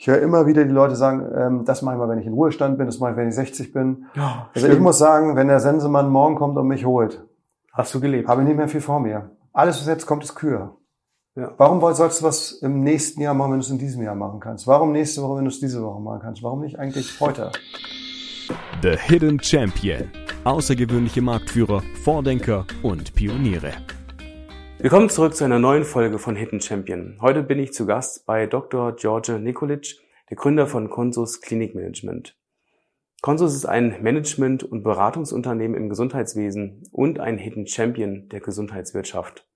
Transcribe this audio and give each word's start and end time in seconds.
Ich 0.00 0.06
höre 0.06 0.18
immer 0.22 0.46
wieder 0.46 0.64
die 0.64 0.70
Leute 0.72 0.96
sagen, 0.96 1.26
ähm, 1.36 1.64
das 1.66 1.82
mache 1.82 1.96
ich 1.96 1.98
mal, 1.98 2.08
wenn 2.08 2.18
ich 2.18 2.26
in 2.26 2.32
Ruhestand 2.32 2.78
bin, 2.78 2.86
das 2.86 3.00
mache 3.00 3.10
ich, 3.10 3.16
wenn 3.18 3.28
ich 3.28 3.34
60 3.34 3.70
bin. 3.70 4.06
Ja, 4.14 4.48
Also 4.54 4.66
ich 4.68 4.80
muss 4.80 4.96
sagen, 4.96 5.36
wenn 5.36 5.48
der 5.48 5.60
Sensemann 5.60 6.08
morgen 6.08 6.36
kommt 6.36 6.56
und 6.56 6.68
mich 6.68 6.86
holt, 6.86 7.22
Hast 7.74 7.94
du 7.94 8.00
gelebt? 8.00 8.26
habe 8.26 8.40
ich 8.40 8.48
nicht 8.48 8.56
mehr 8.56 8.66
viel 8.66 8.80
vor 8.80 8.98
mir. 8.98 9.32
Alles, 9.52 9.78
was 9.78 9.86
jetzt 9.86 10.06
kommt, 10.06 10.24
ist 10.24 10.34
Kür. 10.36 10.78
Ja. 11.36 11.52
Warum 11.58 11.80
sollst 11.94 12.22
du 12.22 12.24
was 12.24 12.52
im 12.62 12.80
nächsten 12.82 13.20
Jahr 13.20 13.34
machen, 13.34 13.52
wenn 13.52 13.58
du 13.58 13.64
es 13.66 13.70
in 13.70 13.76
diesem 13.78 14.02
Jahr 14.02 14.14
machen 14.14 14.40
kannst? 14.40 14.66
Warum 14.66 14.92
nächste 14.92 15.20
Woche, 15.22 15.36
wenn 15.36 15.44
du 15.44 15.50
es 15.50 15.60
diese 15.60 15.82
Woche 15.82 16.00
machen 16.00 16.20
kannst? 16.22 16.42
Warum 16.42 16.62
nicht 16.62 16.78
eigentlich 16.78 17.20
heute? 17.20 17.52
The 18.82 18.96
Hidden 18.96 19.38
Champion. 19.42 20.08
Außergewöhnliche 20.44 21.20
Marktführer, 21.20 21.82
Vordenker 22.02 22.64
und 22.82 23.14
Pioniere. 23.14 23.72
Willkommen 24.82 25.10
zurück 25.10 25.36
zu 25.36 25.44
einer 25.44 25.58
neuen 25.58 25.84
Folge 25.84 26.18
von 26.18 26.36
Hidden 26.36 26.62
Champion. 26.62 27.18
Heute 27.20 27.42
bin 27.42 27.58
ich 27.58 27.74
zu 27.74 27.84
Gast 27.84 28.24
bei 28.24 28.46
Dr. 28.46 28.96
George 28.96 29.38
Nikolic, 29.38 29.98
der 30.30 30.38
Gründer 30.38 30.66
von 30.66 30.88
Consus 30.88 31.42
Klinikmanagement. 31.42 32.34
Consus 33.20 33.54
ist 33.54 33.66
ein 33.66 34.02
Management- 34.02 34.64
und 34.64 34.82
Beratungsunternehmen 34.82 35.76
im 35.76 35.90
Gesundheitswesen 35.90 36.88
und 36.92 37.20
ein 37.20 37.36
Hidden 37.36 37.66
Champion 37.66 38.30
der 38.30 38.40
Gesundheitswirtschaft. 38.40 39.46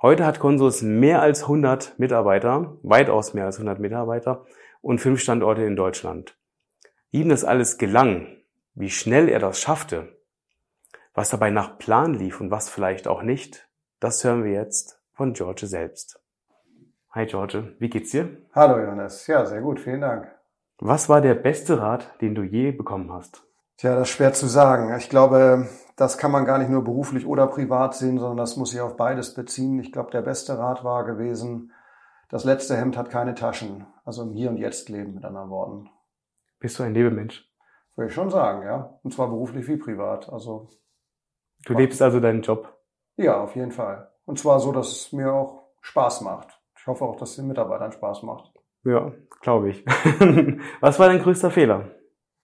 Heute 0.00 0.24
hat 0.24 0.38
Consus 0.38 0.82
mehr 0.82 1.20
als 1.20 1.42
100 1.42 1.98
Mitarbeiter, 1.98 2.78
weitaus 2.84 3.34
mehr 3.34 3.46
als 3.46 3.56
100 3.56 3.80
Mitarbeiter 3.80 4.46
und 4.80 5.00
fünf 5.00 5.20
Standorte 5.20 5.64
in 5.64 5.74
Deutschland. 5.74 6.38
Wie 7.10 7.22
ihm 7.22 7.28
das 7.30 7.42
alles 7.42 7.76
gelang, 7.76 8.36
wie 8.74 8.90
schnell 8.90 9.28
er 9.28 9.40
das 9.40 9.60
schaffte, 9.60 10.16
was 11.12 11.28
dabei 11.28 11.50
nach 11.50 11.76
Plan 11.78 12.14
lief 12.14 12.40
und 12.40 12.52
was 12.52 12.70
vielleicht 12.70 13.08
auch 13.08 13.24
nicht, 13.24 13.67
das 14.00 14.22
hören 14.24 14.44
wir 14.44 14.52
jetzt 14.52 15.00
von 15.12 15.32
George 15.32 15.66
selbst. 15.66 16.20
Hi 17.10 17.26
George, 17.26 17.74
wie 17.78 17.88
geht's 17.88 18.10
dir? 18.10 18.42
Hallo 18.54 18.78
Johannes. 18.78 19.26
Ja, 19.26 19.44
sehr 19.46 19.60
gut. 19.60 19.80
Vielen 19.80 20.02
Dank. 20.02 20.30
Was 20.78 21.08
war 21.08 21.20
der 21.20 21.34
beste 21.34 21.80
Rat, 21.80 22.20
den 22.20 22.34
du 22.34 22.42
je 22.42 22.70
bekommen 22.70 23.12
hast? 23.12 23.42
Tja, 23.76 23.94
das 23.94 24.08
ist 24.08 24.14
schwer 24.14 24.32
zu 24.32 24.46
sagen. 24.46 24.96
Ich 24.96 25.08
glaube, 25.08 25.68
das 25.96 26.18
kann 26.18 26.30
man 26.30 26.44
gar 26.44 26.58
nicht 26.58 26.70
nur 26.70 26.84
beruflich 26.84 27.26
oder 27.26 27.46
privat 27.48 27.94
sehen, 27.94 28.18
sondern 28.18 28.36
das 28.36 28.56
muss 28.56 28.70
sich 28.70 28.80
auf 28.80 28.96
beides 28.96 29.34
beziehen. 29.34 29.80
Ich 29.80 29.92
glaube, 29.92 30.10
der 30.10 30.22
beste 30.22 30.58
Rat 30.58 30.84
war 30.84 31.04
gewesen, 31.04 31.72
das 32.28 32.44
letzte 32.44 32.76
Hemd 32.76 32.96
hat 32.96 33.10
keine 33.10 33.34
Taschen. 33.34 33.86
Also 34.04 34.22
im 34.22 34.32
Hier 34.32 34.50
und 34.50 34.58
Jetzt 34.58 34.88
leben, 34.88 35.14
mit 35.14 35.24
anderen 35.24 35.50
Worten. 35.50 35.90
Bist 36.60 36.78
du 36.78 36.82
ein 36.82 36.94
Lebemensch? 36.94 37.50
Würde 37.96 38.08
ich 38.10 38.14
schon 38.14 38.30
sagen, 38.30 38.64
ja. 38.64 38.98
Und 39.02 39.12
zwar 39.12 39.28
beruflich 39.28 39.66
wie 39.66 39.76
privat. 39.76 40.28
Also 40.28 40.68
Du 41.64 41.74
lebst 41.74 42.00
also 42.00 42.20
deinen 42.20 42.42
Job. 42.42 42.77
Ja, 43.18 43.40
auf 43.40 43.54
jeden 43.56 43.72
Fall. 43.72 44.10
Und 44.24 44.38
zwar 44.38 44.60
so, 44.60 44.72
dass 44.72 44.88
es 44.88 45.12
mir 45.12 45.32
auch 45.32 45.64
Spaß 45.80 46.22
macht. 46.22 46.58
Ich 46.78 46.86
hoffe 46.86 47.04
auch, 47.04 47.16
dass 47.16 47.30
es 47.30 47.36
den 47.36 47.48
Mitarbeitern 47.48 47.92
Spaß 47.92 48.22
macht. 48.22 48.52
Ja, 48.84 49.12
glaube 49.40 49.70
ich. 49.70 49.84
Was 50.80 50.98
war 50.98 51.08
dein 51.08 51.20
größter 51.20 51.50
Fehler? 51.50 51.90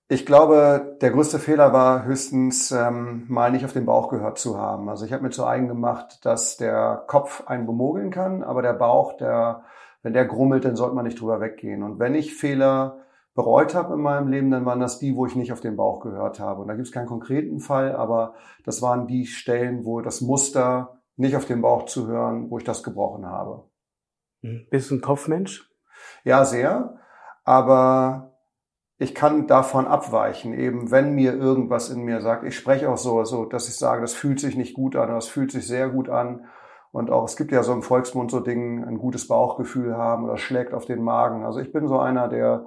Ich 0.08 0.27
glaube, 0.27 0.98
der 1.00 1.12
größte 1.12 1.39
Fehler 1.39 1.72
war 1.72 2.05
höchstens 2.05 2.70
ähm, 2.72 3.25
mal 3.28 3.50
nicht 3.50 3.64
auf 3.64 3.72
den 3.72 3.86
Bauch 3.86 4.08
gehört 4.08 4.39
zu 4.39 4.58
haben. 4.58 4.89
Also 4.91 5.06
ich 5.06 5.12
habe 5.12 5.22
mir 5.22 5.31
zu 5.31 5.47
eigen 5.47 5.69
gemacht, 5.69 6.25
dass 6.27 6.58
der 6.58 7.05
Kopf 7.06 7.47
einen 7.47 7.66
bemogeln 7.66 8.11
kann, 8.11 8.42
aber 8.42 8.61
der 8.61 8.75
Bauch, 8.75 9.16
der, 9.16 9.62
wenn 10.03 10.12
der 10.12 10.27
grummelt, 10.27 10.64
dann 10.64 10.77
sollte 10.77 10.94
man 10.94 11.06
nicht 11.06 11.20
drüber 11.20 11.41
weggehen. 11.41 11.83
Und 11.83 11.98
wenn 11.98 12.14
ich 12.14 12.34
Fehler 12.34 12.98
bereut 13.34 13.74
habe 13.74 13.94
in 13.94 14.00
meinem 14.00 14.28
Leben, 14.28 14.50
dann 14.50 14.64
waren 14.64 14.80
das 14.80 14.98
die, 14.98 15.16
wo 15.16 15.27
ich 15.27 15.34
nicht 15.34 15.52
auf 15.52 15.60
den 15.60 15.77
Bauch 15.77 16.00
gehört 16.00 16.38
habe. 16.40 16.62
Und 16.62 16.68
da 16.68 16.74
gibt 16.74 16.86
es 16.86 16.92
keinen 16.92 17.06
konkreten 17.06 17.60
Fall, 17.60 17.94
aber 17.94 18.34
das 18.64 18.80
waren 18.80 19.06
die 19.06 19.26
Stellen, 19.26 19.84
wo 19.84 20.00
das 20.00 20.20
Muster 20.20 21.00
nicht 21.16 21.36
auf 21.36 21.44
den 21.44 21.60
Bauch 21.60 21.86
zu 21.86 22.06
hören, 22.06 22.50
wo 22.50 22.58
ich 22.58 22.64
das 22.64 22.82
gebrochen 22.82 23.26
habe. 23.26 23.64
Hm, 24.42 24.66
Bist 24.70 24.91
du 24.91 24.96
ein 24.96 25.00
Kopfmensch? 25.00 25.70
Ja, 26.24 26.44
sehr. 26.44 26.98
Aber 27.44 28.34
ich 28.98 29.14
kann 29.14 29.46
davon 29.46 29.86
abweichen, 29.86 30.54
eben 30.54 30.91
wenn 30.91 31.14
mir 31.14 31.34
irgendwas 31.34 31.91
in 31.91 32.02
mir 32.02 32.20
sagt. 32.20 32.44
Ich 32.44 32.56
spreche 32.56 32.88
auch 32.88 32.96
so, 32.96 33.24
so, 33.24 33.44
dass 33.44 33.69
ich 33.69 33.76
sage, 33.76 34.00
das 34.00 34.14
fühlt 34.14 34.38
sich 34.38 34.56
nicht 34.56 34.74
gut 34.74 34.94
an, 34.94 35.04
oder 35.04 35.14
das 35.14 35.26
fühlt 35.26 35.50
sich 35.50 35.66
sehr 35.66 35.88
gut 35.88 36.09
an. 36.09 36.47
Und 36.92 37.10
auch, 37.10 37.25
es 37.25 37.36
gibt 37.36 37.50
ja 37.50 37.64
so 37.64 37.72
im 37.72 37.82
Volksmund 37.82 38.30
so 38.30 38.38
Dinge, 38.38 38.86
ein 38.86 38.98
gutes 38.98 39.26
Bauchgefühl 39.26 39.97
haben 39.97 40.25
oder 40.25 40.36
schlägt 40.36 40.72
auf 40.72 40.84
den 40.84 41.03
Magen. 41.03 41.44
Also 41.44 41.59
ich 41.59 41.72
bin 41.72 41.88
so 41.88 41.98
einer, 41.98 42.28
der 42.28 42.66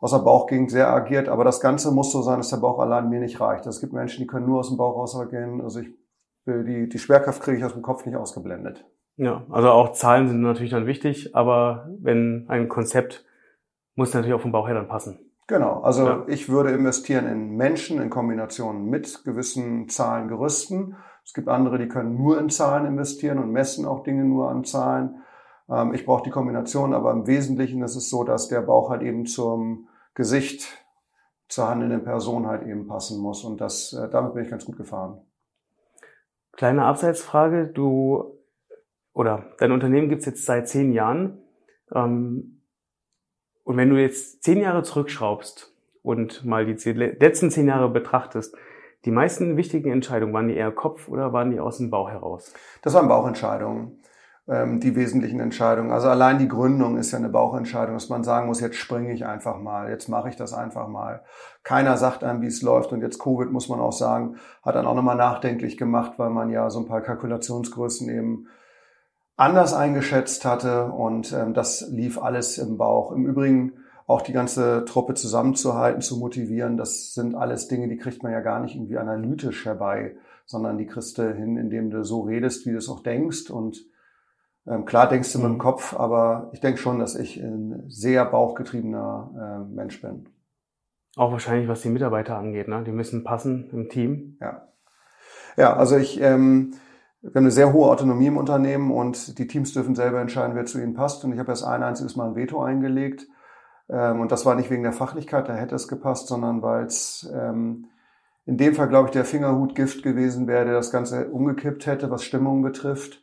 aus 0.00 0.12
der 0.12 0.18
Bauchgegend 0.18 0.70
sehr 0.70 0.90
agiert, 0.90 1.28
aber 1.28 1.44
das 1.44 1.60
Ganze 1.60 1.92
muss 1.92 2.10
so 2.10 2.22
sein, 2.22 2.38
dass 2.38 2.50
der 2.50 2.56
Bauch 2.56 2.78
allein 2.78 3.08
mir 3.10 3.20
nicht 3.20 3.40
reicht. 3.40 3.66
Es 3.66 3.80
gibt 3.80 3.92
Menschen, 3.92 4.20
die 4.20 4.26
können 4.26 4.46
nur 4.46 4.60
aus 4.60 4.68
dem 4.68 4.78
Bauch 4.78 4.96
raus 4.96 5.14
agieren. 5.14 5.60
Also 5.60 5.80
ich 5.80 5.88
die, 6.46 6.88
die 6.88 6.98
Schwerkraft 6.98 7.42
kriege 7.42 7.58
ich 7.58 7.64
aus 7.64 7.72
dem 7.74 7.82
Kopf 7.82 8.06
nicht 8.06 8.16
ausgeblendet. 8.16 8.84
Ja, 9.16 9.44
also 9.50 9.68
auch 9.70 9.92
Zahlen 9.92 10.28
sind 10.28 10.40
natürlich 10.40 10.70
dann 10.70 10.86
wichtig, 10.86 11.36
aber 11.36 11.88
wenn 12.00 12.46
ein 12.48 12.68
Konzept 12.68 13.24
muss 13.94 14.14
natürlich 14.14 14.34
auch 14.34 14.40
vom 14.40 14.52
Bauch 14.52 14.66
her 14.66 14.74
dann 14.74 14.88
passen. 14.88 15.18
Genau, 15.46 15.80
also 15.80 16.06
Ja. 16.06 16.24
ich 16.28 16.48
würde 16.48 16.70
investieren 16.70 17.26
in 17.26 17.56
Menschen 17.56 18.00
in 18.00 18.08
Kombination 18.08 18.86
mit 18.86 19.24
gewissen 19.24 19.88
Zahlengerüsten. 19.88 20.96
Es 21.24 21.34
gibt 21.34 21.48
andere, 21.48 21.78
die 21.78 21.88
können 21.88 22.16
nur 22.16 22.38
in 22.38 22.48
Zahlen 22.48 22.86
investieren 22.86 23.38
und 23.38 23.50
messen 23.50 23.84
auch 23.84 24.02
Dinge 24.02 24.24
nur 24.24 24.48
an 24.48 24.64
Zahlen. 24.64 25.16
Ähm, 25.68 25.92
ich 25.92 26.06
brauche 26.06 26.22
die 26.22 26.30
Kombination, 26.30 26.94
aber 26.94 27.10
im 27.10 27.26
Wesentlichen 27.26 27.82
ist 27.82 27.96
es 27.96 28.08
so, 28.08 28.24
dass 28.24 28.48
der 28.48 28.62
Bauch 28.62 28.90
halt 28.90 29.02
eben 29.02 29.26
zum 29.26 29.88
Gesicht 30.14 30.66
zur 31.48 31.68
handelnden 31.68 32.04
Person 32.04 32.46
halt 32.46 32.66
eben 32.66 32.86
passen 32.86 33.20
muss 33.20 33.44
und 33.44 33.60
das, 33.60 33.92
äh, 33.92 34.08
damit 34.08 34.34
bin 34.34 34.44
ich 34.44 34.50
ganz 34.50 34.64
gut 34.64 34.76
gefahren. 34.76 35.20
Kleine 36.52 36.84
Abseitsfrage, 36.84 37.66
du 37.66 38.38
oder 39.12 39.52
dein 39.58 39.72
Unternehmen 39.72 40.08
gibt's 40.08 40.26
jetzt 40.26 40.44
seit 40.44 40.68
zehn 40.68 40.92
Jahren. 40.92 41.38
Ähm, 41.92 42.60
und 43.64 43.76
wenn 43.76 43.90
du 43.90 44.00
jetzt 44.00 44.42
zehn 44.42 44.60
Jahre 44.60 44.82
zurückschraubst 44.82 45.74
und 46.02 46.44
mal 46.44 46.66
die 46.66 46.76
zehn- 46.76 46.96
letzten 46.96 47.50
zehn 47.50 47.66
Jahre 47.66 47.88
betrachtest, 47.88 48.56
die 49.04 49.10
meisten 49.10 49.56
wichtigen 49.56 49.90
Entscheidungen, 49.90 50.34
waren 50.34 50.48
die 50.48 50.56
eher 50.56 50.72
Kopf 50.72 51.08
oder 51.08 51.32
waren 51.32 51.50
die 51.50 51.60
aus 51.60 51.78
dem 51.78 51.90
Bauch 51.90 52.10
heraus? 52.10 52.52
Das 52.82 52.94
waren 52.94 53.08
Bauchentscheidungen, 53.08 53.98
ähm, 54.50 54.80
die 54.80 54.96
wesentlichen 54.96 55.38
Entscheidungen. 55.38 55.92
Also 55.92 56.08
allein 56.08 56.38
die 56.38 56.48
Gründung 56.48 56.98
ist 56.98 57.12
ja 57.12 57.18
eine 57.18 57.28
Bauchentscheidung, 57.28 57.94
dass 57.94 58.08
man 58.08 58.24
sagen 58.24 58.48
muss, 58.48 58.60
jetzt 58.60 58.76
springe 58.76 59.12
ich 59.12 59.24
einfach 59.24 59.58
mal, 59.58 59.88
jetzt 59.88 60.08
mache 60.08 60.28
ich 60.28 60.36
das 60.36 60.52
einfach 60.52 60.88
mal. 60.88 61.22
Keiner 61.62 61.96
sagt 61.96 62.24
einem, 62.24 62.42
wie 62.42 62.48
es 62.48 62.60
läuft. 62.60 62.92
Und 62.92 63.00
jetzt 63.00 63.20
Covid, 63.20 63.52
muss 63.52 63.68
man 63.68 63.78
auch 63.78 63.92
sagen, 63.92 64.36
hat 64.62 64.74
dann 64.74 64.86
auch 64.86 64.96
nochmal 64.96 65.16
nachdenklich 65.16 65.76
gemacht, 65.76 66.14
weil 66.16 66.30
man 66.30 66.50
ja 66.50 66.68
so 66.68 66.80
ein 66.80 66.86
paar 66.86 67.00
Kalkulationsgrößen 67.00 68.08
eben 68.08 68.48
anders 69.36 69.72
eingeschätzt 69.72 70.44
hatte. 70.44 70.86
Und 70.86 71.32
ähm, 71.32 71.54
das 71.54 71.88
lief 71.88 72.20
alles 72.20 72.58
im 72.58 72.76
Bauch. 72.76 73.12
Im 73.12 73.26
Übrigen 73.26 73.74
auch 74.08 74.22
die 74.22 74.32
ganze 74.32 74.84
Truppe 74.84 75.14
zusammenzuhalten, 75.14 76.02
zu 76.02 76.18
motivieren, 76.18 76.76
das 76.76 77.14
sind 77.14 77.36
alles 77.36 77.68
Dinge, 77.68 77.86
die 77.86 77.96
kriegt 77.96 78.24
man 78.24 78.32
ja 78.32 78.40
gar 78.40 78.58
nicht 78.58 78.74
irgendwie 78.74 78.98
analytisch 78.98 79.64
herbei, 79.64 80.16
sondern 80.46 80.78
die 80.78 80.86
kriegst 80.86 81.16
du 81.18 81.32
hin, 81.32 81.56
indem 81.56 81.90
du 81.90 82.02
so 82.02 82.22
redest, 82.22 82.66
wie 82.66 82.72
du 82.72 82.78
es 82.78 82.88
auch 82.88 83.04
denkst. 83.04 83.50
Und 83.50 83.86
ähm, 84.66 84.84
klar 84.84 85.08
denkst 85.08 85.32
du 85.32 85.38
mit 85.38 85.48
dem. 85.48 85.58
Kopf, 85.58 85.94
aber 85.98 86.50
ich 86.52 86.60
denke 86.60 86.78
schon, 86.78 86.98
dass 86.98 87.14
ich 87.14 87.36
ein 87.38 87.84
sehr 87.88 88.24
bauchgetriebener 88.24 89.66
äh, 89.70 89.74
Mensch 89.74 90.00
bin. 90.00 90.28
Auch 91.16 91.32
wahrscheinlich, 91.32 91.68
was 91.68 91.82
die 91.82 91.88
Mitarbeiter 91.88 92.36
angeht, 92.36 92.68
ne? 92.68 92.84
Die 92.84 92.92
müssen 92.92 93.24
passen 93.24 93.68
im 93.72 93.88
Team. 93.88 94.36
Ja, 94.40 94.68
ja 95.56 95.76
also 95.76 95.96
ich, 95.96 96.20
ähm, 96.20 96.74
wir 97.20 97.30
haben 97.30 97.44
eine 97.44 97.50
sehr 97.50 97.72
hohe 97.72 97.90
Autonomie 97.90 98.26
im 98.26 98.36
Unternehmen 98.36 98.90
und 98.90 99.38
die 99.38 99.46
Teams 99.46 99.72
dürfen 99.72 99.94
selber 99.94 100.20
entscheiden, 100.20 100.54
wer 100.54 100.66
zu 100.66 100.80
ihnen 100.80 100.94
passt. 100.94 101.24
Und 101.24 101.32
ich 101.32 101.38
habe 101.38 101.50
erst 101.50 101.64
ein 101.64 101.82
einziges 101.82 102.16
Mal 102.16 102.28
ein 102.28 102.36
Veto 102.36 102.62
eingelegt. 102.62 103.26
Ähm, 103.90 104.20
und 104.20 104.30
das 104.30 104.46
war 104.46 104.54
nicht 104.54 104.70
wegen 104.70 104.84
der 104.84 104.92
Fachlichkeit, 104.92 105.48
da 105.48 105.54
hätte 105.54 105.74
es 105.74 105.88
gepasst, 105.88 106.28
sondern 106.28 106.62
weil 106.62 106.84
es 106.84 107.30
ähm, 107.34 107.86
in 108.46 108.56
dem 108.56 108.74
Fall, 108.74 108.88
glaube 108.88 109.08
ich, 109.08 109.12
der 109.12 109.24
Fingerhutgift 109.24 110.02
gewesen 110.02 110.46
wäre, 110.46 110.64
der 110.64 110.74
das 110.74 110.90
Ganze 110.90 111.28
umgekippt 111.28 111.86
hätte, 111.86 112.10
was 112.10 112.24
Stimmung 112.24 112.62
betrifft. 112.62 113.22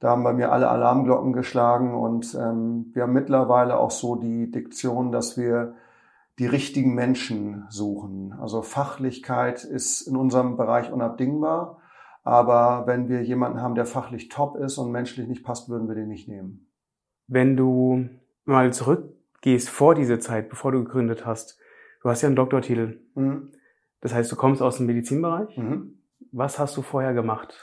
Da 0.00 0.10
haben 0.10 0.24
bei 0.24 0.32
mir 0.32 0.50
alle 0.50 0.68
Alarmglocken 0.68 1.34
geschlagen 1.34 1.94
und 1.94 2.34
ähm, 2.34 2.90
wir 2.94 3.02
haben 3.02 3.12
mittlerweile 3.12 3.78
auch 3.78 3.90
so 3.90 4.16
die 4.16 4.50
Diktion, 4.50 5.12
dass 5.12 5.36
wir 5.36 5.74
die 6.38 6.46
richtigen 6.46 6.94
Menschen 6.94 7.66
suchen. 7.68 8.34
Also 8.40 8.62
Fachlichkeit 8.62 9.62
ist 9.62 10.00
in 10.00 10.16
unserem 10.16 10.56
Bereich 10.56 10.90
unabdingbar. 10.90 11.76
Aber 12.24 12.86
wenn 12.86 13.10
wir 13.10 13.22
jemanden 13.22 13.60
haben, 13.60 13.74
der 13.74 13.84
fachlich 13.84 14.30
top 14.30 14.56
ist 14.56 14.78
und 14.78 14.90
menschlich 14.90 15.28
nicht 15.28 15.44
passt, 15.44 15.68
würden 15.68 15.86
wir 15.86 15.94
den 15.94 16.08
nicht 16.08 16.28
nehmen. 16.28 16.66
Wenn 17.26 17.56
du 17.56 18.08
mal 18.46 18.72
zurückgehst 18.72 19.68
vor 19.68 19.94
diese 19.94 20.18
Zeit, 20.18 20.48
bevor 20.48 20.72
du 20.72 20.82
gegründet 20.82 21.26
hast, 21.26 21.58
du 22.02 22.08
hast 22.08 22.22
ja 22.22 22.28
einen 22.28 22.36
Doktortitel. 22.36 23.00
Mhm. 23.14 23.50
Das 24.00 24.14
heißt, 24.14 24.32
du 24.32 24.36
kommst 24.36 24.62
aus 24.62 24.78
dem 24.78 24.86
Medizinbereich. 24.86 25.56
Mhm. 25.58 25.98
Was 26.32 26.58
hast 26.58 26.74
du 26.76 26.82
vorher 26.82 27.12
gemacht? 27.12 27.54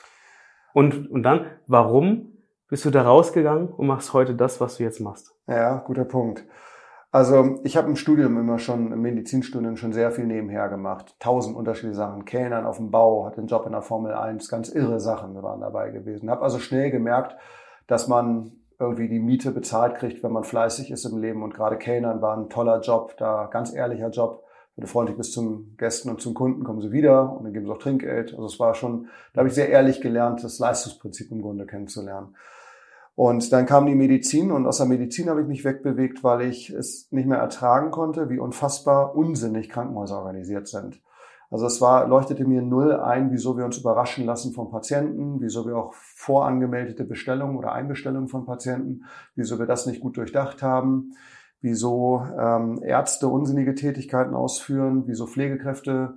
Und, 0.77 1.09
und 1.09 1.23
dann, 1.23 1.47
warum 1.65 2.33
bist 2.69 2.85
du 2.85 2.91
da 2.91 3.01
rausgegangen 3.01 3.69
und 3.69 3.87
machst 3.87 4.13
heute 4.13 4.35
das, 4.35 4.61
was 4.61 4.77
du 4.77 4.83
jetzt 4.83 4.99
machst? 4.99 5.35
Ja, 5.47 5.77
guter 5.77 6.05
Punkt. 6.05 6.45
Also 7.09 7.57
ich 7.63 7.77
habe 7.77 7.87
im 7.89 7.95
Studium 7.95 8.37
immer 8.37 8.59
schon, 8.59 8.91
im 8.91 9.01
Medizinstudium 9.01 9.75
schon 9.77 9.91
sehr 9.91 10.11
viel 10.11 10.27
nebenher 10.27 10.69
gemacht. 10.69 11.15
Tausend 11.19 11.57
unterschiedliche 11.57 11.95
Sachen. 11.95 12.25
Kellnern 12.25 12.67
auf 12.67 12.77
dem 12.77 12.91
Bau, 12.91 13.25
hatte 13.25 13.39
einen 13.39 13.47
Job 13.47 13.65
in 13.65 13.71
der 13.71 13.81
Formel 13.81 14.13
1, 14.13 14.49
ganz 14.49 14.69
irre 14.69 14.99
Sachen 14.99 15.41
waren 15.41 15.61
dabei 15.61 15.89
gewesen. 15.89 16.29
Habe 16.29 16.43
also 16.43 16.59
schnell 16.59 16.91
gemerkt, 16.91 17.35
dass 17.87 18.07
man 18.07 18.51
irgendwie 18.79 19.09
die 19.09 19.19
Miete 19.19 19.49
bezahlt 19.49 19.95
kriegt, 19.95 20.21
wenn 20.21 20.31
man 20.31 20.43
fleißig 20.43 20.91
ist 20.91 21.05
im 21.05 21.17
Leben. 21.17 21.41
Und 21.41 21.55
gerade 21.55 21.77
Kellnern 21.77 22.21
war 22.21 22.37
ein 22.37 22.49
toller 22.49 22.81
Job, 22.81 23.15
da 23.17 23.47
ganz 23.47 23.73
ehrlicher 23.73 24.11
Job. 24.11 24.43
Wenn 24.77 24.85
du 24.85 24.91
freundlich 24.91 25.17
bist 25.17 25.33
zum 25.33 25.75
Gästen 25.75 26.07
und 26.11 26.21
zum 26.21 26.35
Kunden, 26.35 26.63
kommen 26.63 26.81
sie 26.81 26.91
wieder 26.91 27.35
und 27.35 27.43
dann 27.43 27.51
geben 27.51 27.65
sie 27.65 27.71
auch 27.71 27.79
Trinkgeld. 27.79 28.33
Also 28.33 28.45
es 28.45 28.59
war 28.59 28.75
schon, 28.75 29.07
da 29.33 29.39
habe 29.39 29.49
ich 29.49 29.55
sehr 29.55 29.69
ehrlich 29.69 30.01
gelernt, 30.01 30.43
das 30.43 30.59
Leistungsprinzip 30.59 31.31
im 31.31 31.41
Grunde 31.41 31.65
kennenzulernen. 31.65 32.35
Und 33.15 33.51
dann 33.51 33.65
kam 33.65 33.87
die 33.87 33.95
Medizin 33.95 34.51
und 34.51 34.67
aus 34.67 34.77
der 34.77 34.85
Medizin 34.85 35.31
habe 35.31 35.41
ich 35.41 35.47
mich 35.47 35.65
wegbewegt, 35.65 36.23
weil 36.23 36.41
ich 36.41 36.69
es 36.69 37.11
nicht 37.11 37.27
mehr 37.27 37.39
ertragen 37.39 37.89
konnte, 37.89 38.29
wie 38.29 38.37
unfassbar 38.37 39.15
unsinnig 39.15 39.69
Krankenhäuser 39.69 40.19
organisiert 40.19 40.67
sind. 40.67 41.01
Also 41.49 41.65
es 41.65 41.81
war, 41.81 42.07
leuchtete 42.07 42.45
mir 42.45 42.61
null 42.61 42.93
ein, 42.93 43.31
wieso 43.31 43.57
wir 43.57 43.65
uns 43.65 43.79
überraschen 43.79 44.25
lassen 44.25 44.53
von 44.53 44.69
Patienten, 44.69 45.41
wieso 45.41 45.65
wir 45.65 45.75
auch 45.75 45.95
vorangemeldete 45.95 47.03
Bestellungen 47.03 47.57
oder 47.57 47.71
Einbestellungen 47.71 48.27
von 48.27 48.45
Patienten, 48.45 49.05
wieso 49.33 49.57
wir 49.57 49.65
das 49.65 49.87
nicht 49.87 50.01
gut 50.01 50.17
durchdacht 50.17 50.61
haben, 50.61 51.13
wieso 51.61 52.23
ähm, 52.37 52.81
Ärzte 52.83 53.27
unsinnige 53.27 53.75
Tätigkeiten 53.75 54.35
ausführen, 54.35 55.03
wieso 55.07 55.27
Pflegekräfte 55.27 56.15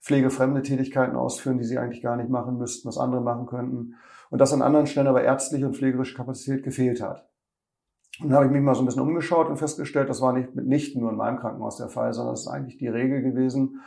pflegefremde 0.00 0.62
Tätigkeiten 0.62 1.16
ausführen, 1.16 1.58
die 1.58 1.64
sie 1.64 1.78
eigentlich 1.78 2.02
gar 2.02 2.16
nicht 2.16 2.28
machen 2.28 2.58
müssten, 2.58 2.88
was 2.88 2.98
andere 2.98 3.20
machen 3.20 3.46
könnten 3.46 3.94
und 4.30 4.40
dass 4.40 4.52
an 4.52 4.62
anderen 4.62 4.86
Stellen 4.86 5.06
aber 5.06 5.22
ärztliche 5.22 5.66
und 5.66 5.76
pflegerische 5.76 6.16
Kapazität 6.16 6.64
gefehlt 6.64 7.00
hat. 7.00 7.28
Und 8.20 8.28
dann 8.28 8.36
habe 8.36 8.46
ich 8.46 8.52
mich 8.52 8.60
mal 8.60 8.74
so 8.74 8.82
ein 8.82 8.86
bisschen 8.86 9.02
umgeschaut 9.02 9.48
und 9.48 9.56
festgestellt, 9.56 10.10
das 10.10 10.20
war 10.20 10.32
nicht, 10.32 10.54
nicht 10.54 10.96
nur 10.96 11.10
in 11.10 11.16
meinem 11.16 11.38
Krankenhaus 11.38 11.78
der 11.78 11.88
Fall, 11.88 12.12
sondern 12.12 12.34
das 12.34 12.42
ist 12.42 12.48
eigentlich 12.48 12.78
die 12.78 12.88
Regel 12.88 13.22
gewesen. 13.22 13.80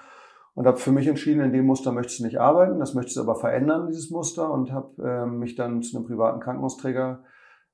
Und 0.56 0.66
habe 0.66 0.78
für 0.78 0.92
mich 0.92 1.08
entschieden, 1.08 1.42
in 1.42 1.52
dem 1.52 1.66
Muster 1.66 1.92
möchtest 1.92 2.20
du 2.20 2.24
nicht 2.24 2.40
arbeiten, 2.40 2.80
das 2.80 2.94
möchtest 2.94 3.18
du 3.18 3.22
aber 3.22 3.36
verändern, 3.36 3.88
dieses 3.88 4.10
Muster. 4.10 4.50
Und 4.50 4.72
habe 4.72 5.04
äh, 5.04 5.26
mich 5.26 5.56
dann 5.56 5.82
zu 5.84 5.98
einem 5.98 6.08
privaten 6.08 6.40
Krankenhausträger 6.40 7.24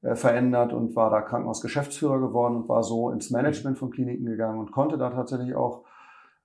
verändert 0.01 0.73
und 0.73 0.95
war 0.95 1.09
da 1.09 1.21
Krankenhausgeschäftsführer 1.21 2.19
geworden 2.19 2.55
und 2.55 2.69
war 2.69 2.83
so 2.83 3.11
ins 3.11 3.29
Management 3.29 3.77
von 3.77 3.91
Kliniken 3.91 4.25
gegangen 4.25 4.59
und 4.59 4.71
konnte 4.71 4.97
da 4.97 5.11
tatsächlich 5.11 5.55
auch 5.55 5.83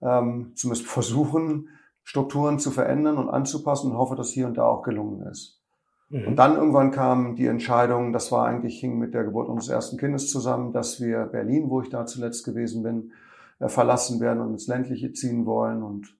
ähm, 0.02 0.52
zumindest 0.54 0.86
versuchen, 0.86 1.68
Strukturen 2.02 2.58
zu 2.58 2.70
verändern 2.70 3.18
und 3.18 3.30
anzupassen 3.30 3.90
und 3.90 3.98
hoffe, 3.98 4.14
dass 4.14 4.30
hier 4.30 4.46
und 4.46 4.58
da 4.58 4.64
auch 4.64 4.82
gelungen 4.82 5.26
ist. 5.26 5.60
Mhm. 6.08 6.28
Und 6.28 6.36
dann 6.36 6.56
irgendwann 6.56 6.90
kam 6.90 7.34
die 7.34 7.46
Entscheidung, 7.46 8.12
das 8.12 8.30
war 8.30 8.46
eigentlich, 8.46 8.78
hing 8.78 8.98
mit 8.98 9.14
der 9.14 9.24
Geburt 9.24 9.48
unseres 9.48 9.74
ersten 9.74 9.96
Kindes 9.96 10.30
zusammen, 10.30 10.72
dass 10.72 11.00
wir 11.00 11.24
Berlin, 11.24 11.70
wo 11.70 11.80
ich 11.80 11.88
da 11.88 12.06
zuletzt 12.06 12.44
gewesen 12.44 12.82
bin, 12.82 13.12
äh, 13.58 13.68
verlassen 13.68 14.20
werden 14.20 14.40
und 14.40 14.52
ins 14.52 14.68
ländliche 14.68 15.12
ziehen 15.12 15.46
wollen. 15.46 15.82
Und 15.82 16.14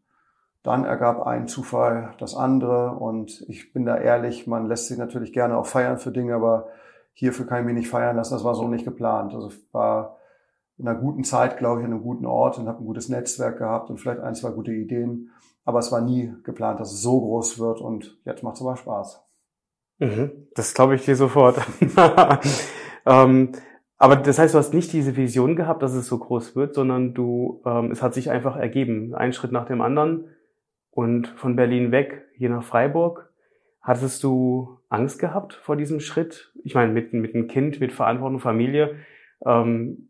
dann 0.62 0.84
ergab 0.84 1.24
ein 1.24 1.46
Zufall 1.46 2.14
das 2.18 2.34
andere. 2.34 2.96
Und 2.96 3.44
ich 3.48 3.72
bin 3.72 3.84
da 3.84 3.96
ehrlich, 3.96 4.46
man 4.46 4.66
lässt 4.66 4.88
sich 4.88 4.98
natürlich 4.98 5.32
gerne 5.32 5.56
auch 5.56 5.66
feiern 5.66 5.98
für 5.98 6.10
Dinge, 6.10 6.34
aber 6.34 6.68
hierfür 7.16 7.46
kann 7.46 7.60
ich 7.60 7.64
mich 7.64 7.74
nicht 7.74 7.88
feiern 7.88 8.16
lassen. 8.16 8.34
Das 8.34 8.44
war 8.44 8.54
so 8.54 8.68
nicht 8.68 8.84
geplant. 8.84 9.34
Also 9.34 9.50
war 9.72 10.18
in 10.76 10.86
einer 10.86 10.98
guten 10.98 11.24
Zeit, 11.24 11.56
glaube 11.56 11.80
ich, 11.80 11.86
in 11.86 11.92
einem 11.92 12.02
guten 12.02 12.26
Ort 12.26 12.58
und 12.58 12.68
habe 12.68 12.82
ein 12.82 12.86
gutes 12.86 13.08
Netzwerk 13.08 13.58
gehabt 13.58 13.88
und 13.88 13.98
vielleicht 13.98 14.20
ein, 14.20 14.34
zwei 14.34 14.50
gute 14.50 14.72
Ideen. 14.72 15.30
Aber 15.64 15.78
es 15.78 15.90
war 15.90 16.02
nie 16.02 16.32
geplant, 16.44 16.78
dass 16.78 16.92
es 16.92 17.00
so 17.00 17.18
groß 17.18 17.58
wird 17.58 17.80
und 17.80 18.18
jetzt 18.26 18.42
macht 18.42 18.56
es 18.56 18.60
aber 18.60 18.76
Spaß. 18.76 19.24
Mhm, 19.98 20.48
das 20.54 20.74
glaube 20.74 20.94
ich 20.94 21.06
dir 21.06 21.16
sofort. 21.16 21.56
ähm, 23.06 23.52
aber 23.96 24.16
das 24.16 24.38
heißt, 24.38 24.52
du 24.52 24.58
hast 24.58 24.74
nicht 24.74 24.92
diese 24.92 25.16
Vision 25.16 25.56
gehabt, 25.56 25.82
dass 25.82 25.94
es 25.94 26.06
so 26.06 26.18
groß 26.18 26.54
wird, 26.54 26.74
sondern 26.74 27.14
du, 27.14 27.62
ähm, 27.64 27.90
es 27.90 28.02
hat 28.02 28.12
sich 28.12 28.30
einfach 28.30 28.56
ergeben, 28.56 29.14
ein 29.14 29.32
Schritt 29.32 29.52
nach 29.52 29.64
dem 29.64 29.80
anderen. 29.80 30.28
Und 30.90 31.28
von 31.28 31.56
Berlin 31.56 31.92
weg, 31.92 32.26
hier 32.34 32.50
nach 32.50 32.62
Freiburg. 32.62 33.30
Hattest 33.86 34.24
du 34.24 34.78
Angst 34.88 35.20
gehabt 35.20 35.54
vor 35.54 35.76
diesem 35.76 36.00
Schritt? 36.00 36.52
Ich 36.64 36.74
meine, 36.74 36.92
mit, 36.92 37.12
mit 37.12 37.36
einem 37.36 37.46
Kind, 37.46 37.78
mit 37.78 37.92
Verantwortung, 37.92 38.40
Familie. 38.40 38.96
Ähm, 39.46 40.08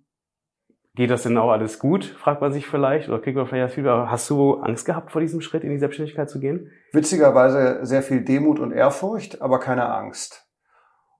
Geht 0.94 1.10
das 1.10 1.24
denn 1.24 1.36
auch 1.36 1.50
alles 1.50 1.78
gut, 1.78 2.06
fragt 2.06 2.40
man 2.40 2.54
sich 2.54 2.66
vielleicht, 2.66 3.10
oder 3.10 3.18
kriegt 3.18 3.36
man 3.36 3.46
vielleicht 3.46 3.76
das 3.76 3.84
aber 3.84 4.10
hast 4.10 4.30
du 4.30 4.54
Angst 4.54 4.86
gehabt, 4.86 5.12
vor 5.12 5.20
diesem 5.20 5.42
Schritt 5.42 5.62
in 5.62 5.68
die 5.68 5.76
Selbstständigkeit 5.76 6.30
zu 6.30 6.40
gehen? 6.40 6.70
Witzigerweise 6.92 7.84
sehr 7.84 8.02
viel 8.02 8.24
Demut 8.24 8.58
und 8.60 8.72
Ehrfurcht, 8.72 9.42
aber 9.42 9.60
keine 9.60 9.92
Angst. 9.92 10.48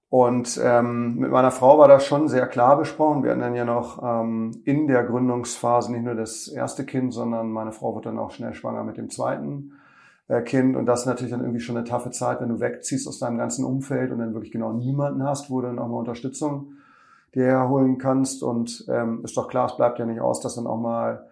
Und 0.09 0.59
ähm, 0.65 1.17
mit 1.17 1.31
meiner 1.31 1.51
Frau 1.51 1.79
war 1.79 1.89
das 1.89 2.07
schon 2.07 2.27
sehr 2.29 2.47
klar 2.47 2.79
besprochen. 2.79 3.23
Wir 3.23 3.33
hatten 3.33 3.43
dann 3.43 3.55
ja 3.55 3.67
noch 3.67 4.03
ähm, 4.03 4.63
in 4.65 4.87
der 4.87 5.05
Gründungsphase 5.05 5.93
nicht 5.93 6.05
nur 6.05 6.15
das 6.15 6.49
erste 6.49 6.87
Kind, 6.87 7.13
sondern 7.13 7.51
meine 7.51 7.73
Frau 7.73 7.95
wird 7.95 8.07
dann 8.07 8.19
auch 8.19 8.31
schnell 8.31 8.55
schwanger 8.55 8.83
mit 8.83 8.97
dem 8.97 9.11
zweiten 9.11 9.73
Kind. 10.45 10.77
Und 10.77 10.87
das 10.87 11.01
ist 11.01 11.07
natürlich 11.07 11.31
dann 11.31 11.41
irgendwie 11.41 11.61
schon 11.61 11.77
eine 11.77 11.87
taffe 11.87 12.11
Zeit, 12.11 12.41
wenn 12.41 12.49
du 12.49 12.61
wegziehst 12.61 13.07
aus 13.07 13.19
deinem 13.19 13.39
ganzen 13.39 13.65
Umfeld 13.65 14.11
und 14.11 14.19
dann 14.19 14.35
wirklich 14.35 14.53
genau 14.53 14.73
niemanden 14.73 15.23
hast, 15.23 15.51
wo 15.51 15.61
du 15.61 15.69
dann 15.69 15.79
auch 15.79 15.89
mal 15.89 15.99
Unterstützung 15.99 16.73
dir 17.35 17.45
herholen 17.45 17.99
kannst. 17.99 18.43
Und 18.43 18.85
ähm, 18.89 19.21
ist 19.25 19.37
doch 19.37 19.49
klar, 19.49 19.67
es 19.67 19.77
bleibt 19.77 19.99
ja 19.99 20.07
nicht 20.07 20.21
aus, 20.21 20.41
dass 20.41 20.57
dann 20.57 20.67
auch 20.67 20.81
mal 20.81 21.27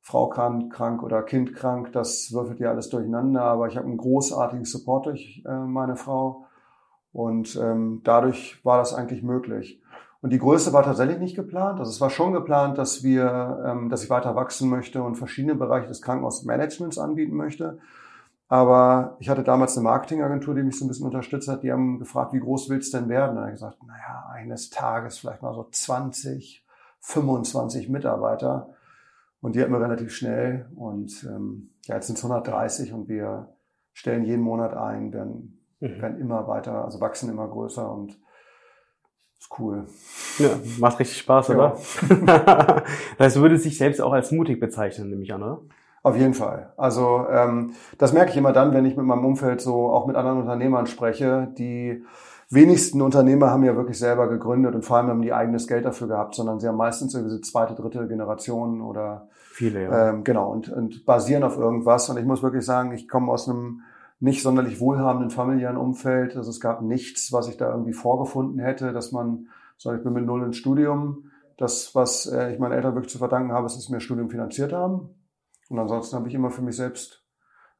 Frau 0.00 0.28
krank, 0.28 0.72
krank 0.72 1.02
oder 1.02 1.22
Kind 1.22 1.54
krank, 1.54 1.92
das 1.92 2.32
würfelt 2.32 2.58
ja 2.58 2.70
alles 2.70 2.88
durcheinander. 2.88 3.42
Aber 3.42 3.68
ich 3.68 3.76
habe 3.76 3.86
einen 3.86 3.98
großartigen 3.98 4.64
Support 4.64 5.06
durch 5.06 5.44
äh, 5.46 5.58
meine 5.58 5.96
Frau 5.96 6.46
und 7.12 7.56
ähm, 7.60 8.00
dadurch 8.04 8.64
war 8.64 8.78
das 8.78 8.94
eigentlich 8.94 9.22
möglich. 9.22 9.80
Und 10.22 10.32
die 10.32 10.38
Größe 10.38 10.72
war 10.72 10.82
tatsächlich 10.82 11.18
nicht 11.18 11.36
geplant. 11.36 11.78
Also 11.78 11.90
es 11.90 12.00
war 12.00 12.10
schon 12.10 12.32
geplant, 12.32 12.78
dass 12.78 13.02
wir, 13.02 13.62
ähm, 13.66 13.88
dass 13.88 14.04
ich 14.04 14.10
weiter 14.10 14.36
wachsen 14.36 14.68
möchte 14.68 15.02
und 15.02 15.16
verschiedene 15.16 15.54
Bereiche 15.54 15.88
des 15.88 16.02
Krankenhausmanagements 16.02 16.98
anbieten 16.98 17.36
möchte. 17.36 17.78
Aber 18.50 19.16
ich 19.20 19.28
hatte 19.28 19.44
damals 19.44 19.76
eine 19.76 19.84
Marketingagentur, 19.84 20.56
die 20.56 20.64
mich 20.64 20.76
so 20.76 20.84
ein 20.84 20.88
bisschen 20.88 21.06
unterstützt 21.06 21.46
hat. 21.46 21.62
Die 21.62 21.70
haben 21.70 22.00
gefragt, 22.00 22.32
wie 22.32 22.40
groß 22.40 22.68
willst 22.68 22.92
du 22.92 22.98
denn 22.98 23.08
werden? 23.08 23.38
Und 23.38 23.44
ich 23.44 23.44
habe 23.44 23.52
gesagt, 23.52 23.86
naja, 23.86 24.28
eines 24.32 24.70
Tages 24.70 25.18
vielleicht 25.18 25.40
mal 25.40 25.54
so 25.54 25.68
20, 25.70 26.66
25 26.98 27.88
Mitarbeiter. 27.88 28.74
Und 29.40 29.54
die 29.54 29.60
hatten 29.60 29.70
wir 29.70 29.80
relativ 29.80 30.12
schnell. 30.12 30.68
Und 30.74 31.22
ähm, 31.30 31.70
ja, 31.84 31.94
jetzt 31.94 32.08
sind 32.08 32.18
es 32.18 32.24
130 32.24 32.92
und 32.92 33.08
wir 33.08 33.54
stellen 33.92 34.24
jeden 34.24 34.42
Monat 34.42 34.76
ein, 34.76 35.12
werden, 35.12 35.64
mhm. 35.78 36.02
werden 36.02 36.20
immer 36.20 36.48
weiter, 36.48 36.84
also 36.84 37.00
wachsen 37.00 37.30
immer 37.30 37.46
größer 37.46 37.88
und 37.88 38.18
ist 39.38 39.60
cool. 39.60 39.86
Ja, 40.38 40.48
macht 40.80 40.98
richtig 40.98 41.18
Spaß, 41.18 41.50
oder? 41.50 41.76
Ja. 42.08 42.16
das 43.16 43.26
heißt, 43.26 43.36
du 43.36 43.42
würdest 43.42 43.64
dich 43.64 43.78
selbst 43.78 44.00
auch 44.00 44.12
als 44.12 44.32
mutig 44.32 44.58
bezeichnen, 44.58 45.08
nehme 45.08 45.22
ich 45.22 45.32
an, 45.32 45.44
oder? 45.44 45.62
Auf 46.02 46.16
jeden 46.16 46.34
Fall. 46.34 46.72
Also 46.76 47.26
ähm, 47.30 47.72
das 47.98 48.12
merke 48.12 48.30
ich 48.30 48.36
immer 48.36 48.52
dann, 48.52 48.72
wenn 48.72 48.86
ich 48.86 48.96
mit 48.96 49.04
meinem 49.04 49.24
Umfeld 49.24 49.60
so 49.60 49.90
auch 49.90 50.06
mit 50.06 50.16
anderen 50.16 50.40
Unternehmern 50.40 50.86
spreche. 50.86 51.48
Die 51.58 52.02
wenigsten 52.48 53.02
Unternehmer 53.02 53.50
haben 53.50 53.64
ja 53.64 53.76
wirklich 53.76 53.98
selber 53.98 54.28
gegründet 54.28 54.74
und 54.74 54.84
vor 54.84 54.96
allem 54.96 55.08
haben 55.08 55.22
die 55.22 55.32
eigenes 55.32 55.66
Geld 55.66 55.84
dafür 55.84 56.08
gehabt, 56.08 56.34
sondern 56.34 56.58
sie 56.58 56.68
haben 56.68 56.76
meistens 56.76 57.14
irgendwie 57.14 57.36
so 57.36 57.40
zweite, 57.40 57.74
dritte 57.74 58.08
Generation 58.08 58.80
oder 58.80 59.28
viele, 59.52 59.84
ja. 59.84 60.08
Ähm, 60.08 60.24
genau 60.24 60.50
und, 60.50 60.70
und 60.70 61.04
basieren 61.04 61.44
auf 61.44 61.58
irgendwas. 61.58 62.08
Und 62.08 62.18
ich 62.18 62.24
muss 62.24 62.42
wirklich 62.42 62.64
sagen, 62.64 62.92
ich 62.92 63.06
komme 63.06 63.30
aus 63.30 63.48
einem 63.48 63.82
nicht 64.20 64.42
sonderlich 64.42 64.80
wohlhabenden 64.80 65.30
familiären 65.30 65.76
Umfeld. 65.76 66.36
Also 66.36 66.50
es 66.50 66.60
gab 66.60 66.82
nichts, 66.82 67.32
was 67.32 67.48
ich 67.48 67.56
da 67.56 67.70
irgendwie 67.70 67.92
vorgefunden 67.92 68.58
hätte, 68.58 68.92
dass 68.92 69.12
man, 69.12 69.48
so 69.76 69.92
ich 69.92 70.02
bin 70.02 70.12
mit 70.14 70.24
null 70.24 70.42
ins 70.44 70.56
Studium. 70.56 71.30
Das, 71.56 71.94
was 71.94 72.26
äh, 72.26 72.52
ich 72.52 72.58
meinen 72.58 72.72
Eltern 72.72 72.94
wirklich 72.94 73.12
zu 73.12 73.18
verdanken 73.18 73.52
habe, 73.52 73.66
ist, 73.66 73.76
dass 73.76 73.84
sie 73.84 73.92
mir 73.92 74.00
Studium 74.00 74.30
finanziert 74.30 74.72
haben. 74.72 75.10
Und 75.70 75.78
ansonsten 75.78 76.16
habe 76.16 76.28
ich 76.28 76.34
immer 76.34 76.50
für 76.50 76.62
mich 76.62 76.76
selbst 76.76 77.24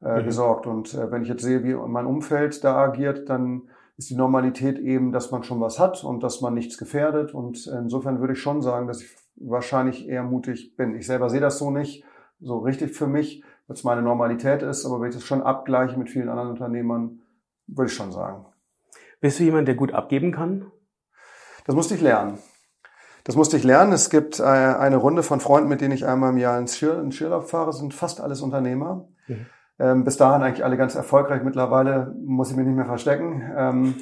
äh, 0.01 0.21
mhm. 0.21 0.25
gesorgt. 0.25 0.65
Und 0.65 0.93
äh, 0.93 1.11
wenn 1.11 1.21
ich 1.21 1.27
jetzt 1.27 1.43
sehe, 1.43 1.63
wie 1.63 1.75
mein 1.75 2.05
Umfeld 2.07 2.63
da 2.63 2.77
agiert, 2.77 3.29
dann 3.29 3.69
ist 3.97 4.09
die 4.09 4.15
Normalität 4.15 4.79
eben, 4.79 5.11
dass 5.11 5.29
man 5.29 5.43
schon 5.43 5.59
was 5.59 5.77
hat 5.77 6.03
und 6.03 6.23
dass 6.23 6.41
man 6.41 6.53
nichts 6.53 6.77
gefährdet. 6.77 7.33
Und 7.33 7.67
insofern 7.67 8.19
würde 8.19 8.33
ich 8.33 8.41
schon 8.41 8.61
sagen, 8.61 8.87
dass 8.87 9.01
ich 9.01 9.15
wahrscheinlich 9.35 10.07
eher 10.07 10.23
mutig 10.23 10.75
bin. 10.75 10.95
Ich 10.95 11.05
selber 11.05 11.29
sehe 11.29 11.41
das 11.41 11.59
so 11.59 11.69
nicht, 11.69 12.03
so 12.39 12.59
richtig 12.59 12.95
für 12.95 13.07
mich, 13.07 13.43
weil 13.67 13.75
es 13.75 13.83
meine 13.83 14.01
Normalität 14.01 14.63
ist. 14.63 14.85
Aber 14.85 15.01
wenn 15.01 15.09
ich 15.09 15.15
das 15.15 15.25
schon 15.25 15.43
abgleiche 15.43 15.99
mit 15.99 16.09
vielen 16.09 16.29
anderen 16.29 16.51
Unternehmern, 16.51 17.21
würde 17.67 17.91
ich 17.91 17.95
schon 17.95 18.11
sagen. 18.11 18.45
Bist 19.19 19.39
du 19.39 19.43
jemand, 19.43 19.67
der 19.67 19.75
gut 19.75 19.93
abgeben 19.93 20.31
kann? 20.31 20.71
Das 21.65 21.75
musste 21.75 21.93
ich 21.95 22.01
lernen. 22.01 22.39
Das 23.23 23.35
musste 23.35 23.57
ich 23.57 23.63
lernen. 23.63 23.93
Es 23.93 24.09
gibt 24.09 24.39
äh, 24.39 24.43
eine 24.43 24.97
Runde 24.97 25.23
von 25.23 25.39
Freunden, 25.39 25.69
mit 25.69 25.81
denen 25.81 25.93
ich 25.93 26.05
einmal 26.05 26.31
im 26.31 26.37
Jahr 26.37 26.57
ins 26.57 26.75
Skilab 26.75 27.49
fahre, 27.49 27.73
sind 27.73 27.93
fast 27.93 28.21
alles 28.21 28.41
Unternehmer. 28.41 29.05
Mhm. 29.27 29.45
Ähm, 29.79 30.03
bis 30.03 30.17
dahin 30.17 30.43
eigentlich 30.43 30.63
alle 30.63 30.77
ganz 30.77 30.95
erfolgreich. 30.95 31.43
Mittlerweile 31.43 32.13
muss 32.23 32.51
ich 32.51 32.57
mich 32.57 32.65
nicht 32.65 32.75
mehr 32.75 32.85
verstecken. 32.85 33.41
Ähm, 33.55 33.95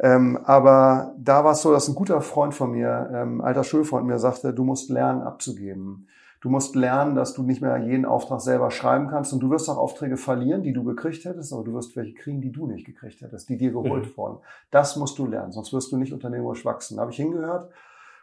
ähm, 0.00 0.38
aber 0.44 1.14
da 1.16 1.44
war 1.44 1.52
es 1.52 1.62
so, 1.62 1.72
dass 1.72 1.88
ein 1.88 1.94
guter 1.94 2.20
Freund 2.20 2.54
von 2.54 2.72
mir, 2.72 3.10
ähm, 3.14 3.40
alter 3.40 3.62
Schulfreund 3.62 4.06
mir 4.06 4.18
sagte, 4.18 4.52
du 4.52 4.64
musst 4.64 4.90
lernen 4.90 5.22
abzugeben. 5.22 6.08
Du 6.40 6.50
musst 6.50 6.74
lernen, 6.74 7.14
dass 7.14 7.34
du 7.34 7.44
nicht 7.44 7.62
mehr 7.62 7.76
jeden 7.78 8.04
Auftrag 8.04 8.40
selber 8.40 8.72
schreiben 8.72 9.06
kannst 9.06 9.32
und 9.32 9.38
du 9.38 9.50
wirst 9.50 9.70
auch 9.70 9.76
Aufträge 9.76 10.16
verlieren, 10.16 10.64
die 10.64 10.72
du 10.72 10.82
gekriegt 10.82 11.24
hättest, 11.24 11.52
aber 11.52 11.62
du 11.62 11.72
wirst 11.72 11.94
welche 11.94 12.14
kriegen, 12.14 12.40
die 12.40 12.50
du 12.50 12.66
nicht 12.66 12.84
gekriegt 12.84 13.20
hättest, 13.20 13.48
die 13.48 13.56
dir 13.56 13.70
geholt 13.70 14.06
mhm. 14.06 14.16
wurden. 14.16 14.38
Das 14.72 14.96
musst 14.96 15.16
du 15.20 15.26
lernen, 15.26 15.52
sonst 15.52 15.72
wirst 15.72 15.92
du 15.92 15.96
nicht 15.96 16.12
unternehmerisch 16.12 16.64
wachsen. 16.64 16.96
Da 16.96 17.02
habe 17.02 17.12
ich 17.12 17.16
hingehört 17.16 17.70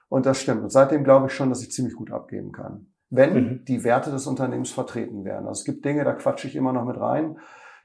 und 0.09 0.25
das 0.25 0.41
stimmt. 0.41 0.63
Und 0.63 0.71
seitdem 0.71 1.03
glaube 1.03 1.27
ich 1.27 1.33
schon, 1.33 1.49
dass 1.49 1.61
ich 1.61 1.71
ziemlich 1.71 1.95
gut 1.95 2.11
abgeben 2.11 2.51
kann. 2.51 2.87
Wenn 3.09 3.33
mhm. 3.33 3.65
die 3.65 3.83
Werte 3.83 4.11
des 4.11 4.27
Unternehmens 4.27 4.71
vertreten 4.71 5.23
werden. 5.23 5.47
Also 5.47 5.59
es 5.59 5.65
gibt 5.65 5.85
Dinge, 5.85 6.03
da 6.03 6.13
quatsche 6.13 6.47
ich 6.47 6.55
immer 6.55 6.73
noch 6.73 6.85
mit 6.85 6.99
rein. 6.99 7.37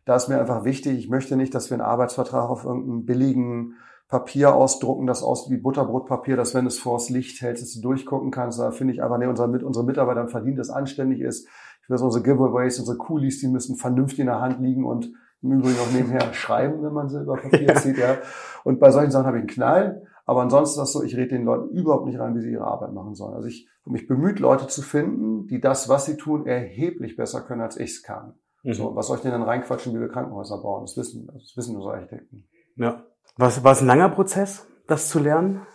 Da 0.04 0.16
ist 0.16 0.28
mir 0.28 0.38
einfach 0.38 0.64
wichtig, 0.64 0.98
ich 0.98 1.08
möchte 1.08 1.36
nicht, 1.36 1.54
dass 1.54 1.70
wir 1.70 1.76
einen 1.76 1.86
Arbeitsvertrag 1.86 2.50
auf 2.50 2.64
irgendeinen 2.64 3.06
billigen 3.06 3.74
Papier 4.08 4.54
ausdrucken, 4.54 5.06
das 5.06 5.22
aussieht 5.22 5.50
wie 5.50 5.60
Butterbrotpapier, 5.60 6.36
dass 6.36 6.54
wenn 6.54 6.66
es 6.66 6.78
vors 6.78 7.08
Licht 7.08 7.40
hältst, 7.40 7.62
dass 7.62 7.72
du 7.72 7.80
durchgucken 7.80 8.30
kannst. 8.30 8.58
Da 8.58 8.70
finde 8.70 8.92
ich 8.92 9.02
einfach, 9.02 9.18
nee, 9.18 9.26
unsere, 9.26 9.48
unsere 9.64 9.84
Mitarbeiter 9.84 10.28
verdienen, 10.28 10.56
das 10.56 10.70
anständig 10.70 11.20
ist. 11.20 11.48
Ich 11.82 11.90
will, 11.90 11.98
unsere 11.98 12.22
Giveaways, 12.22 12.78
unsere 12.78 12.98
Coolies, 12.98 13.40
die 13.40 13.48
müssen 13.48 13.76
vernünftig 13.76 14.20
in 14.20 14.26
der 14.26 14.40
Hand 14.40 14.60
liegen 14.60 14.84
und 14.84 15.10
im 15.42 15.52
Übrigen 15.52 15.78
auch 15.78 15.92
nebenher 15.92 16.20
schreiben, 16.32 16.82
wenn 16.82 16.92
man 16.92 17.08
sie 17.08 17.20
über 17.20 17.36
Papier 17.36 17.76
sieht. 17.76 17.98
Ja. 17.98 18.18
Und 18.62 18.78
bei 18.78 18.90
solchen 18.90 19.10
Sachen 19.10 19.26
habe 19.26 19.38
ich 19.38 19.42
einen 19.42 19.48
Knall. 19.48 20.02
Aber 20.26 20.42
ansonsten 20.42 20.80
ist 20.80 20.84
das 20.84 20.92
so, 20.92 21.02
ich 21.02 21.16
rede 21.16 21.28
den 21.28 21.44
Leuten 21.44 21.68
überhaupt 21.68 22.06
nicht 22.06 22.18
rein, 22.18 22.34
wie 22.34 22.40
sie 22.40 22.52
ihre 22.52 22.66
Arbeit 22.66 22.92
machen 22.92 23.14
sollen. 23.14 23.34
Also 23.34 23.48
ich 23.48 23.68
habe 23.82 23.92
mich 23.92 24.06
bemüht, 24.06 24.38
Leute 24.38 24.66
zu 24.66 24.80
finden, 24.80 25.46
die 25.46 25.60
das, 25.60 25.88
was 25.88 26.06
sie 26.06 26.16
tun, 26.16 26.46
erheblich 26.46 27.16
besser 27.16 27.42
können, 27.42 27.60
als 27.60 27.76
ich 27.76 27.90
es 27.90 28.02
kann. 28.02 28.34
Mhm. 28.62 28.72
So, 28.72 28.96
was 28.96 29.06
soll 29.06 29.18
ich 29.18 29.22
denn 29.22 29.32
dann 29.32 29.42
reinquatschen, 29.42 29.94
wie 29.94 30.00
wir 30.00 30.08
Krankenhäuser 30.08 30.62
bauen? 30.62 30.84
Das 30.84 30.96
wissen, 30.96 31.26
das 31.26 31.52
wissen 31.56 31.76
unsere 31.76 31.94
Architekten. 31.94 32.48
Ja. 32.76 33.04
Was 33.36 33.62
war 33.64 33.72
es 33.72 33.82
ein 33.82 33.86
langer 33.86 34.08
Prozess, 34.08 34.66
das 34.86 35.08
zu 35.08 35.18
lernen? 35.18 35.66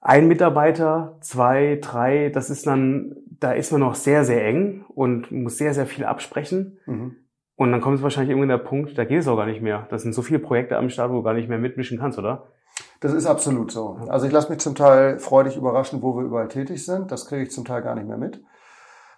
Ein 0.00 0.28
Mitarbeiter, 0.28 1.18
zwei, 1.20 1.78
drei, 1.80 2.30
das 2.30 2.50
ist 2.50 2.66
dann, 2.66 3.14
da 3.38 3.52
ist 3.52 3.70
man 3.70 3.80
noch 3.80 3.94
sehr, 3.94 4.24
sehr 4.24 4.44
eng 4.44 4.84
und 4.88 5.30
muss 5.30 5.58
sehr, 5.58 5.74
sehr 5.74 5.86
viel 5.86 6.04
absprechen. 6.04 6.78
Mhm. 6.86 7.16
Und 7.54 7.70
dann 7.70 7.80
kommt 7.80 7.98
es 7.98 8.02
wahrscheinlich 8.02 8.30
irgendwann 8.30 8.48
der 8.48 8.64
Punkt, 8.64 8.96
da 8.96 9.04
geht 9.04 9.20
es 9.20 9.28
auch 9.28 9.36
gar 9.36 9.46
nicht 9.46 9.62
mehr. 9.62 9.86
Das 9.90 10.02
sind 10.02 10.14
so 10.14 10.22
viele 10.22 10.40
Projekte 10.40 10.76
am 10.76 10.88
Start, 10.88 11.10
wo 11.12 11.16
du 11.16 11.22
gar 11.22 11.34
nicht 11.34 11.48
mehr 11.48 11.58
mitmischen 11.58 11.98
kannst, 11.98 12.18
oder? 12.18 12.48
Das 13.02 13.12
ist 13.12 13.26
absolut 13.26 13.72
so. 13.72 13.98
Also 14.06 14.26
ich 14.26 14.32
lasse 14.32 14.48
mich 14.48 14.60
zum 14.60 14.76
Teil 14.76 15.18
freudig 15.18 15.56
überraschen, 15.56 16.02
wo 16.02 16.16
wir 16.16 16.22
überall 16.22 16.46
tätig 16.46 16.86
sind. 16.86 17.10
Das 17.10 17.26
kriege 17.26 17.42
ich 17.42 17.50
zum 17.50 17.64
Teil 17.64 17.82
gar 17.82 17.96
nicht 17.96 18.06
mehr 18.06 18.16
mit. 18.16 18.44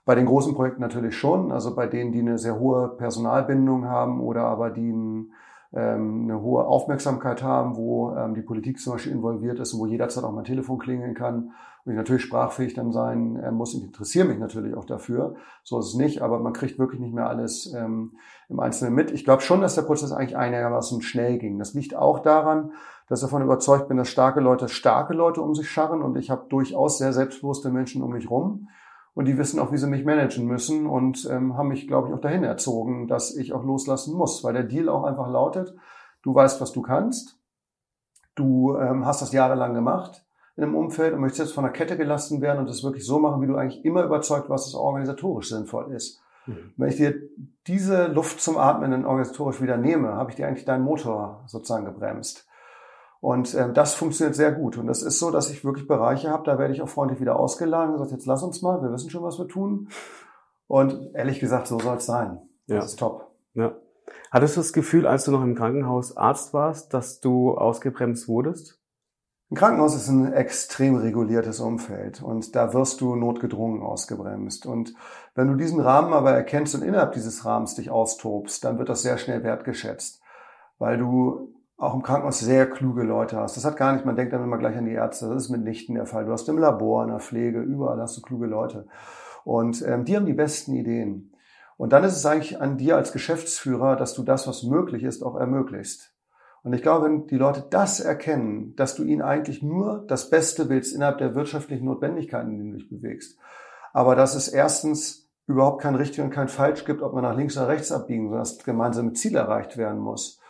Bei 0.07 0.15
den 0.15 0.25
großen 0.25 0.55
Projekten 0.55 0.81
natürlich 0.81 1.19
schon, 1.19 1.53
also 1.53 1.75
bei 1.75 1.87
denen, 1.87 2.11
die 2.11 2.21
eine 2.21 2.39
sehr 2.39 2.59
hohe 2.59 2.89
Personalbindung 2.97 3.87
haben 3.87 4.23
oder 4.23 4.45
aber 4.45 4.71
die 4.71 4.91
ein, 4.91 4.95
ähm, 4.95 5.35
eine 5.81 6.41
hohe 6.41 6.65
Aufmerksamkeit 6.65 7.43
haben, 7.43 7.77
wo 7.77 8.15
ähm, 8.15 8.35
die 8.35 8.43
Politik 8.43 8.79
zum 8.79 8.95
Beispiel 8.95 9.13
involviert 9.13 9.59
ist 9.59 9.75
und 9.75 9.81
wo 9.81 9.87
jederzeit 9.87 10.25
auch 10.25 10.33
mein 10.33 10.45
Telefon 10.45 10.79
klingeln 10.79 11.15
kann 11.15 11.53
und 11.85 11.93
ich 11.93 11.97
natürlich 11.97 12.23
sprachfähig 12.23 12.75
dann 12.75 12.93
sein 12.93 13.37
äh, 13.37 13.51
muss. 13.51 13.75
Ich 13.75 13.85
interessiere 13.85 14.27
mich 14.27 14.39
natürlich 14.39 14.75
auch 14.75 14.87
dafür. 14.87 15.37
So 15.65 15.79
ist 15.79 15.89
es 15.89 15.95
nicht, 15.95 16.23
aber 16.23 16.39
man 16.39 16.53
kriegt 16.53 16.79
wirklich 16.79 17.01
nicht 17.01 17.15
mehr 17.15 17.29
alles 17.29 17.73
ähm, 17.75 18.13
im 18.49 18.61
Einzelnen 18.61 18.95
mit. 18.95 19.11
Ich 19.11 19.25
glaube 19.25 19.43
schon, 19.43 19.61
dass 19.61 19.75
der 19.75 19.83
Prozess 19.83 20.13
eigentlich 20.13 20.37
einigermaßen 20.37 21.03
schnell 21.03 21.39
ging. 21.39 21.59
Das 21.59 21.75
liegt 21.75 21.95
auch 21.95 22.21
daran, 22.21 22.73
dass 23.09 23.21
ich 23.21 23.27
davon 23.27 23.43
überzeugt 23.43 23.89
bin, 23.89 23.99
dass 23.99 24.09
starke 24.09 24.41
Leute 24.41 24.69
starke 24.69 25.13
Leute 25.13 25.43
um 25.43 25.55
sich 25.55 25.69
scharren 25.69 26.03
und 26.03 26.17
ich 26.17 26.31
habe 26.31 26.47
durchaus 26.49 26.99
sehr 26.99 27.13
selbstbewusste 27.13 27.71
Menschen 27.71 28.03
um 28.03 28.13
mich 28.13 28.31
rum 28.31 28.69
und 29.15 29.27
die 29.27 29.39
wissen 29.39 29.61
auch, 29.61 29.73
wie 29.73 29.79
sie 29.79 29.87
mich 29.87 30.05
managen 30.05 30.47
müssen 30.47 30.87
und 30.87 31.29
ähm, 31.31 31.57
haben 31.57 31.69
mich, 31.69 31.87
glaube 31.87 32.09
ich, 32.09 32.15
auch 32.15 32.21
dahin 32.21 32.45
erzogen, 32.45 33.07
dass 33.07 33.35
ich 33.35 33.53
auch 33.53 33.65
loslassen 33.65 34.15
muss, 34.15 34.43
weil 34.45 34.53
der 34.53 34.65
Deal 34.65 34.89
auch 34.89 35.05
einfach 35.05 35.29
lautet, 35.29 35.75
du 36.23 36.35
weißt, 36.35 36.61
was 36.61 36.73
du 36.73 36.83
kannst, 36.83 37.39
du 38.35 38.77
ähm, 38.77 39.07
hast 39.07 39.23
das 39.23 39.33
jahrelang 39.33 39.75
gemacht 39.75 40.25
in 40.57 40.65
einem 40.65 40.77
Umfeld 40.77 41.15
und 41.15 41.21
möchtest 41.21 41.41
jetzt 41.41 41.55
von 41.55 41.65
der 41.65 41.73
Kette 41.73 41.97
gelassen 41.97 42.41
werden 42.41 42.61
und 42.61 42.69
das 42.69 42.85
wirklich 42.85 43.07
so 43.07 43.19
machen, 43.19 43.41
wie 43.43 43.47
du 43.47 43.57
eigentlich 43.57 43.85
immer 43.85 44.05
überzeugt 44.05 44.49
warst, 44.49 44.67
dass 44.67 44.75
es 44.75 44.79
organisatorisch 44.79 45.49
sinnvoll 45.49 45.93
ist. 45.93 46.21
Mhm. 46.47 46.73
Wenn 46.77 46.89
ich 46.89 46.97
dir 46.97 47.15
diese 47.67 48.07
Luft 48.07 48.41
zum 48.41 48.59
Atmen 48.59 49.05
organisatorisch 49.05 49.61
wieder 49.61 49.77
nehme, 49.77 50.13
habe 50.15 50.31
ich 50.31 50.37
dir 50.37 50.47
eigentlich 50.47 50.65
deinen 50.65 50.85
Motor 50.85 51.43
sozusagen 51.47 51.85
gebremst. 51.85 52.47
Und 53.25 53.55
ähm, 53.55 53.73
das 53.73 53.95
funktioniert 53.95 54.37
sehr 54.37 54.53
gut. 54.53 54.77
Und 54.77 54.87
das 54.87 55.03
ist 55.03 55.19
so, 55.19 55.31
dass 55.31 55.49
ich 55.49 55.65
wirklich 55.65 55.89
Bereiche 55.89 56.29
habe, 56.29 56.45
da 56.45 56.59
werde 56.59 56.75
ich 56.75 56.83
auch 56.83 56.91
freundlich 56.91 57.21
wieder 57.21 57.41
ausgeladen 57.41 57.89
und 57.89 57.95
gesagt, 57.95 58.13
jetzt 58.13 58.27
lass 58.27 58.43
uns 58.43 58.61
mal, 58.61 58.83
wir 58.83 58.93
wissen 58.93 59.09
schon, 59.09 59.23
was 59.23 59.39
wir 59.39 59.49
tun. 59.49 59.89
Und 60.67 61.15
ehrlich 61.15 61.41
gesagt, 61.41 61.67
so 61.67 61.79
soll 61.79 61.97
es 61.97 62.05
sein. 62.05 62.43
Das 62.67 62.77
ja. 62.77 62.85
ist 62.85 62.99
top. 62.99 63.31
Ja. 63.55 63.77
Hattest 64.31 64.57
du 64.57 64.61
das 64.61 64.75
Gefühl, 64.75 65.07
als 65.07 65.25
du 65.25 65.31
noch 65.31 65.43
im 65.43 65.55
Krankenhaus 65.55 66.19
Arzt 66.19 66.53
warst, 66.53 66.93
dass 66.93 67.21
du 67.21 67.57
ausgebremst 67.57 68.29
wurdest? 68.29 68.79
Ein 69.51 69.57
Krankenhaus 69.57 69.97
ist 69.97 70.09
ein 70.09 70.31
extrem 70.35 70.97
reguliertes 70.97 71.61
Umfeld 71.61 72.23
und 72.23 72.55
da 72.55 72.75
wirst 72.75 73.01
du 73.01 73.17
notgedrungen 73.17 73.81
ausgebremst. 73.81 74.67
Und 74.67 74.93
wenn 75.35 75.49
du 75.49 75.55
diesen 75.55 75.81
Rahmen 75.81 76.13
aber 76.13 76.33
erkennst 76.33 76.75
und 76.75 76.83
innerhalb 76.83 77.13
dieses 77.13 77.47
Rahmens 77.47 77.75
dich 77.75 77.89
austobst, 77.91 78.63
dann 78.67 78.79
wird 78.79 78.91
das 78.91 79.01
sehr 79.01 79.17
schnell 79.17 79.43
wertgeschätzt, 79.45 80.21
weil 80.77 80.99
du 80.99 81.54
auch 81.77 81.95
im 81.95 82.03
Krankenhaus 82.03 82.41
sehr 82.41 82.71
kluge 82.71 83.03
Leute 83.03 83.37
hast. 83.37 83.57
Das 83.57 83.65
hat 83.65 83.77
gar 83.77 83.93
nicht, 83.93 84.05
man 84.05 84.17
denkt 84.17 84.33
dann 84.33 84.45
immer 84.45 84.59
gleich 84.59 84.77
an 84.77 84.87
die 84.87 84.93
Ärzte, 84.93 85.29
das 85.29 85.45
ist 85.45 85.51
mitnichten 85.51 85.95
der 85.95 86.07
Fall. 86.07 86.25
Du 86.25 86.33
hast 86.33 86.49
im 86.49 86.59
Labor, 86.59 87.03
in 87.03 87.11
der 87.11 87.21
Pflege, 87.21 87.61
überall 87.61 88.01
hast 88.01 88.17
du 88.17 88.23
kluge 88.23 88.47
Leute. 88.47 88.87
Und 89.45 89.83
ähm, 89.87 90.05
die 90.05 90.17
haben 90.17 90.27
die 90.27 90.33
besten 90.33 90.75
Ideen. 90.75 91.33
Und 91.77 91.93
dann 91.93 92.05
ist 92.05 92.17
es 92.17 92.25
eigentlich 92.25 92.61
an 92.61 92.79
dir 92.79 92.97
als 92.97 93.13
Geschäftsführer, 93.13 93.97
dass 93.97 94.15
du 94.15 94.23
das, 94.23 94.47
was 94.47 94.63
möglich 94.63 95.03
ist, 95.03 95.23
auch 95.23 95.37
ermöglicht. 95.37 96.13
Und 96.63 96.73
ich 96.73 96.83
glaube, 96.83 97.07
wenn 97.07 97.27
die 97.27 97.37
Leute 97.37 97.67
das 97.69 98.01
erkennen, 98.01 98.75
dass 98.77 98.95
du 98.95 99.03
ihnen 99.03 99.21
eigentlich 99.21 99.63
nur 99.63 100.05
das 100.07 100.31
Beste 100.31 100.69
willst 100.69 100.95
innerhalb 100.95 101.19
der 101.19 101.35
wirtschaftlichen 101.35 101.85
Notwendigkeiten, 101.85 102.53
in 102.53 102.59
denen 102.59 102.71
du 102.71 102.79
dich 102.79 102.89
bewegst, 102.89 103.39
aber 103.93 104.17
dass 104.17 104.35
es 104.35 104.49
erstens 104.49 105.29
überhaupt 105.47 105.83
kein 105.83 105.95
richtig 105.95 106.25
und 106.25 106.31
kein 106.31 106.49
falsch 106.49 106.87
gibt, 106.87 107.03
ob 107.03 107.13
man 107.13 107.23
nach 107.23 107.37
links 107.37 107.59
oder 107.59 107.69
rechts 107.69 107.93
abbiegen, 107.93 108.29
sondern 108.29 108.41
dass 108.41 108.57
das 108.57 108.65
gemeinsame 108.65 109.13
Ziel 109.13 109.37
erreicht 109.37 109.77
werden 109.77 109.99
muss 109.99 110.41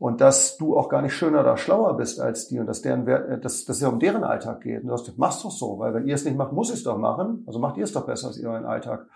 und 0.00 0.22
dass 0.22 0.56
du 0.56 0.78
auch 0.78 0.88
gar 0.88 1.02
nicht 1.02 1.14
schöner 1.14 1.40
oder 1.40 1.58
schlauer 1.58 1.94
bist 1.94 2.20
als 2.20 2.48
die 2.48 2.58
und 2.58 2.66
dass 2.66 2.80
deren 2.80 3.06
äh, 3.06 3.38
dass, 3.38 3.66
dass 3.66 3.76
es 3.76 3.82
ja 3.82 3.88
um 3.88 4.00
deren 4.00 4.24
Alltag 4.24 4.62
geht. 4.62 4.82
Und 4.82 4.88
du 4.88 4.96
sagst, 4.96 5.18
mach's 5.18 5.42
doch 5.42 5.50
so, 5.50 5.78
weil 5.78 5.92
wenn 5.92 6.06
ihr 6.06 6.14
es 6.14 6.24
nicht 6.24 6.38
macht, 6.38 6.52
muss 6.52 6.70
ich 6.70 6.76
es 6.76 6.82
doch 6.84 6.96
machen. 6.96 7.44
Also 7.46 7.58
macht 7.58 7.76
ihr 7.76 7.84
es 7.84 7.92
doch 7.92 8.06
besser, 8.06 8.28
als 8.28 8.38
ihr 8.38 8.48
euren 8.48 8.64
Alltag 8.64 9.06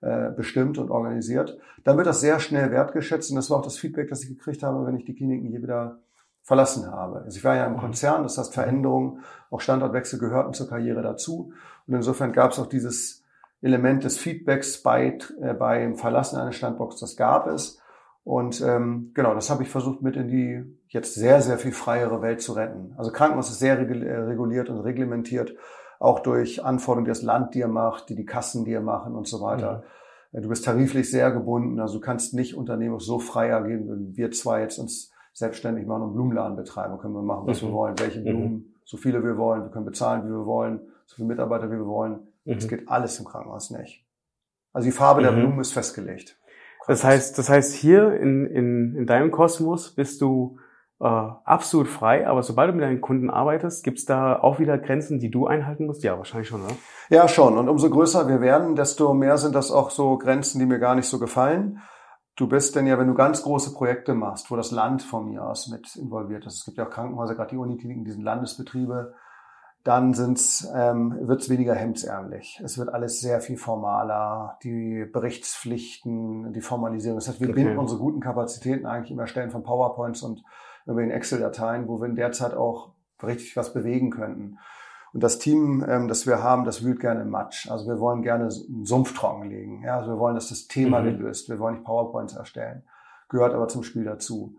äh, 0.00 0.30
bestimmt 0.30 0.78
und 0.78 0.90
organisiert. 0.90 1.56
Dann 1.84 1.96
wird 1.96 2.08
das 2.08 2.20
sehr 2.20 2.40
schnell 2.40 2.72
wertgeschätzt 2.72 3.30
und 3.30 3.36
das 3.36 3.50
war 3.50 3.58
auch 3.58 3.64
das 3.64 3.78
Feedback, 3.78 4.08
das 4.08 4.24
ich 4.24 4.30
gekriegt 4.30 4.64
habe, 4.64 4.84
wenn 4.84 4.96
ich 4.96 5.04
die 5.04 5.14
Kliniken 5.14 5.46
hier 5.48 5.62
wieder 5.62 6.00
verlassen 6.42 6.90
habe. 6.90 7.22
Also 7.22 7.38
ich 7.38 7.44
war 7.44 7.54
ja 7.54 7.66
im 7.66 7.74
mhm. 7.74 7.78
Konzern, 7.78 8.24
das 8.24 8.36
heißt 8.36 8.52
Veränderungen, 8.52 9.20
auch 9.48 9.60
Standortwechsel 9.60 10.18
gehörten 10.18 10.54
zur 10.54 10.68
Karriere 10.68 11.02
dazu. 11.02 11.52
Und 11.86 11.94
insofern 11.94 12.32
gab 12.32 12.50
es 12.50 12.58
auch 12.58 12.66
dieses 12.66 13.22
Element 13.60 14.02
des 14.02 14.18
Feedbacks 14.18 14.82
bei, 14.82 15.18
äh, 15.40 15.54
beim 15.54 15.94
Verlassen 15.94 16.36
eines 16.36 16.56
Standorts, 16.56 16.98
das 16.98 17.16
gab 17.16 17.46
es. 17.46 17.80
Und 18.24 18.60
ähm, 18.60 19.10
genau, 19.14 19.34
das 19.34 19.50
habe 19.50 19.62
ich 19.62 19.68
versucht 19.68 20.02
mit 20.02 20.16
in 20.16 20.28
die 20.28 20.62
jetzt 20.88 21.14
sehr, 21.14 21.40
sehr 21.40 21.58
viel 21.58 21.72
freiere 21.72 22.22
Welt 22.22 22.40
zu 22.40 22.52
retten. 22.52 22.94
Also 22.96 23.10
Krankenhaus 23.10 23.50
ist 23.50 23.58
sehr 23.58 23.78
äh, 23.78 24.16
reguliert 24.20 24.68
und 24.70 24.80
reglementiert, 24.80 25.54
auch 25.98 26.20
durch 26.20 26.64
Anforderungen, 26.64 27.06
die 27.06 27.10
das 27.10 27.22
Land 27.22 27.54
dir 27.54 27.68
macht, 27.68 28.08
die 28.08 28.14
die 28.14 28.24
Kassen 28.24 28.64
dir 28.64 28.80
machen 28.80 29.14
und 29.14 29.26
so 29.26 29.40
weiter. 29.40 29.84
Ja. 30.32 30.38
Äh, 30.38 30.42
du 30.42 30.48
bist 30.48 30.64
tariflich 30.64 31.10
sehr 31.10 31.32
gebunden, 31.32 31.80
also 31.80 31.94
du 31.94 32.00
kannst 32.00 32.34
nicht 32.34 32.56
unternehmerisch 32.56 33.04
so 33.04 33.18
frei 33.18 33.54
agieren, 33.54 33.88
wenn 33.88 34.16
wir 34.16 34.30
zwei 34.30 34.60
jetzt 34.60 34.78
uns 34.78 35.10
selbstständig 35.32 35.86
machen 35.86 36.02
und 36.02 36.12
Blumenladen 36.12 36.56
betreiben, 36.56 36.98
können 36.98 37.14
wir 37.14 37.22
machen, 37.22 37.46
was 37.46 37.62
mhm. 37.62 37.68
wir 37.68 37.72
wollen, 37.72 37.98
welche 37.98 38.20
mhm. 38.20 38.24
Blumen, 38.24 38.52
mhm. 38.52 38.74
so 38.84 38.96
viele 38.96 39.24
wir 39.24 39.36
wollen, 39.36 39.62
wir 39.62 39.70
können 39.70 39.86
bezahlen, 39.86 40.24
wie 40.24 40.30
wir 40.30 40.46
wollen, 40.46 40.80
so 41.06 41.16
viele 41.16 41.26
Mitarbeiter, 41.28 41.68
wie 41.70 41.76
wir 41.76 41.86
wollen. 41.86 42.20
Mhm. 42.44 42.54
Das 42.54 42.68
geht 42.68 42.88
alles 42.88 43.18
im 43.18 43.24
Krankenhaus 43.24 43.70
nicht. 43.70 44.04
Also 44.72 44.86
die 44.86 44.92
Farbe 44.92 45.22
der 45.22 45.32
mhm. 45.32 45.40
Blumen 45.40 45.60
ist 45.60 45.72
festgelegt. 45.72 46.38
Das 46.86 47.04
heißt, 47.04 47.38
das 47.38 47.48
heißt, 47.48 47.74
hier 47.74 48.14
in, 48.14 48.46
in, 48.46 48.96
in 48.96 49.06
deinem 49.06 49.30
Kosmos 49.30 49.94
bist 49.94 50.20
du 50.20 50.58
äh, 51.00 51.04
absolut 51.04 51.88
frei, 51.88 52.26
aber 52.26 52.42
sobald 52.42 52.70
du 52.70 52.74
mit 52.74 52.84
deinen 52.84 53.00
Kunden 53.00 53.30
arbeitest, 53.30 53.84
gibt's 53.84 54.04
da 54.04 54.38
auch 54.38 54.58
wieder 54.58 54.78
Grenzen, 54.78 55.18
die 55.18 55.30
du 55.30 55.46
einhalten 55.46 55.86
musst? 55.86 56.02
Ja, 56.02 56.16
wahrscheinlich 56.16 56.48
schon, 56.48 56.62
oder? 56.62 56.74
Ja, 57.08 57.28
schon. 57.28 57.58
Und 57.58 57.68
umso 57.68 57.90
größer 57.90 58.28
wir 58.28 58.40
werden, 58.40 58.76
desto 58.76 59.14
mehr 59.14 59.36
sind 59.36 59.54
das 59.54 59.70
auch 59.70 59.90
so 59.90 60.16
Grenzen, 60.18 60.58
die 60.58 60.66
mir 60.66 60.78
gar 60.78 60.94
nicht 60.94 61.08
so 61.08 61.18
gefallen. 61.18 61.80
Du 62.36 62.48
bist 62.48 62.74
denn 62.76 62.86
ja, 62.86 62.98
wenn 62.98 63.08
du 63.08 63.14
ganz 63.14 63.42
große 63.42 63.74
Projekte 63.74 64.14
machst, 64.14 64.50
wo 64.50 64.56
das 64.56 64.70
Land 64.70 65.02
von 65.02 65.28
mir 65.28 65.44
aus 65.44 65.68
mit 65.68 65.96
involviert 65.96 66.46
ist. 66.46 66.60
Es 66.60 66.64
gibt 66.64 66.78
ja 66.78 66.86
auch 66.86 66.90
Krankenhäuser, 66.90 67.34
gerade 67.34 67.50
die 67.50 67.58
Unikliniken, 67.58 68.04
die 68.04 68.12
sind 68.12 68.22
Landesbetriebe 68.22 69.14
dann 69.84 70.14
sind's, 70.14 70.70
ähm, 70.74 71.16
wird's 71.22 71.48
weniger 71.48 71.74
hemdsärmlich. 71.74 72.60
Es 72.64 72.78
wird 72.78 72.88
alles 72.94 73.20
sehr 73.20 73.40
viel 73.40 73.56
formaler, 73.56 74.58
die 74.62 75.04
Berichtspflichten, 75.04 76.52
die 76.52 76.60
Formalisierung. 76.60 77.18
Das 77.18 77.28
heißt, 77.28 77.40
wir 77.40 77.48
okay. 77.48 77.64
binden 77.64 77.78
unsere 77.78 77.98
guten 77.98 78.20
Kapazitäten 78.20 78.86
eigentlich 78.86 79.10
im 79.10 79.18
Erstellen 79.18 79.50
von 79.50 79.64
PowerPoints 79.64 80.22
und 80.22 80.44
über 80.86 81.00
den 81.00 81.10
Excel-Dateien, 81.10 81.88
wo 81.88 82.00
wir 82.00 82.08
in 82.08 82.14
der 82.14 82.32
Zeit 82.32 82.54
auch 82.54 82.92
richtig 83.22 83.56
was 83.56 83.72
bewegen 83.72 84.10
könnten. 84.10 84.58
Und 85.12 85.22
das 85.22 85.38
Team, 85.38 85.84
ähm, 85.86 86.08
das 86.08 86.26
wir 86.26 86.42
haben, 86.42 86.64
das 86.64 86.84
wühlt 86.84 87.00
gerne 87.00 87.22
im 87.22 87.30
Matsch. 87.30 87.70
Also 87.70 87.86
wir 87.86 87.98
wollen 88.00 88.22
gerne 88.22 88.44
einen 88.44 88.86
Sumpf 88.86 89.14
trockenlegen. 89.14 89.82
Ja, 89.82 89.98
also 89.98 90.12
wir 90.12 90.18
wollen, 90.18 90.34
dass 90.34 90.48
das 90.48 90.68
Thema 90.68 91.00
mhm. 91.00 91.18
gelöst. 91.18 91.48
Wir 91.48 91.58
wollen 91.58 91.74
nicht 91.74 91.84
PowerPoints 91.84 92.34
erstellen. 92.34 92.82
Gehört 93.28 93.52
aber 93.52 93.68
zum 93.68 93.82
Spiel 93.82 94.04
dazu. 94.04 94.56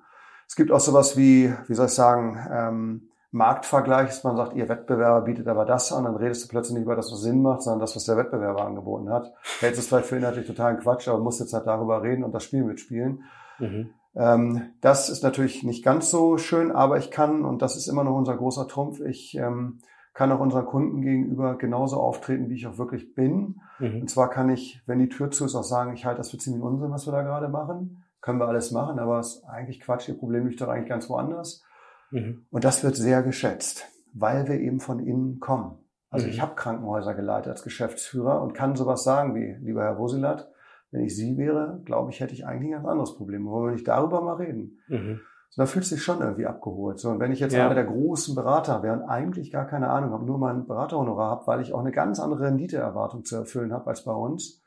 Es 0.47 0.55
gibt 0.55 0.71
auch 0.71 0.79
sowas 0.79 1.17
wie, 1.17 1.53
wie 1.67 1.73
soll 1.73 1.87
ich 1.87 1.93
sagen, 1.93 2.37
ähm, 2.51 3.09
Marktvergleich 3.33 4.09
ist, 4.09 4.23
man 4.23 4.37
sagt, 4.37 4.55
ihr 4.55 4.69
Wettbewerber 4.69 5.21
bietet 5.21 5.47
aber 5.47 5.65
das 5.65 5.91
an, 5.91 6.03
dann 6.03 6.15
redest 6.15 6.43
du 6.43 6.49
plötzlich 6.49 6.75
nicht 6.75 6.85
über 6.85 6.95
das, 6.95 7.11
was 7.11 7.21
Sinn 7.21 7.41
macht, 7.41 7.63
sondern 7.63 7.79
das, 7.79 7.95
was 7.95 8.05
der 8.05 8.15
Wettbewerber 8.15 8.63
angeboten 8.63 9.09
hat. 9.09 9.33
Hältst 9.59 9.79
es 9.79 9.87
vielleicht 9.87 10.05
für 10.05 10.17
inhaltlich 10.17 10.45
totalen 10.45 10.77
Quatsch, 10.77 11.07
aber 11.07 11.17
musst 11.19 11.39
jetzt 11.39 11.53
halt 11.53 11.65
darüber 11.65 12.03
reden 12.03 12.23
und 12.23 12.31
das 12.33 12.43
Spiel 12.43 12.63
mitspielen. 12.63 13.23
Mhm. 13.57 13.89
Ähm, 14.15 14.61
das 14.81 15.09
ist 15.09 15.23
natürlich 15.23 15.63
nicht 15.63 15.83
ganz 15.83 16.11
so 16.11 16.37
schön, 16.37 16.71
aber 16.71 16.97
ich 16.97 17.09
kann, 17.09 17.43
und 17.43 17.63
das 17.63 17.75
ist 17.75 17.87
immer 17.87 18.03
noch 18.03 18.15
unser 18.15 18.37
großer 18.37 18.67
Trumpf, 18.67 18.99
ich 18.99 19.35
ähm, 19.35 19.79
kann 20.13 20.31
auch 20.31 20.39
unseren 20.39 20.67
Kunden 20.67 21.01
gegenüber 21.01 21.57
genauso 21.57 21.99
auftreten, 21.99 22.49
wie 22.49 22.55
ich 22.55 22.67
auch 22.67 22.77
wirklich 22.77 23.15
bin. 23.15 23.61
Mhm. 23.79 24.01
Und 24.01 24.09
zwar 24.11 24.29
kann 24.29 24.51
ich, 24.51 24.83
wenn 24.85 24.99
die 24.99 25.09
Tür 25.09 25.31
zu 25.31 25.45
ist, 25.45 25.55
auch 25.55 25.63
sagen, 25.63 25.95
ich 25.95 26.05
halte 26.05 26.19
das 26.19 26.29
für 26.29 26.37
ziemlich 26.37 26.61
Unsinn, 26.61 26.91
was 26.91 27.07
wir 27.07 27.13
da 27.13 27.23
gerade 27.23 27.49
machen. 27.49 28.03
Können 28.21 28.39
wir 28.39 28.47
alles 28.47 28.69
machen, 28.69 28.99
aber 28.99 29.17
es 29.19 29.37
ist 29.37 29.43
eigentlich 29.45 29.81
Quatsch, 29.81 30.07
ihr 30.07 30.17
Problem 30.17 30.45
liegt 30.45 30.61
doch 30.61 30.67
eigentlich 30.67 30.89
ganz 30.89 31.09
woanders. 31.09 31.63
Mhm. 32.13 32.45
Und 32.51 32.63
das 32.63 32.83
wird 32.83 32.95
sehr 32.95 33.23
geschätzt, 33.23 33.85
weil 34.13 34.47
wir 34.47 34.59
eben 34.59 34.79
von 34.79 34.99
innen 34.99 35.39
kommen. 35.39 35.77
Also 36.09 36.27
mhm. 36.27 36.31
ich 36.31 36.41
habe 36.41 36.55
Krankenhäuser 36.55 37.15
geleitet 37.15 37.51
als 37.51 37.63
Geschäftsführer 37.63 38.41
und 38.41 38.53
kann 38.53 38.75
sowas 38.75 39.03
sagen 39.03 39.33
wie, 39.35 39.57
lieber 39.65 39.83
Herr 39.83 39.97
Wosilat, 39.97 40.47
wenn 40.91 41.01
ich 41.01 41.15
Sie 41.15 41.37
wäre, 41.37 41.81
glaube 41.85 42.11
ich, 42.11 42.19
hätte 42.19 42.33
ich 42.33 42.45
eigentlich 42.45 42.69
ein 42.69 42.83
ganz 42.83 42.87
anderes 42.87 43.15
Problem. 43.15 43.45
Wollen 43.47 43.65
wir 43.65 43.71
nicht 43.73 43.87
darüber 43.87 44.21
mal 44.21 44.35
reden? 44.35 44.79
Mhm. 44.87 45.21
So, 45.49 45.63
da 45.63 45.65
fühlt 45.65 45.85
sich 45.85 46.03
schon 46.03 46.21
irgendwie 46.21 46.45
abgeholt. 46.45 46.99
So, 46.99 47.09
und 47.09 47.19
wenn 47.19 47.31
ich 47.31 47.39
jetzt 47.39 47.53
ja. 47.53 47.65
einer 47.65 47.75
der 47.75 47.85
großen 47.85 48.35
Berater 48.35 48.83
wäre 48.83 48.95
und 48.95 49.09
eigentlich 49.09 49.51
gar 49.51 49.65
keine 49.65 49.89
Ahnung 49.89 50.11
habe, 50.11 50.25
nur 50.25 50.37
mein 50.37 50.67
Beraterhonorar 50.67 51.31
habe, 51.31 51.47
weil 51.47 51.61
ich 51.61 51.73
auch 51.73 51.79
eine 51.79 51.91
ganz 51.91 52.19
andere 52.19 52.45
Renditeerwartung 52.45 53.25
zu 53.25 53.35
erfüllen 53.35 53.73
habe 53.73 53.87
als 53.87 54.03
bei 54.03 54.13
uns. 54.13 54.63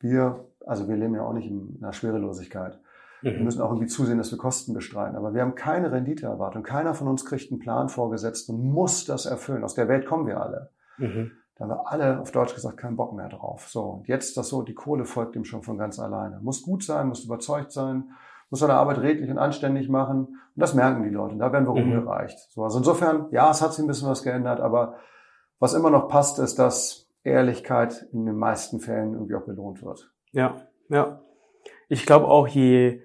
Wir, 0.00 0.44
also 0.66 0.88
wir 0.88 0.96
leben 0.96 1.14
ja 1.14 1.22
auch 1.22 1.32
nicht 1.32 1.48
in 1.48 1.78
einer 1.80 1.92
Schwerelosigkeit. 1.92 2.80
Mhm. 3.22 3.28
Wir 3.28 3.40
müssen 3.40 3.62
auch 3.62 3.70
irgendwie 3.70 3.86
zusehen, 3.86 4.18
dass 4.18 4.30
wir 4.30 4.38
Kosten 4.38 4.74
bestreiten. 4.74 5.16
Aber 5.16 5.34
wir 5.34 5.42
haben 5.42 5.54
keine 5.54 5.92
Renditeerwartung. 5.92 6.62
Keiner 6.62 6.94
von 6.94 7.08
uns 7.08 7.24
kriegt 7.24 7.50
einen 7.50 7.60
Plan 7.60 7.88
vorgesetzt 7.88 8.48
und 8.48 8.62
muss 8.62 9.04
das 9.04 9.26
erfüllen. 9.26 9.64
Aus 9.64 9.74
der 9.74 9.88
Welt 9.88 10.06
kommen 10.06 10.26
wir 10.26 10.40
alle. 10.40 10.70
Mhm. 10.98 11.32
Da 11.56 11.64
haben 11.64 11.70
wir 11.70 11.92
alle, 11.92 12.20
auf 12.20 12.30
Deutsch 12.30 12.54
gesagt, 12.54 12.78
keinen 12.78 12.96
Bock 12.96 13.12
mehr 13.12 13.28
drauf. 13.28 13.68
So, 13.68 13.82
und 13.82 14.08
jetzt 14.08 14.36
das 14.36 14.48
so, 14.48 14.62
die 14.62 14.74
Kohle 14.74 15.04
folgt 15.04 15.34
dem 15.34 15.44
schon 15.44 15.62
von 15.62 15.76
ganz 15.76 15.98
alleine. 15.98 16.40
Muss 16.40 16.62
gut 16.62 16.82
sein, 16.82 17.08
muss 17.08 17.24
überzeugt 17.24 17.72
sein, 17.72 18.10
muss 18.48 18.60
seine 18.60 18.74
Arbeit 18.74 18.98
redlich 18.98 19.30
und 19.30 19.38
anständig 19.38 19.88
machen. 19.88 20.26
Und 20.26 20.38
das 20.56 20.74
merken 20.74 21.02
die 21.02 21.10
Leute. 21.10 21.34
Und 21.34 21.40
da 21.40 21.52
werden 21.52 21.66
wir 21.66 21.74
mhm. 21.74 21.92
rumgereicht. 21.92 22.38
So, 22.50 22.64
also 22.64 22.78
insofern, 22.78 23.26
ja, 23.30 23.50
es 23.50 23.60
hat 23.60 23.74
sich 23.74 23.84
ein 23.84 23.88
bisschen 23.88 24.08
was 24.08 24.22
geändert, 24.22 24.60
aber 24.60 24.96
was 25.58 25.74
immer 25.74 25.90
noch 25.90 26.08
passt, 26.08 26.38
ist, 26.38 26.58
dass 26.58 27.10
Ehrlichkeit 27.22 28.08
in 28.12 28.24
den 28.24 28.36
meisten 28.36 28.80
Fällen 28.80 29.12
irgendwie 29.12 29.34
auch 29.34 29.44
belohnt 29.44 29.82
wird. 29.82 30.10
Ja, 30.32 30.56
ja. 30.88 31.20
Ich 31.88 32.06
glaube 32.06 32.26
auch, 32.26 32.48
je, 32.48 33.02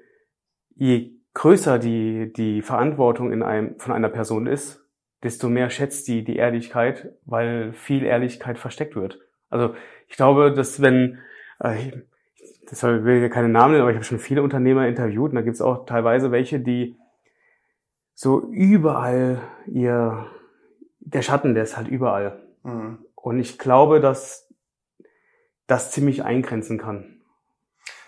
je 0.76 1.12
größer 1.34 1.80
die, 1.80 2.32
die 2.34 2.62
Verantwortung 2.62 3.32
in 3.32 3.44
einem, 3.44 3.80
von 3.80 3.94
einer 3.94 4.10
Person 4.10 4.48
ist, 4.48 4.86
desto 5.24 5.50
mehr 5.50 5.70
schätzt 5.70 6.08
die 6.08 6.24
die 6.24 6.36
Ehrlichkeit, 6.36 7.14
weil 7.26 7.74
viel 7.74 8.04
Ehrlichkeit 8.04 8.58
versteckt 8.58 8.96
wird. 8.96 9.20
Also 9.50 9.76
ich 10.08 10.16
glaube, 10.16 10.54
dass 10.54 10.82
wenn, 10.82 11.20
äh, 11.60 11.92
das 12.70 12.84
will 12.84 13.22
ja 13.22 13.30
keine 13.30 13.50
Namen 13.50 13.74
nennen, 13.74 13.82
aber 13.82 13.92
ich 13.92 13.98
habe 13.98 14.06
schon 14.06 14.20
viele 14.20 14.44
Unternehmer 14.44 14.88
interviewt 14.88 15.32
und 15.32 15.36
da 15.36 15.42
gibt 15.42 15.56
es 15.56 15.62
auch 15.62 15.86
teilweise 15.86 16.32
welche, 16.32 16.60
die 16.60 16.98
so 18.14 18.48
überall 18.50 19.42
ihr, 19.68 20.28
der 21.00 21.22
Schatten, 21.22 21.54
der 21.54 21.64
ist 21.64 21.78
halt 21.78 21.88
überall. 21.88 22.42
Mhm. 22.64 23.00
Und 23.16 23.40
ich 23.40 23.58
glaube, 23.58 24.00
dass 24.00 24.54
das 25.68 25.92
ziemlich 25.92 26.24
eingrenzen 26.24 26.78
kann. 26.78 27.15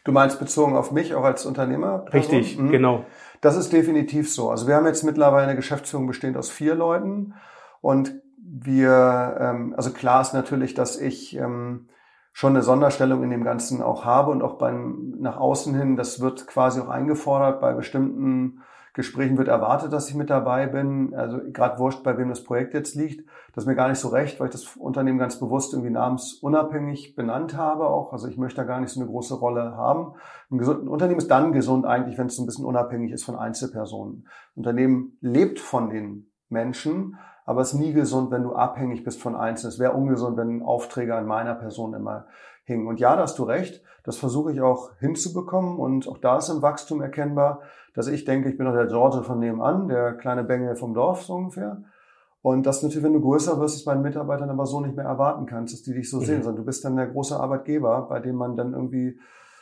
Du 0.08 0.14
meinst 0.14 0.40
bezogen 0.40 0.78
auf 0.78 0.94
mich 0.94 1.16
auch 1.16 1.26
als 1.26 1.46
Unternehmer? 1.46 2.06
Richtig, 2.14 2.58
mhm. 2.58 2.70
genau. 2.72 3.04
Das 3.42 3.58
ist 3.58 3.74
definitiv 3.74 4.34
so. 4.34 4.50
Also 4.50 4.66
wir 4.66 4.76
haben 4.76 4.86
jetzt 4.86 5.04
mittlerweile 5.04 5.44
eine 5.44 5.58
Geschäftsführung 5.58 6.08
bestehend 6.08 6.38
aus 6.38 6.50
vier 6.50 6.76
Leuten 6.76 7.34
und 7.82 8.14
wir, 8.38 9.36
ähm, 9.38 9.74
also 9.76 9.92
klar 9.92 10.22
ist 10.22 10.34
natürlich, 10.34 10.74
dass 10.74 10.98
ich 10.98 11.36
ähm, 11.36 11.90
schon 12.32 12.54
eine 12.54 12.64
Sonderstellung 12.64 13.22
in 13.22 13.32
dem 13.32 13.44
Ganzen 13.44 13.82
auch 13.82 14.06
habe 14.06 14.32
und 14.32 14.44
auch 14.44 14.58
beim 14.58 15.16
nach 15.20 15.36
außen 15.36 15.76
hin, 15.76 15.98
das 15.98 16.22
wird 16.22 16.48
quasi 16.48 16.80
auch 16.80 16.88
eingefordert. 16.88 17.60
Bei 17.60 17.74
bestimmten 17.74 18.62
Gesprächen 18.98 19.38
wird 19.38 19.48
erwartet, 19.48 19.94
dass 19.94 20.10
ich 20.10 20.16
mit 20.16 20.32
dabei 20.32 20.66
bin. 20.66 21.13
Also 21.13 21.39
gerade 21.54 21.77
wurscht, 21.77 22.04
bei 22.04 22.18
wem 22.18 22.30
das 22.30 22.44
Projekt 22.44 22.74
jetzt 22.74 22.96
liegt. 22.96 23.30
Das 23.54 23.63
ist 23.63 23.68
mir 23.68 23.75
gar 23.75 23.89
nicht 23.89 24.00
so 24.00 24.08
recht, 24.08 24.39
weil 24.39 24.48
ich 24.48 24.54
das 24.54 24.75
Unternehmen 24.75 25.20
ganz 25.20 25.39
bewusst 25.39 25.74
irgendwie 25.74 25.92
namensunabhängig 25.92 27.16
benannt 27.16 27.56
habe 27.56 27.86
auch. 27.88 28.12
Also 28.12 28.27
ich 28.27 28.38
möchte 28.38 28.58
da 28.58 28.63
gar 28.63 28.82
nicht 28.82 28.89
so 28.89 29.00
eine 29.00 29.08
große 29.08 29.36
Rolle 29.36 29.77
haben. 29.77 30.16
Ein, 30.50 30.60
ein 30.60 30.88
Unternehmen 30.88 31.20
ist 31.20 31.30
dann 31.30 31.51
gesund 31.51 31.86
eigentlich, 31.86 32.18
wenn 32.18 32.25
es 32.25 32.39
ein 32.39 32.48
bisschen 32.48 32.66
unabhängig 32.66 33.12
ist 33.12 33.24
von 33.24 33.36
Einzelpersonen. 33.36 34.25
Ein 34.25 34.58
Unternehmen 34.58 35.18
lebt 35.22 35.60
von 35.60 35.92
den 35.92 36.32
Menschen, 36.50 37.20
aber 37.46 37.62
es 37.62 37.74
ist 37.74 37.80
nie 37.80 37.94
gesund, 37.94 38.32
wenn 38.32 38.42
du 38.42 38.56
abhängig 38.56 39.04
bist 39.04 39.22
von 39.22 39.36
Einzelnen. 39.36 39.74
Es 39.74 39.80
wäre 39.80 39.94
ungesund, 39.94 40.38
wenn 40.38 40.63
Aufträge 40.63 41.13
an 41.13 41.27
meiner 41.27 41.54
Person 41.54 41.94
immer 41.94 42.25
hingen. 42.68 42.86
Und 42.86 43.00
ja, 43.00 43.16
da 43.16 43.24
hast 43.24 43.40
du 43.40 43.44
recht. 43.44 43.82
Das 44.04 44.18
versuche 44.18 44.52
ich 44.52 44.62
auch 44.62 44.92
hinzubekommen. 45.00 45.80
Und 45.80 46.08
auch 46.08 46.18
da 46.18 46.38
ist 46.38 46.50
im 46.50 46.62
Wachstum 46.62 47.02
erkennbar, 47.02 47.62
dass 47.94 48.08
ich 48.08 48.26
denke, 48.26 48.50
ich 48.50 48.58
bin 48.58 48.68
doch 48.68 48.74
der 48.74 48.88
George 48.88 49.24
von 49.24 49.39
nebenan, 49.39 49.88
der 49.88 50.13
kleine 50.13 50.44
Bengel 50.44 50.76
vom 50.76 50.94
Dorf 50.94 51.24
so 51.24 51.34
ungefähr. 51.36 51.82
Und 52.41 52.65
das 52.65 52.84
natürlich, 52.84 53.04
wenn 53.04 53.13
du 53.13 53.22
größer 53.22 53.60
wirst, 53.60 53.78
es 53.78 53.86
bei 53.86 53.94
den 53.94 54.04
Mitarbeitern 54.04 54.50
aber 54.50 54.65
so 54.65 54.82
nicht 54.82 54.96
mehr 54.96 55.06
erwarten 55.06 55.46
kannst, 55.46 55.74
dass 55.74 55.82
die 55.82 55.94
dich 55.94 56.10
so 56.10 56.18
mhm. 56.18 56.26
sehen, 56.26 56.44
sondern 56.44 56.62
du 56.62 56.65
bist 56.65 56.86
dann 56.86 56.96
der 56.96 57.08
große 57.08 57.38
Arbeitgeber, 57.39 58.08
bei 58.08 58.20
dem 58.20 58.36
man 58.36 58.56
dann 58.56 58.74
irgendwie 58.74 59.18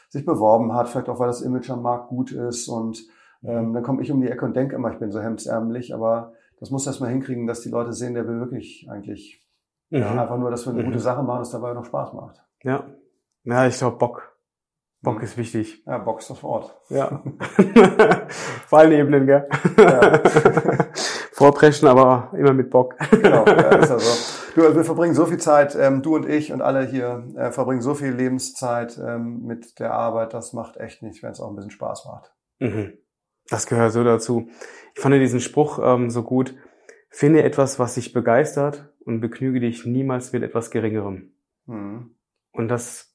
sich 0.10 0.26
beworben 0.26 0.74
hat, 0.74 0.90
vielleicht 0.90 1.10
auch, 1.10 1.20
weil 1.20 1.28
das 1.28 1.42
Image 1.42 1.70
am 1.70 1.82
Markt 1.82 2.10
gut 2.10 2.32
ist. 2.32 2.68
Und 2.68 3.06
mhm. 3.42 3.50
ähm, 3.50 3.74
dann 3.74 3.84
komme 3.84 4.02
ich 4.02 4.12
um 4.12 4.20
die 4.20 4.30
Ecke 4.30 4.46
und 4.46 4.56
denke 4.56 4.76
immer, 4.76 4.92
ich 4.92 5.00
bin 5.00 5.12
so 5.12 5.22
hemdsärmlich, 5.22 5.94
aber 5.94 6.34
das 6.60 6.72
muss 6.72 6.88
erstmal 6.88 7.12
hinkriegen, 7.12 7.48
dass 7.48 7.62
die 7.62 7.70
Leute 7.70 7.94
sehen, 7.94 8.16
der 8.16 8.28
will 8.28 8.40
wirklich 8.40 8.88
eigentlich 8.90 9.46
mhm. 9.92 10.04
einfach 10.04 10.38
nur, 10.38 10.52
dass 10.52 10.66
wir 10.66 10.74
eine 10.74 10.82
mhm. 10.82 10.88
gute 10.88 11.00
Sache 11.00 11.24
machen, 11.24 11.40
dass 11.40 11.52
dabei 11.52 11.74
noch 11.74 11.86
Spaß 11.86 12.14
macht. 12.14 12.44
Ja. 12.64 12.86
Ja, 13.46 13.68
ich 13.68 13.78
glaube 13.78 13.98
Bock. 13.98 14.36
Bock 15.02 15.18
mhm. 15.18 15.24
ist 15.24 15.38
wichtig. 15.38 15.84
Ja, 15.86 16.00
Bock 16.00 16.20
ist 16.20 16.30
das 16.30 16.42
Wort. 16.44 16.76
Ja. 16.90 17.24
Vor 18.68 18.80
allen 18.80 18.92
Ebenen, 18.92 19.26
gell? 19.28 19.48
Ja. 19.78 20.22
Vorpreschen, 21.32 21.88
aber 21.88 22.32
immer 22.38 22.54
mit 22.54 22.70
Bock. 22.70 22.96
genau, 23.12 23.46
ja, 23.46 23.70
ist 23.78 23.92
also. 23.92 24.36
Du, 24.56 24.76
wir 24.76 24.84
verbringen 24.86 25.14
so 25.14 25.26
viel 25.26 25.38
Zeit, 25.38 25.76
ähm, 25.76 26.02
du 26.02 26.16
und 26.16 26.28
ich 26.28 26.54
und 26.54 26.62
alle 26.62 26.86
hier 26.86 27.28
äh, 27.36 27.52
verbringen 27.52 27.82
so 27.82 27.94
viel 27.94 28.14
Lebenszeit 28.14 28.98
ähm, 28.98 29.44
mit 29.44 29.80
der 29.80 29.94
Arbeit, 29.94 30.34
das 30.34 30.54
macht 30.54 30.78
echt 30.78 31.04
nicht, 31.04 31.22
wenn 31.24 31.32
es 31.32 31.42
auch 31.42 31.50
ein 31.50 31.56
bisschen 31.56 31.72
Spaß 31.72 32.06
macht. 32.06 32.34
Mhm. 32.60 32.94
Das 33.50 33.68
gehört 33.68 33.92
so 33.92 34.04
dazu. 34.04 34.48
Ich 34.96 35.02
fand 35.02 35.14
diesen 35.16 35.42
Spruch 35.42 35.80
ähm, 35.84 36.10
so 36.10 36.24
gut. 36.24 36.56
Finde 37.10 37.44
etwas, 37.44 37.80
was 37.80 37.96
dich 37.96 38.14
begeistert 38.14 38.94
und 39.06 39.20
begnüge 39.20 39.60
dich 39.60 39.86
niemals 39.86 40.34
mit 40.34 40.42
etwas 40.42 40.72
Geringerem. 40.72 41.34
Mhm. 41.66 42.16
Und 42.54 42.70
das, 42.70 43.15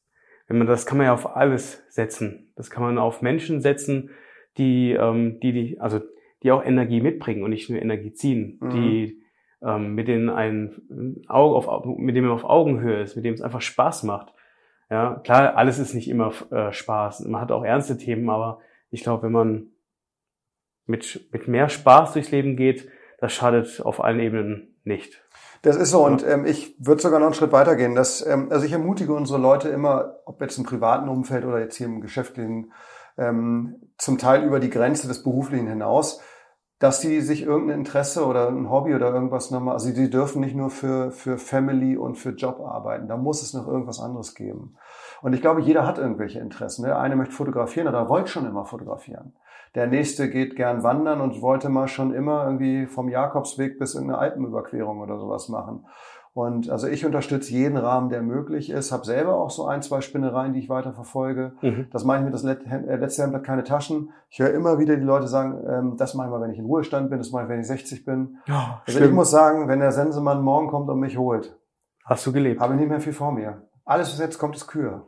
wenn 0.50 0.58
man 0.58 0.66
das 0.66 0.84
kann 0.84 0.98
man 0.98 1.06
ja 1.06 1.14
auf 1.14 1.36
alles 1.36 1.84
setzen. 1.90 2.52
Das 2.56 2.70
kann 2.70 2.82
man 2.82 2.98
auf 2.98 3.22
Menschen 3.22 3.60
setzen, 3.60 4.10
die, 4.58 4.90
ähm, 4.90 5.38
die, 5.38 5.52
die, 5.52 5.80
also 5.80 6.00
die 6.42 6.50
auch 6.50 6.64
Energie 6.64 7.00
mitbringen 7.00 7.44
und 7.44 7.50
nicht 7.50 7.70
nur 7.70 7.80
Energie 7.80 8.12
ziehen, 8.12 8.58
mhm. 8.60 8.70
die 8.70 9.22
ähm, 9.62 9.94
mit 9.94 10.08
denen 10.08 10.28
ein 10.28 11.22
Auge 11.28 11.54
auf, 11.54 11.84
mit 11.96 12.16
dem 12.16 12.24
man 12.24 12.32
auf 12.32 12.42
Augenhöhe 12.42 13.00
ist, 13.00 13.14
mit 13.14 13.24
dem 13.24 13.34
es 13.34 13.42
einfach 13.42 13.60
Spaß 13.60 14.02
macht. 14.02 14.34
Ja, 14.90 15.20
klar, 15.22 15.56
alles 15.56 15.78
ist 15.78 15.94
nicht 15.94 16.10
immer 16.10 16.32
äh, 16.50 16.72
Spaß. 16.72 17.26
Man 17.26 17.40
hat 17.40 17.52
auch 17.52 17.62
ernste 17.62 17.96
Themen, 17.96 18.28
aber 18.28 18.58
ich 18.90 19.04
glaube, 19.04 19.22
wenn 19.22 19.32
man 19.32 19.66
mit, 20.84 21.28
mit 21.32 21.46
mehr 21.46 21.68
Spaß 21.68 22.14
durchs 22.14 22.32
Leben 22.32 22.56
geht, 22.56 22.88
das 23.20 23.32
schadet 23.32 23.80
auf 23.82 24.02
allen 24.02 24.18
Ebenen 24.18 24.69
nicht. 24.84 25.22
Das 25.62 25.76
ist 25.76 25.90
so 25.90 26.04
und 26.06 26.26
ähm, 26.26 26.46
ich 26.46 26.74
würde 26.78 27.02
sogar 27.02 27.18
noch 27.18 27.26
einen 27.26 27.34
Schritt 27.34 27.52
weitergehen. 27.52 27.94
Dass, 27.94 28.24
ähm, 28.26 28.48
also 28.50 28.64
ich 28.64 28.72
ermutige 28.72 29.12
unsere 29.12 29.38
Leute 29.38 29.68
immer, 29.68 30.16
ob 30.24 30.40
jetzt 30.40 30.58
im 30.58 30.64
privaten 30.64 31.08
Umfeld 31.08 31.44
oder 31.44 31.60
jetzt 31.60 31.76
hier 31.76 31.86
im 31.86 32.00
geschäftlichen, 32.00 32.72
ähm, 33.18 33.76
zum 33.98 34.18
Teil 34.18 34.44
über 34.44 34.60
die 34.60 34.70
Grenze 34.70 35.06
des 35.06 35.22
Beruflichen 35.22 35.66
hinaus, 35.66 36.20
dass 36.78 37.02
sie 37.02 37.20
sich 37.20 37.42
irgendein 37.42 37.80
Interesse 37.80 38.24
oder 38.24 38.48
ein 38.48 38.70
Hobby 38.70 38.94
oder 38.94 39.12
irgendwas 39.12 39.50
nochmal, 39.50 39.74
also 39.74 39.92
sie 39.92 40.08
dürfen 40.08 40.40
nicht 40.40 40.56
nur 40.56 40.70
für, 40.70 41.12
für 41.12 41.36
Family 41.36 41.98
und 41.98 42.14
für 42.14 42.30
Job 42.30 42.58
arbeiten, 42.60 43.06
da 43.06 43.18
muss 43.18 43.42
es 43.42 43.52
noch 43.52 43.68
irgendwas 43.68 44.00
anderes 44.00 44.34
geben. 44.34 44.76
Und 45.20 45.34
ich 45.34 45.42
glaube, 45.42 45.60
jeder 45.60 45.86
hat 45.86 45.98
irgendwelche 45.98 46.38
Interessen. 46.38 46.84
Der 46.84 46.98
eine 46.98 47.16
möchte 47.16 47.34
fotografieren 47.34 47.86
oder 47.86 48.08
wollte 48.08 48.30
schon 48.30 48.46
immer 48.46 48.64
fotografieren. 48.64 49.34
Der 49.74 49.86
nächste 49.86 50.28
geht 50.28 50.56
gern 50.56 50.82
wandern 50.82 51.20
und 51.20 51.42
wollte 51.42 51.68
mal 51.68 51.86
schon 51.86 52.12
immer 52.12 52.44
irgendwie 52.44 52.86
vom 52.86 53.08
Jakobsweg 53.08 53.78
bis 53.78 53.94
in 53.94 54.04
eine 54.04 54.18
Alpenüberquerung 54.18 55.00
oder 55.00 55.18
sowas 55.18 55.48
machen. 55.48 55.84
Und 56.32 56.70
also 56.70 56.86
ich 56.86 57.04
unterstütze 57.04 57.52
jeden 57.52 57.76
Rahmen, 57.76 58.08
der 58.08 58.22
möglich 58.22 58.70
ist. 58.70 58.92
Habe 58.92 59.04
selber 59.04 59.36
auch 59.36 59.50
so 59.50 59.66
ein, 59.66 59.82
zwei 59.82 60.00
Spinnereien, 60.00 60.52
die 60.52 60.60
ich 60.60 60.68
weiter 60.68 60.92
verfolge. 60.92 61.54
Mhm. 61.60 61.88
Das 61.90 62.04
mache 62.04 62.18
ich 62.18 62.24
mit 62.24 62.34
das 62.34 62.44
äh, 62.44 62.96
letzte 62.96 63.22
Hemd 63.22 63.34
hat 63.34 63.44
keine 63.44 63.64
Taschen. 63.64 64.10
Ich 64.28 64.38
höre 64.38 64.54
immer 64.54 64.78
wieder 64.78 64.96
die 64.96 65.02
Leute 65.02 65.26
sagen, 65.26 65.60
ähm, 65.68 65.96
das 65.96 66.14
mache 66.14 66.28
ich 66.28 66.30
mal, 66.30 66.40
wenn 66.40 66.52
ich 66.52 66.58
in 66.58 66.66
Ruhestand 66.66 67.10
bin, 67.10 67.18
das 67.18 67.32
mache 67.32 67.44
ich, 67.44 67.48
wenn 67.48 67.60
ich 67.60 67.66
60 67.66 68.04
bin. 68.04 68.38
Ja, 68.46 68.80
also 68.86 69.00
ich 69.00 69.10
muss 69.10 69.30
sagen, 69.30 69.66
wenn 69.66 69.80
der 69.80 69.90
Sensemann 69.90 70.42
morgen 70.42 70.68
kommt 70.68 70.88
und 70.88 71.00
mich 71.00 71.18
holt, 71.18 71.58
hast 72.04 72.24
du 72.26 72.32
gelebt. 72.32 72.60
Habe 72.60 72.74
ich 72.74 72.80
nicht 72.80 72.88
mehr 72.88 73.00
viel 73.00 73.12
vor 73.12 73.32
mir. 73.32 73.68
Alles, 73.84 74.12
was 74.12 74.20
jetzt 74.20 74.38
kommt, 74.38 74.54
ist 74.54 74.68
Kühe. 74.68 75.02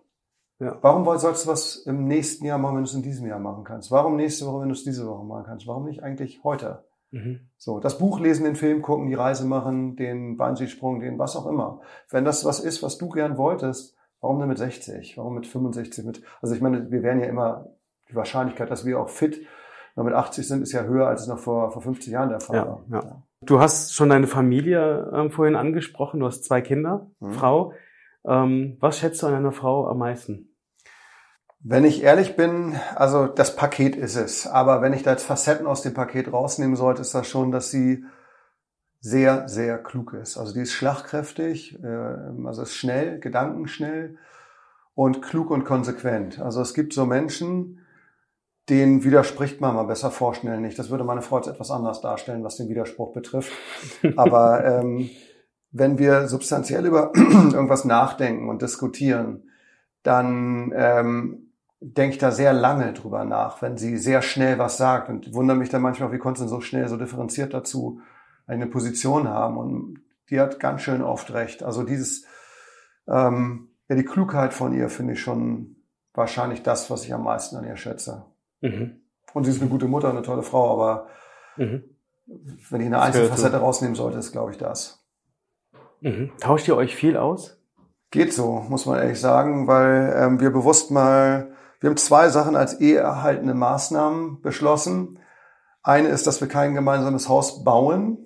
Ja. 0.63 0.79
Warum 0.81 1.05
sollst 1.19 1.45
du 1.45 1.51
was 1.51 1.77
im 1.77 2.07
nächsten 2.07 2.45
Jahr 2.45 2.57
machen, 2.57 2.77
wenn 2.77 2.85
du 2.85 2.89
es 2.89 2.95
in 2.95 3.03
diesem 3.03 3.27
Jahr 3.27 3.41
machen 3.41 3.65
kannst? 3.65 3.91
Warum 3.91 4.15
nächste 4.15 4.47
Woche, 4.47 4.61
wenn 4.61 4.69
du 4.69 4.75
es 4.75 4.85
diese 4.85 5.07
Woche 5.09 5.25
machen 5.25 5.45
kannst? 5.45 5.67
Warum 5.67 5.85
nicht 5.87 6.05
eigentlich 6.05 6.45
heute? 6.45 6.85
Mhm. 7.11 7.41
So, 7.59 7.81
das 7.81 7.99
Buch 7.99 8.21
lesen, 8.21 8.45
den 8.45 8.55
Film 8.55 8.81
gucken, 8.81 9.09
die 9.09 9.15
Reise 9.15 9.45
machen, 9.45 9.97
den 9.97 10.37
Bungee-Sprung, 10.37 11.01
den 11.01 11.19
was 11.19 11.35
auch 11.35 11.47
immer. 11.47 11.81
Wenn 12.11 12.25
das 12.25 12.45
was 12.45 12.61
ist, 12.61 12.81
was 12.81 12.97
du 12.97 13.09
gern 13.09 13.37
wolltest, 13.39 13.97
warum 14.21 14.39
denn 14.39 14.49
mit 14.49 14.59
60? 14.59 15.19
Warum 15.19 15.35
mit 15.35 15.49
65? 15.49 16.05
Mit, 16.05 16.23
also 16.41 16.55
ich 16.55 16.61
meine, 16.61 16.93
wir 16.93 17.03
werden 17.03 17.21
ja 17.21 17.27
immer, 17.27 17.67
die 18.09 18.15
Wahrscheinlichkeit, 18.15 18.71
dass 18.71 18.85
wir 18.85 19.01
auch 19.01 19.09
fit 19.09 19.45
noch 19.97 20.05
mit 20.05 20.15
80 20.15 20.47
sind, 20.47 20.63
ist 20.63 20.73
ja 20.73 20.85
höher, 20.85 21.09
als 21.09 21.23
es 21.23 21.27
noch 21.27 21.41
vor, 21.41 21.73
vor 21.73 21.83
50 21.83 22.13
Jahren 22.13 22.29
der 22.29 22.41
Fall 22.41 22.57
ja, 22.57 22.67
war. 22.67 22.85
Ja. 22.89 23.23
Du 23.43 23.59
hast 23.59 23.95
schon 23.95 24.11
deine 24.11 24.29
Familie 24.29 25.11
ähm, 25.13 25.31
vorhin 25.33 25.57
angesprochen, 25.57 26.21
du 26.21 26.27
hast 26.27 26.45
zwei 26.45 26.61
Kinder, 26.61 27.11
mhm. 27.19 27.33
Frau. 27.33 27.73
Ähm, 28.25 28.77
was 28.79 28.99
schätzt 28.99 29.23
du 29.23 29.27
an 29.27 29.35
einer 29.35 29.53
Frau 29.53 29.89
am 29.89 29.99
meisten? 29.99 30.52
Wenn 31.65 31.85
ich 31.85 32.03
ehrlich 32.03 32.35
bin, 32.35 32.75
also 32.97 33.27
das 33.27 33.55
Paket 33.55 33.95
ist 33.95 34.17
es. 34.17 34.47
Aber 34.49 34.83
wenn 34.83 34.93
ich 34.93 35.05
da 35.05 35.13
jetzt 35.13 35.25
Facetten 35.25 35.67
aus 35.67 35.83
dem 35.83 35.95
Paket 35.95 36.33
rausnehmen 36.33 36.75
sollte, 36.75 37.03
ist 37.03 37.15
das 37.15 37.29
schon, 37.29 37.53
dass 37.53 37.71
sie 37.71 38.05
sehr, 39.01 39.49
sehr 39.49 39.79
klug 39.79 40.13
ist. 40.15 40.37
Also 40.37 40.55
die 40.55 40.61
ist 40.61 40.73
schlagkräftig, 40.73 41.79
äh, 41.83 42.47
also 42.47 42.63
ist 42.63 42.75
schnell, 42.75 43.21
gedankenschnell 43.21 44.17
und 44.95 45.23
klug 45.23 45.51
und 45.51 45.65
konsequent. 45.65 46.41
Also 46.41 46.61
es 46.61 46.75
gibt 46.75 46.93
so 46.93 47.07
Menschen, 47.07 47.81
denen 48.69 49.05
widerspricht 49.05 49.61
man 49.61 49.75
mal 49.75 49.85
besser 49.85 50.11
vorstellen 50.11 50.63
nicht. 50.63 50.79
Das 50.79 50.91
würde 50.91 51.05
meine 51.05 51.23
Frau 51.23 51.37
jetzt 51.37 51.49
etwas 51.49 51.71
anders 51.71 52.01
darstellen, 52.01 52.45
was 52.45 52.57
den 52.57 52.69
Widerspruch 52.69 53.13
betrifft. 53.13 53.53
Aber 54.17 54.65
ähm, 54.65 55.11
wenn 55.71 55.99
wir 55.99 56.29
substanziell 56.29 56.87
über 56.87 57.13
irgendwas 57.17 57.85
nachdenken 57.85 58.49
und 58.49 58.63
diskutieren, 58.63 59.49
dann 60.03 60.73
ähm, 60.75 61.42
denke 61.83 62.15
ich 62.15 62.19
da 62.19 62.31
sehr 62.31 62.53
lange 62.53 62.93
drüber 62.93 63.25
nach, 63.25 63.61
wenn 63.61 63.77
sie 63.77 63.97
sehr 63.97 64.23
schnell 64.23 64.59
was 64.59 64.77
sagt 64.77 65.09
und 65.09 65.35
wundere 65.35 65.57
mich 65.57 65.69
dann 65.69 65.83
manchmal, 65.83 66.13
wie 66.13 66.19
konnte 66.19 66.43
sie 66.43 66.49
so 66.49 66.61
schnell, 66.61 66.89
so 66.89 66.97
differenziert 66.97 67.53
dazu 67.53 68.01
eine 68.47 68.67
Position 68.67 69.29
haben 69.29 69.57
und 69.57 70.01
die 70.31 70.39
hat 70.39 70.61
ganz 70.61 70.83
schön 70.83 71.03
oft 71.03 71.33
recht. 71.33 71.63
Also 71.63 71.83
dieses, 71.83 72.25
ähm, 73.09 73.71
ja, 73.89 73.97
die 73.97 74.05
Klugheit 74.05 74.55
von 74.55 74.73
ihr 74.73 74.89
finde 74.89 75.15
ich 75.15 75.21
schon 75.21 75.77
wahrscheinlich 76.15 76.63
das, 76.63 76.89
was 76.91 77.05
ich 77.05 77.13
am 77.13 77.25
meisten 77.25 77.57
an 77.57 77.65
ihr 77.65 77.77
schätze. 77.77 78.27
Mhm. 78.61 79.01
Und 79.35 79.45
sie 79.45 79.51
ist 79.51 79.61
eine 79.61 79.71
gute 79.71 79.89
Mutter, 79.89 80.11
eine 80.11 80.23
tolle 80.23 80.43
Frau, 80.43 80.73
aber 80.73 81.09
mhm. 81.57 81.83
wenn 82.71 82.81
ich 82.81 82.87
eine 82.87 83.01
Einzelfacette 83.01 83.57
rausnehmen 83.57 83.97
sollte, 83.97 84.19
ist 84.19 84.31
glaube 84.31 84.53
ich 84.53 84.59
das. 84.59 85.05
Mhm. 86.01 86.31
Tauscht 86.41 86.69
ihr 86.69 86.77
euch 86.77 86.95
viel 86.95 87.17
aus? 87.17 87.61
Geht 88.11 88.33
so, 88.33 88.65
muss 88.69 88.87
man 88.87 89.01
ehrlich 89.01 89.21
sagen, 89.21 89.67
weil 89.67 90.15
ähm, 90.17 90.41
wir 90.41 90.51
bewusst 90.51 90.91
mal 90.91 91.52
wir 91.83 91.91
haben 91.91 91.97
zwei 91.97 92.29
Sachen 92.29 92.55
als 92.55 92.81
eheerhaltende 92.81 93.55
Maßnahmen 93.55 94.41
beschlossen. 94.41 95.19
Eine 95.83 96.09
ist, 96.09 96.29
dass 96.29 96.41
wir 96.41 96.47
kein 96.47 96.77
gemeinsames 96.77 97.29
Haus 97.29 97.65
bauen, 97.65 98.19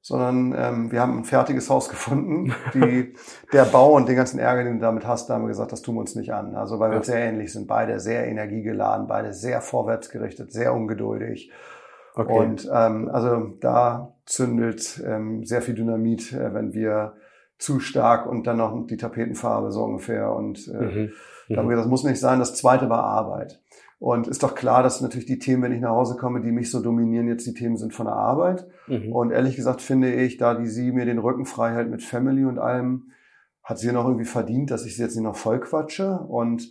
sondern 0.00 0.54
ähm, 0.56 0.90
wir 0.90 1.02
haben 1.02 1.18
ein 1.18 1.24
fertiges 1.24 1.68
Haus 1.68 1.90
gefunden. 1.90 2.54
Die, 2.74 3.14
der 3.52 3.66
Bau 3.66 3.94
und 3.94 4.08
den 4.08 4.16
ganzen 4.16 4.38
Ärger, 4.38 4.64
den 4.64 4.76
du 4.76 4.80
damit 4.80 5.06
hast, 5.06 5.28
da 5.28 5.34
haben 5.34 5.42
wir 5.42 5.48
gesagt, 5.48 5.70
das 5.70 5.82
tun 5.82 5.96
wir 5.96 6.00
uns 6.00 6.14
nicht 6.14 6.32
an. 6.32 6.54
Also 6.54 6.80
weil 6.80 6.90
wir 6.90 6.96
ja. 6.96 7.04
sehr 7.04 7.20
ähnlich 7.20 7.52
sind, 7.52 7.66
beide 7.66 8.00
sehr 8.00 8.26
energiegeladen, 8.26 9.06
beide 9.06 9.34
sehr 9.34 9.60
vorwärtsgerichtet, 9.60 10.50
sehr 10.50 10.72
ungeduldig. 10.72 11.52
Okay. 12.14 12.32
Und 12.32 12.70
ähm, 12.72 13.10
also 13.12 13.52
da 13.60 14.14
zündet 14.24 15.02
ähm, 15.06 15.44
sehr 15.44 15.60
viel 15.60 15.74
Dynamit, 15.74 16.32
äh, 16.32 16.54
wenn 16.54 16.72
wir 16.72 17.16
zu 17.58 17.80
stark 17.80 18.26
und 18.26 18.46
dann 18.46 18.56
noch 18.56 18.86
die 18.86 18.96
Tapetenfarbe 18.96 19.72
so 19.72 19.84
ungefähr 19.84 20.32
und 20.32 20.68
äh, 20.68 21.10
mhm. 21.48 21.54
Da 21.54 21.60
haben 21.60 21.68
wir 21.68 21.76
gesagt, 21.76 21.86
das 21.86 21.90
muss 21.90 22.04
nicht 22.04 22.20
sein. 22.20 22.38
Das 22.38 22.54
zweite 22.54 22.88
war 22.88 23.04
Arbeit. 23.04 23.60
Und 24.00 24.28
ist 24.28 24.44
doch 24.44 24.54
klar, 24.54 24.82
dass 24.82 25.00
natürlich 25.00 25.26
die 25.26 25.40
Themen, 25.40 25.62
wenn 25.62 25.72
ich 25.72 25.80
nach 25.80 25.90
Hause 25.90 26.16
komme, 26.16 26.40
die 26.40 26.52
mich 26.52 26.70
so 26.70 26.80
dominieren, 26.80 27.26
jetzt 27.26 27.46
die 27.46 27.54
Themen 27.54 27.76
sind 27.76 27.92
von 27.92 28.06
der 28.06 28.14
Arbeit. 28.14 28.66
Mhm. 28.86 29.12
Und 29.12 29.30
ehrlich 29.32 29.56
gesagt 29.56 29.82
finde 29.82 30.12
ich, 30.14 30.36
da 30.36 30.54
die 30.54 30.68
sie 30.68 30.92
mir 30.92 31.04
den 31.04 31.18
Rücken 31.18 31.46
frei 31.46 31.72
hält 31.72 31.90
mit 31.90 32.02
Family 32.02 32.44
und 32.44 32.58
allem, 32.58 33.10
hat 33.64 33.78
sie 33.78 33.92
noch 33.92 34.06
irgendwie 34.06 34.24
verdient, 34.24 34.70
dass 34.70 34.86
ich 34.86 34.96
sie 34.96 35.02
jetzt 35.02 35.16
nicht 35.16 35.24
noch 35.24 35.36
voll 35.36 35.60
quatsche. 35.60 36.20
Und 36.20 36.70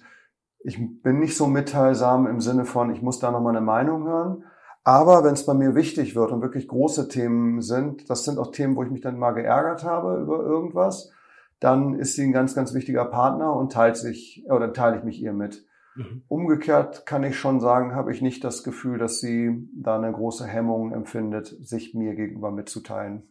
ich 0.60 0.80
bin 1.04 1.20
nicht 1.20 1.38
so 1.38 1.48
mitteilsam 1.48 2.28
im 2.28 2.40
Sinne 2.40 2.66
von, 2.66 2.92
ich 2.92 3.02
muss 3.02 3.20
da 3.20 3.30
noch 3.30 3.42
mal 3.42 3.50
eine 3.50 3.62
Meinung 3.62 4.06
hören. 4.06 4.44
Aber 4.84 5.26
wenn 5.26 5.34
es 5.34 5.46
bei 5.46 5.54
mir 5.54 5.76
wichtig 5.76 6.16
wird 6.16 6.32
und 6.32 6.42
wirklich 6.42 6.68
große 6.68 7.10
Themen 7.10 7.62
sind, 7.62 8.10
das 8.10 8.24
sind 8.24 8.40
auch 8.40 8.52
Themen, 8.52 8.78
wo 8.78 8.84
ich 8.84 8.90
mich 8.90 9.02
dann 9.02 9.20
mal 9.20 9.34
geärgert 9.34 9.84
habe 9.84 10.18
über 10.22 10.40
irgendwas, 10.40 11.12
dann 11.60 11.98
ist 11.98 12.15
sie 12.15 12.24
ein 12.24 12.34
ganz, 12.34 12.56
ganz 12.56 12.74
wichtiger 12.74 13.06
Partner 13.06 13.54
und 13.54 13.72
teilt 13.72 13.98
sich 13.98 14.46
oder 14.50 14.74
teile 14.74 14.98
ich 14.98 15.04
mich 15.04 15.22
ihr 15.22 15.34
mit. 15.34 15.65
Mhm. 15.96 16.24
Umgekehrt 16.28 17.06
kann 17.06 17.24
ich 17.24 17.39
schon 17.39 17.60
sagen, 17.60 17.96
habe 17.96 18.12
ich 18.12 18.22
nicht 18.22 18.43
das 18.43 18.63
Gefühl, 18.63 19.00
dass 19.00 19.20
sie 19.20 19.67
da 19.74 19.96
eine 19.96 20.12
große 20.12 20.46
Hemmung 20.46 20.93
empfindet, 20.93 21.48
sich 21.48 21.96
mir 21.96 22.13
gegenüber 22.15 22.52
mitzuteilen. 22.52 23.24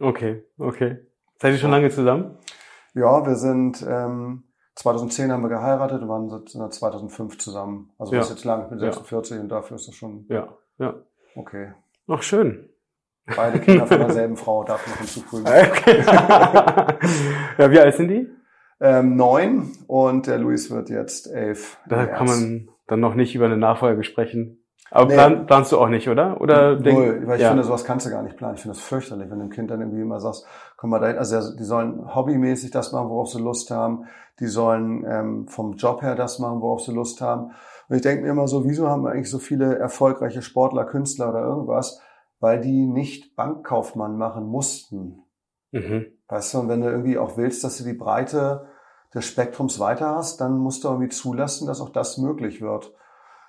Okay, 0.00 0.44
okay. 0.58 0.98
Seid 1.38 1.52
ihr 1.52 1.58
schon 1.58 1.70
lange 1.70 1.90
zusammen? 1.90 2.38
Ja, 2.94 3.26
wir 3.26 3.36
sind 3.36 3.84
ähm, 3.86 4.44
2010 4.76 5.32
haben 5.32 5.42
wir 5.42 5.48
geheiratet 5.48 6.02
und 6.02 6.08
waren 6.08 6.28
seit 6.28 6.72
2005 6.72 7.38
zusammen. 7.38 7.90
Also 7.98 8.12
ja. 8.12 8.18
das 8.20 8.28
ist 8.28 8.36
jetzt 8.36 8.44
lang, 8.44 8.64
ich 8.64 8.68
bin 8.68 8.78
46 8.78 9.36
ja. 9.36 9.42
und 9.42 9.48
dafür 9.48 9.76
ist 9.76 9.88
das 9.88 9.94
schon. 9.94 10.26
Ja, 10.28 10.48
ja. 10.78 10.94
Okay. 11.34 11.72
Ach, 12.08 12.22
schön. 12.22 12.68
Beide 13.34 13.58
Kinder 13.58 13.86
von 13.86 13.98
derselben 13.98 14.36
Frau 14.36 14.62
darf 14.64 14.86
noch 14.86 14.96
hinzufügen. 14.96 15.44
Okay. 15.46 16.02
ja, 17.58 17.70
wie 17.70 17.80
alt 17.80 17.96
sind 17.96 18.08
die? 18.08 18.28
Ähm, 18.80 19.16
neun 19.16 19.72
und 19.86 20.26
der 20.26 20.38
Luis 20.38 20.70
wird 20.70 20.90
jetzt 20.90 21.32
elf. 21.32 21.78
Da 21.88 22.06
kann 22.06 22.26
man 22.26 22.68
dann 22.86 23.00
noch 23.00 23.14
nicht 23.14 23.34
über 23.34 23.46
eine 23.46 23.56
Nachfolge 23.56 24.04
sprechen. 24.04 24.62
Aber 24.90 25.06
nee. 25.06 25.14
plan, 25.14 25.46
planst 25.46 25.72
du 25.72 25.78
auch 25.78 25.88
nicht, 25.88 26.08
oder? 26.08 26.40
Oder 26.40 26.78
Null, 26.78 27.22
weil 27.26 27.36
ich 27.36 27.42
ja. 27.42 27.48
finde, 27.48 27.64
sowas 27.64 27.84
kannst 27.84 28.06
du 28.06 28.10
gar 28.10 28.22
nicht 28.22 28.36
planen. 28.36 28.54
Ich 28.54 28.62
finde 28.62 28.76
das 28.76 28.84
fürchterlich, 28.84 29.28
wenn 29.30 29.38
du 29.38 29.46
dem 29.46 29.50
Kind 29.50 29.70
dann 29.70 29.80
irgendwie 29.80 30.02
immer 30.02 30.20
sagst, 30.20 30.46
komm 30.76 30.90
mal 30.90 31.00
dahin. 31.00 31.18
Also 31.18 31.56
die 31.56 31.64
sollen 31.64 32.14
hobbymäßig 32.14 32.70
das 32.70 32.92
machen, 32.92 33.08
worauf 33.08 33.28
sie 33.28 33.40
Lust 33.40 33.70
haben. 33.70 34.04
Die 34.38 34.46
sollen 34.46 35.04
ähm, 35.08 35.48
vom 35.48 35.72
Job 35.72 36.02
her 36.02 36.14
das 36.14 36.38
machen, 36.38 36.60
worauf 36.60 36.82
sie 36.82 36.92
Lust 36.92 37.20
haben. 37.20 37.52
Und 37.88 37.96
ich 37.96 38.02
denke 38.02 38.22
mir 38.22 38.30
immer 38.30 38.46
so, 38.46 38.64
wieso 38.64 38.88
haben 38.88 39.02
wir 39.02 39.10
eigentlich 39.10 39.30
so 39.30 39.38
viele 39.38 39.76
erfolgreiche 39.78 40.42
Sportler, 40.42 40.84
Künstler 40.84 41.30
oder 41.30 41.40
irgendwas? 41.40 42.00
Weil 42.40 42.60
die 42.60 42.86
nicht 42.86 43.36
Bankkaufmann 43.36 44.16
machen 44.16 44.46
mussten. 44.46 45.24
Mhm. 45.72 46.06
Weißt 46.28 46.54
du, 46.54 46.60
und 46.60 46.68
wenn 46.68 46.80
du 46.80 46.88
irgendwie 46.88 47.18
auch 47.18 47.36
willst, 47.36 47.64
dass 47.64 47.78
du 47.78 47.84
die 47.84 47.92
Breite 47.92 48.66
des 49.14 49.26
Spektrums 49.26 49.78
weiter 49.78 50.16
hast, 50.16 50.40
dann 50.40 50.58
musst 50.58 50.84
du 50.84 50.88
irgendwie 50.88 51.08
zulassen, 51.08 51.66
dass 51.66 51.80
auch 51.80 51.90
das 51.90 52.18
möglich 52.18 52.60
wird. 52.60 52.92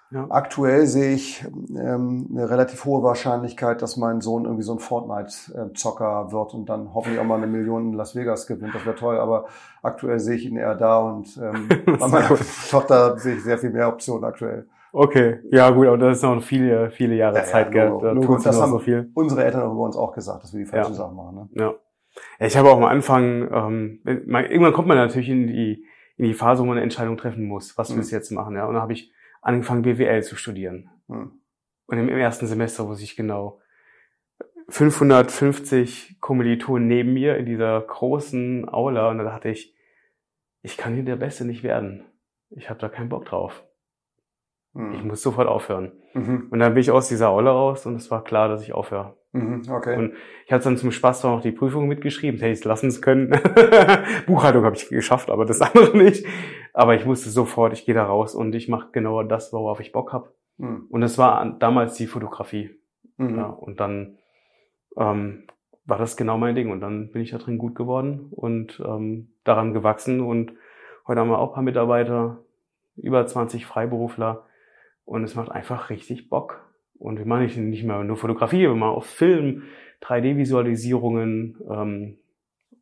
Ja. 0.10 0.26
Aktuell 0.30 0.86
sehe 0.86 1.14
ich 1.14 1.44
ähm, 1.44 2.30
eine 2.32 2.50
relativ 2.50 2.86
hohe 2.86 3.04
Wahrscheinlichkeit, 3.04 3.82
dass 3.82 3.98
mein 3.98 4.22
Sohn 4.22 4.46
irgendwie 4.46 4.64
so 4.64 4.72
ein 4.72 4.80
Fortnite-Zocker 4.80 6.32
wird 6.32 6.54
und 6.54 6.70
dann 6.70 6.94
hoffentlich 6.94 7.20
auch 7.20 7.26
mal 7.26 7.36
eine 7.36 7.48
Million 7.48 7.88
in 7.88 7.94
Las 7.94 8.16
Vegas 8.16 8.48
gewinnt. 8.48 8.74
Das 8.74 8.86
wäre 8.86 8.96
toll, 8.96 9.20
aber 9.20 9.48
aktuell 9.84 10.20
sehe 10.20 10.38
ich 10.38 10.46
ihn 10.46 10.56
eher 10.56 10.76
da 10.76 11.00
und 11.00 11.38
ähm, 11.38 11.68
bei 12.00 12.08
meiner 12.08 12.38
Tochter 12.70 13.18
sehe 13.18 13.36
ich 13.36 13.44
sehr 13.44 13.58
viel 13.58 13.72
mehr 13.72 13.90
Optionen 13.90 14.24
aktuell. 14.24 14.70
Okay, 15.00 15.42
ja 15.52 15.70
gut, 15.70 15.86
aber 15.86 16.00
das 16.00 16.18
ist 16.18 16.24
noch 16.24 16.42
viele, 16.42 16.90
viele 16.90 17.14
Jahre 17.14 17.38
ja, 17.38 17.44
Zeit, 17.44 17.68
ja, 17.68 17.72
gell? 17.72 18.00
Da 18.02 18.16
nur, 18.16 18.26
tut 18.26 18.44
das 18.44 18.60
haben 18.60 18.72
so 18.72 18.80
viel. 18.80 19.12
unsere 19.14 19.44
Eltern 19.44 19.62
auch 19.62 19.72
über 19.74 19.84
uns 19.84 19.96
auch 19.96 20.12
gesagt, 20.12 20.42
dass 20.42 20.54
wir 20.54 20.62
die 20.62 20.66
falschen 20.66 20.94
ja. 20.94 20.98
Sachen 20.98 21.16
machen. 21.16 21.36
Ne? 21.36 21.50
Ja. 21.54 21.76
Ich 22.40 22.58
habe 22.58 22.72
auch 22.72 22.78
am 22.78 22.86
Anfang, 22.86 23.48
ähm, 23.52 24.24
man, 24.26 24.46
irgendwann 24.46 24.74
kommt 24.74 24.88
man 24.88 24.98
natürlich 24.98 25.30
in 25.30 25.46
die, 25.46 25.86
in 26.16 26.26
die 26.26 26.34
Phase, 26.34 26.64
wo 26.64 26.66
man 26.66 26.78
eine 26.78 26.82
Entscheidung 26.82 27.16
treffen 27.16 27.46
muss, 27.46 27.78
was 27.78 27.92
mhm. 27.92 27.98
willst 27.98 28.12
du 28.12 28.16
jetzt 28.16 28.32
machen, 28.32 28.56
ja? 28.56 28.66
Und 28.66 28.74
dann 28.74 28.82
habe 28.82 28.94
ich 28.94 29.12
angefangen, 29.44 29.84
BWL 29.84 30.24
zu 30.24 30.36
studieren. 30.36 30.90
Mhm. 31.08 31.32
Und 31.86 31.98
im 32.00 32.10
ersten 32.10 32.48
Semester 32.48 32.88
wusste 32.88 33.04
ich 33.04 33.16
genau, 33.16 33.60
550 34.70 36.18
Kommilitonen 36.20 36.88
neben 36.88 37.14
mir 37.14 37.38
in 37.38 37.46
dieser 37.46 37.80
großen 37.82 38.68
Aula 38.68 39.12
und 39.12 39.20
da 39.20 39.26
dachte 39.26 39.50
ich, 39.50 39.76
ich 40.64 40.76
kann 40.76 40.96
hier 40.96 41.04
der 41.04 41.18
Beste 41.18 41.46
nicht 41.46 41.62
werden. 41.62 42.04
Ich 42.50 42.72
habe 42.72 42.80
da 42.80 42.90
keinen 42.90 43.10
Bock 43.10 43.26
drauf. 43.26 43.64
Mhm. 44.78 44.94
Ich 44.94 45.04
muss 45.04 45.22
sofort 45.24 45.48
aufhören. 45.48 45.92
Mhm. 46.14 46.48
Und 46.52 46.60
dann 46.60 46.76
bin 46.76 46.82
ich 46.82 46.92
aus 46.92 47.08
dieser 47.08 47.30
Aula 47.30 47.52
raus 47.52 47.88
und 47.88 47.96
es 47.96 48.12
war 48.12 48.24
klar, 48.24 48.48
dass 48.48 48.62
ich 48.62 48.74
aufhöre. 48.74 49.16
Mhm, 49.32 49.64
okay. 49.72 49.98
Und 49.98 50.14
ich 50.46 50.54
hatte 50.54 50.66
dann 50.66 50.78
zum 50.78 50.92
Spaß 50.92 51.22
zwar 51.22 51.36
noch 51.36 51.42
die 51.42 51.52
Prüfung 51.52 51.88
mitgeschrieben, 51.88 52.40
hätte 52.40 52.52
ich 52.52 52.60
es 52.60 52.64
lassen 52.64 53.02
können. 53.02 53.32
Buchhaltung 54.28 54.64
habe 54.64 54.76
ich 54.76 54.88
geschafft, 54.88 55.32
aber 55.32 55.46
das 55.46 55.62
andere 55.62 55.98
nicht. 55.98 56.26
Aber 56.74 56.94
ich 56.94 57.08
wusste 57.08 57.30
sofort, 57.32 57.74
ich 57.74 57.86
gehe 57.86 57.96
da 57.96 58.06
raus 58.06 58.36
und 58.36 58.54
ich 58.54 58.70
mache 58.70 58.90
genau 58.92 59.24
das, 59.24 59.52
worauf 59.52 59.80
ich 59.80 59.92
Bock 59.92 60.14
habe. 60.14 60.32
Mhm. 60.58 60.86
Und 60.90 61.02
es 61.02 61.18
war 61.18 61.58
damals 61.58 61.96
die 61.96 62.06
Fotografie. 62.06 62.70
Mhm. 63.18 63.36
Ja, 63.36 63.46
und 63.48 63.80
dann 63.80 64.20
ähm, 64.96 65.48
war 65.86 65.98
das 65.98 66.18
genau 66.18 66.38
mein 66.38 66.54
Ding. 66.54 66.70
Und 66.70 66.82
dann 66.82 67.12
bin 67.12 67.24
ich 67.24 67.32
da 67.32 67.40
drin 67.40 67.58
gut 67.58 67.74
geworden 67.74 68.28
und 68.30 68.80
ähm, 68.86 69.30
daran 69.44 69.74
gewachsen. 69.74 70.22
Und 70.22 70.54
heute 71.08 71.20
haben 71.20 71.30
wir 71.30 71.40
auch 71.40 71.50
ein 71.50 71.54
paar 71.56 71.64
Mitarbeiter, 71.64 72.44
über 72.96 73.26
20 73.26 73.66
Freiberufler. 73.66 74.47
Und 75.08 75.24
es 75.24 75.36
macht 75.36 75.50
einfach 75.50 75.90
richtig 75.90 76.30
Bock. 76.30 76.70
Und 77.00 77.18
wir 77.18 77.26
machen 77.26 77.44
nicht, 77.44 77.58
nicht 77.58 77.84
mehr 77.86 78.04
nur 78.04 78.18
Fotografie, 78.18 78.64
wir 78.64 78.76
machen 78.76 78.98
auch 78.98 79.06
Film, 79.06 79.64
3D-Visualisierungen, 80.02 81.56
ähm, 81.70 82.18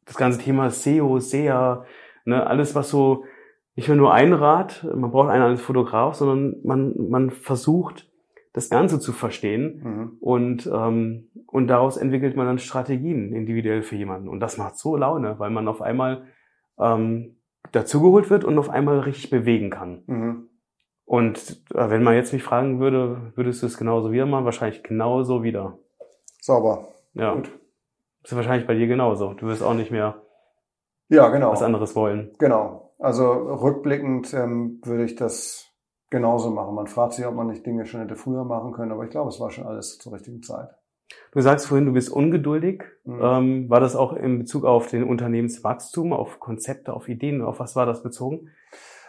das 0.06 0.18
ganze 0.18 0.40
Thema 0.40 0.72
SEO, 0.72 1.20
SEA, 1.20 1.86
ne, 2.26 2.48
alles 2.48 2.74
was 2.74 2.90
so, 2.90 3.26
nicht 3.76 3.90
mehr 3.90 3.98
nur 3.98 4.12
ein 4.12 4.34
Rad, 4.34 4.84
man 4.96 5.12
braucht 5.12 5.30
einen 5.30 5.44
als 5.44 5.62
Fotograf, 5.62 6.16
sondern 6.16 6.56
man, 6.64 6.96
man 7.10 7.30
versucht, 7.30 8.10
das 8.54 8.72
Ganze 8.72 9.00
zu 9.00 9.12
verstehen 9.12 9.82
mhm. 9.84 10.18
und, 10.20 10.68
ähm, 10.74 11.28
und 11.46 11.68
daraus 11.68 11.96
entwickelt 11.96 12.36
man 12.36 12.48
dann 12.48 12.58
Strategien 12.58 13.34
individuell 13.34 13.84
für 13.84 13.98
jemanden. 13.98 14.30
Und 14.30 14.40
das 14.40 14.58
macht 14.58 14.78
so 14.78 14.96
Laune, 14.96 15.38
weil 15.38 15.52
man 15.52 15.68
auf 15.68 15.82
einmal 15.82 16.24
ähm, 16.80 17.36
dazugeholt 17.72 18.32
wird 18.32 18.46
und 18.46 18.58
auf 18.58 18.70
einmal 18.70 19.00
richtig 19.02 19.30
bewegen 19.30 19.70
kann. 19.70 20.04
Mhm. 20.08 20.50
Und 21.06 21.64
äh, 21.74 21.90
wenn 21.90 22.04
man 22.04 22.16
jetzt 22.16 22.34
mich 22.34 22.44
fragen 22.44 22.80
würde, 22.80 23.32
würdest 23.36 23.62
du 23.62 23.68
es 23.68 23.78
genauso 23.78 24.12
wieder 24.12 24.26
machen? 24.26 24.46
Wahrscheinlich 24.46 24.84
genauso 24.84 25.44
wieder. 25.44 25.78
Sauber. 26.42 26.88
Ja. 27.14 27.36
Gut. 27.36 27.52
Das 28.22 28.32
ist 28.32 28.36
wahrscheinlich 28.36 28.68
bei 28.68 28.74
dir 28.74 28.88
genauso. 28.88 29.34
Du 29.34 29.46
wirst 29.46 29.62
auch 29.62 29.76
nicht 29.76 29.92
mehr 29.92 30.22
ja, 31.10 31.30
genau. 31.30 31.52
was 31.52 31.62
anderes 31.62 31.96
wollen. 31.96 32.34
Genau. 32.40 32.94
Also 32.98 33.32
rückblickend 33.32 34.34
ähm, 34.34 34.82
würde 34.84 35.04
ich 35.04 35.16
das 35.16 35.72
genauso 36.10 36.50
machen. 36.50 36.76
Man 36.76 36.88
fragt 36.88 37.14
sich, 37.14 37.26
ob 37.26 37.36
man 37.36 37.48
nicht 37.48 37.66
Dinge 37.66 37.86
schon 37.86 38.02
hätte 38.02 38.16
früher 38.16 38.44
machen 38.44 38.72
können, 38.72 38.92
aber 38.92 39.04
ich 39.04 39.12
glaube, 39.12 39.30
es 39.30 39.40
war 39.40 39.52
schon 39.52 39.66
alles 39.66 39.98
zur 40.00 40.14
richtigen 40.14 40.42
Zeit. 40.42 40.70
Du 41.32 41.42
sagst 41.42 41.68
vorhin, 41.68 41.86
du 41.86 41.94
bist 41.94 42.10
ungeduldig. 42.10 42.84
Mhm. 43.04 43.20
Ähm, 43.22 43.70
war 43.70 43.80
das 43.80 43.96
auch 43.96 44.14
in 44.14 44.40
Bezug 44.40 44.66
auf 44.66 44.88
den 44.88 45.04
Unternehmenswachstum, 45.04 46.14
auf 46.14 46.40
Konzepte, 46.40 46.94
auf 46.94 47.08
Ideen? 47.10 47.42
Auf 47.42 47.60
was 47.60 47.76
war 47.76 47.86
das 47.86 48.02
bezogen? 48.02 48.50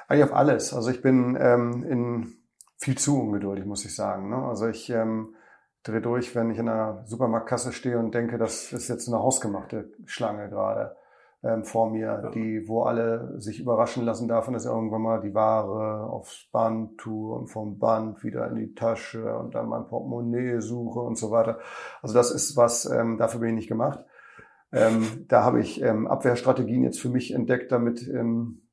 Eigentlich 0.09 0.25
auf 0.25 0.35
alles. 0.35 0.73
Also 0.73 0.91
ich 0.91 1.03
bin 1.03 1.37
ähm, 1.41 1.85
in 1.89 2.35
viel 2.79 2.99
zu 2.99 3.21
ungeduldig, 3.21 3.65
muss 3.65 3.85
ich 3.85 3.95
sagen. 3.95 4.31
Ne? 4.31 4.37
Also 4.37 4.69
ich 4.69 4.91
ähm, 4.91 5.35
drehe 5.83 6.01
durch, 6.01 6.35
wenn 6.35 6.51
ich 6.51 6.59
in 6.59 6.69
einer 6.69 7.05
Supermarktkasse 7.07 7.73
stehe 7.73 7.99
und 7.99 8.15
denke, 8.15 8.39
das 8.39 8.73
ist 8.73 8.89
jetzt 8.89 9.09
eine 9.09 9.19
hausgemachte 9.19 9.93
Schlange 10.05 10.49
gerade 10.49 10.97
ähm, 11.43 11.65
vor 11.65 11.91
mir, 11.91 12.21
ja. 12.23 12.31
die, 12.31 12.69
wo 12.69 12.83
alle 12.83 13.41
sich 13.41 13.61
überraschen 13.61 14.05
lassen 14.05 14.29
davon, 14.29 14.55
dass 14.55 14.65
irgendwann 14.65 15.03
mal 15.03 15.21
die 15.21 15.35
Ware 15.35 16.09
aufs 16.11 16.49
Band 16.51 16.99
tue 16.99 17.35
und 17.35 17.49
vom 17.49 17.79
Band 17.79 18.23
wieder 18.25 18.49
in 18.49 18.57
die 18.57 18.75
Tasche 18.75 19.37
und 19.37 19.55
dann 19.55 19.69
mein 19.69 19.87
Portemonnaie 19.87 20.61
suche 20.61 21.01
und 21.01 21.17
so 21.17 21.31
weiter. 21.31 21.59
Also 22.03 22.15
das 22.15 22.31
ist 22.31 22.57
was, 22.57 22.87
ähm, 22.87 23.17
dafür 23.19 23.41
bin 23.41 23.51
ich 23.51 23.55
nicht 23.57 23.69
gemacht. 23.69 24.05
Ähm, 24.73 25.27
da 25.29 25.45
habe 25.45 25.61
ich 25.61 25.81
ähm, 25.83 26.07
Abwehrstrategien 26.07 26.83
jetzt 26.83 27.01
für 27.01 27.09
mich 27.09 27.33
entdeckt, 27.33 27.71
damit 27.71 28.07
ähm, 28.09 28.66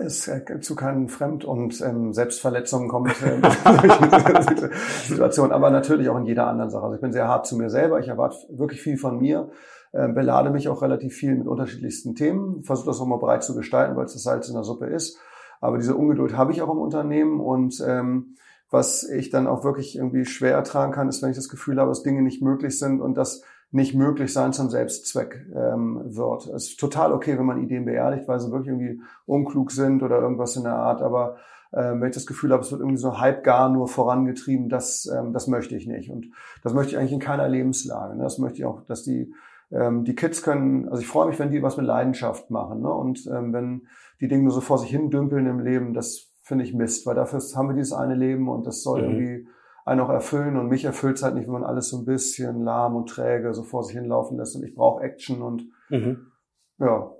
es 0.00 0.28
äh, 0.28 0.60
zu 0.60 0.74
keinen 0.74 1.08
Fremd- 1.08 1.44
und 1.44 1.80
ähm, 1.80 2.12
Selbstverletzungen 2.12 2.88
kommt 2.88 3.10
äh, 3.22 4.68
Situation, 5.04 5.52
aber 5.52 5.70
natürlich 5.70 6.08
auch 6.08 6.18
in 6.18 6.26
jeder 6.26 6.46
anderen 6.46 6.70
Sache. 6.70 6.84
Also 6.84 6.94
ich 6.96 7.00
bin 7.00 7.12
sehr 7.12 7.28
hart 7.28 7.46
zu 7.46 7.56
mir 7.56 7.70
selber, 7.70 8.00
ich 8.00 8.08
erwarte 8.08 8.36
wirklich 8.50 8.80
viel 8.80 8.96
von 8.96 9.18
mir, 9.18 9.50
äh, 9.92 10.08
belade 10.08 10.50
mich 10.50 10.68
auch 10.68 10.82
relativ 10.82 11.14
viel 11.14 11.34
mit 11.34 11.46
unterschiedlichsten 11.46 12.14
Themen, 12.14 12.62
versuche 12.62 12.88
das 12.88 13.00
auch 13.00 13.06
mal 13.06 13.18
breit 13.18 13.42
zu 13.42 13.54
gestalten, 13.54 13.96
weil 13.96 14.06
es 14.06 14.12
das 14.12 14.22
Salz 14.22 14.48
in 14.48 14.54
der 14.54 14.64
Suppe 14.64 14.86
ist. 14.86 15.18
Aber 15.60 15.78
diese 15.78 15.96
Ungeduld 15.96 16.36
habe 16.36 16.52
ich 16.52 16.62
auch 16.62 16.70
im 16.70 16.78
Unternehmen. 16.78 17.40
Und 17.40 17.82
ähm, 17.86 18.36
was 18.70 19.08
ich 19.08 19.30
dann 19.30 19.46
auch 19.46 19.64
wirklich 19.64 19.96
irgendwie 19.96 20.24
schwer 20.24 20.54
ertragen 20.54 20.92
kann, 20.92 21.08
ist, 21.08 21.22
wenn 21.22 21.30
ich 21.30 21.36
das 21.36 21.48
Gefühl 21.48 21.78
habe, 21.78 21.90
dass 21.90 22.02
Dinge 22.02 22.22
nicht 22.22 22.42
möglich 22.42 22.78
sind 22.78 23.00
und 23.00 23.14
dass 23.14 23.42
nicht 23.70 23.94
möglich 23.94 24.32
sein 24.32 24.52
zum 24.52 24.70
Selbstzweck 24.70 25.46
ähm, 25.54 26.00
wird. 26.04 26.46
Es 26.46 26.70
ist 26.70 26.80
total 26.80 27.12
okay, 27.12 27.38
wenn 27.38 27.46
man 27.46 27.62
Ideen 27.62 27.84
beerdigt, 27.84 28.26
weil 28.26 28.40
sie 28.40 28.50
wirklich 28.50 28.68
irgendwie 28.68 29.02
unklug 29.26 29.72
sind 29.72 30.02
oder 30.02 30.20
irgendwas 30.20 30.56
in 30.56 30.64
der 30.64 30.74
Art, 30.74 31.02
aber 31.02 31.36
äh, 31.72 31.92
wenn 31.92 32.08
ich 32.08 32.14
das 32.14 32.26
Gefühl 32.26 32.52
habe, 32.52 32.62
es 32.62 32.70
wird 32.70 32.80
irgendwie 32.80 32.98
so 32.98 33.20
halb 33.20 33.44
gar 33.44 33.68
nur 33.68 33.88
vorangetrieben, 33.88 34.68
das, 34.68 35.06
ähm, 35.06 35.32
das 35.32 35.48
möchte 35.48 35.76
ich 35.76 35.86
nicht. 35.86 36.10
Und 36.10 36.30
das 36.62 36.72
möchte 36.72 36.92
ich 36.92 36.98
eigentlich 36.98 37.12
in 37.12 37.20
keiner 37.20 37.48
Lebenslage. 37.48 38.16
Ne? 38.16 38.22
Das 38.22 38.38
möchte 38.38 38.58
ich 38.58 38.64
auch, 38.64 38.82
dass 38.86 39.02
die, 39.02 39.34
ähm, 39.70 40.04
die 40.04 40.14
Kids 40.14 40.42
können, 40.42 40.88
also 40.88 41.02
ich 41.02 41.08
freue 41.08 41.28
mich, 41.28 41.38
wenn 41.38 41.50
die 41.50 41.62
was 41.62 41.76
mit 41.76 41.86
Leidenschaft 41.86 42.50
machen. 42.50 42.80
Ne? 42.80 42.90
Und 42.90 43.26
ähm, 43.26 43.52
wenn 43.52 43.86
die 44.20 44.28
Dinge 44.28 44.44
nur 44.44 44.52
so 44.52 44.62
vor 44.62 44.78
sich 44.78 44.90
hin 44.90 45.10
dümpeln 45.10 45.46
im 45.46 45.60
Leben, 45.60 45.92
das 45.92 46.32
finde 46.42 46.64
ich 46.64 46.72
Mist, 46.72 47.06
weil 47.06 47.14
dafür 47.14 47.40
haben 47.54 47.68
wir 47.68 47.74
dieses 47.74 47.92
eine 47.92 48.14
Leben 48.14 48.48
und 48.48 48.66
das 48.66 48.82
soll 48.82 49.02
mhm. 49.02 49.08
irgendwie 49.10 49.48
einen 49.88 50.00
auch 50.00 50.10
erfüllen. 50.10 50.56
Und 50.56 50.68
mich 50.68 50.84
erfüllt 50.84 51.16
es 51.16 51.22
halt 51.22 51.34
nicht, 51.34 51.46
wenn 51.46 51.54
man 51.54 51.64
alles 51.64 51.88
so 51.88 51.98
ein 51.98 52.04
bisschen 52.04 52.62
lahm 52.64 52.94
und 52.96 53.08
träge 53.08 53.52
so 53.54 53.62
vor 53.62 53.82
sich 53.82 53.96
hinlaufen 53.96 54.38
lässt. 54.38 54.56
Und 54.56 54.64
ich 54.64 54.74
brauche 54.74 55.02
Action 55.02 55.42
und 55.42 55.64
mhm. 55.90 56.26
ja. 56.78 57.10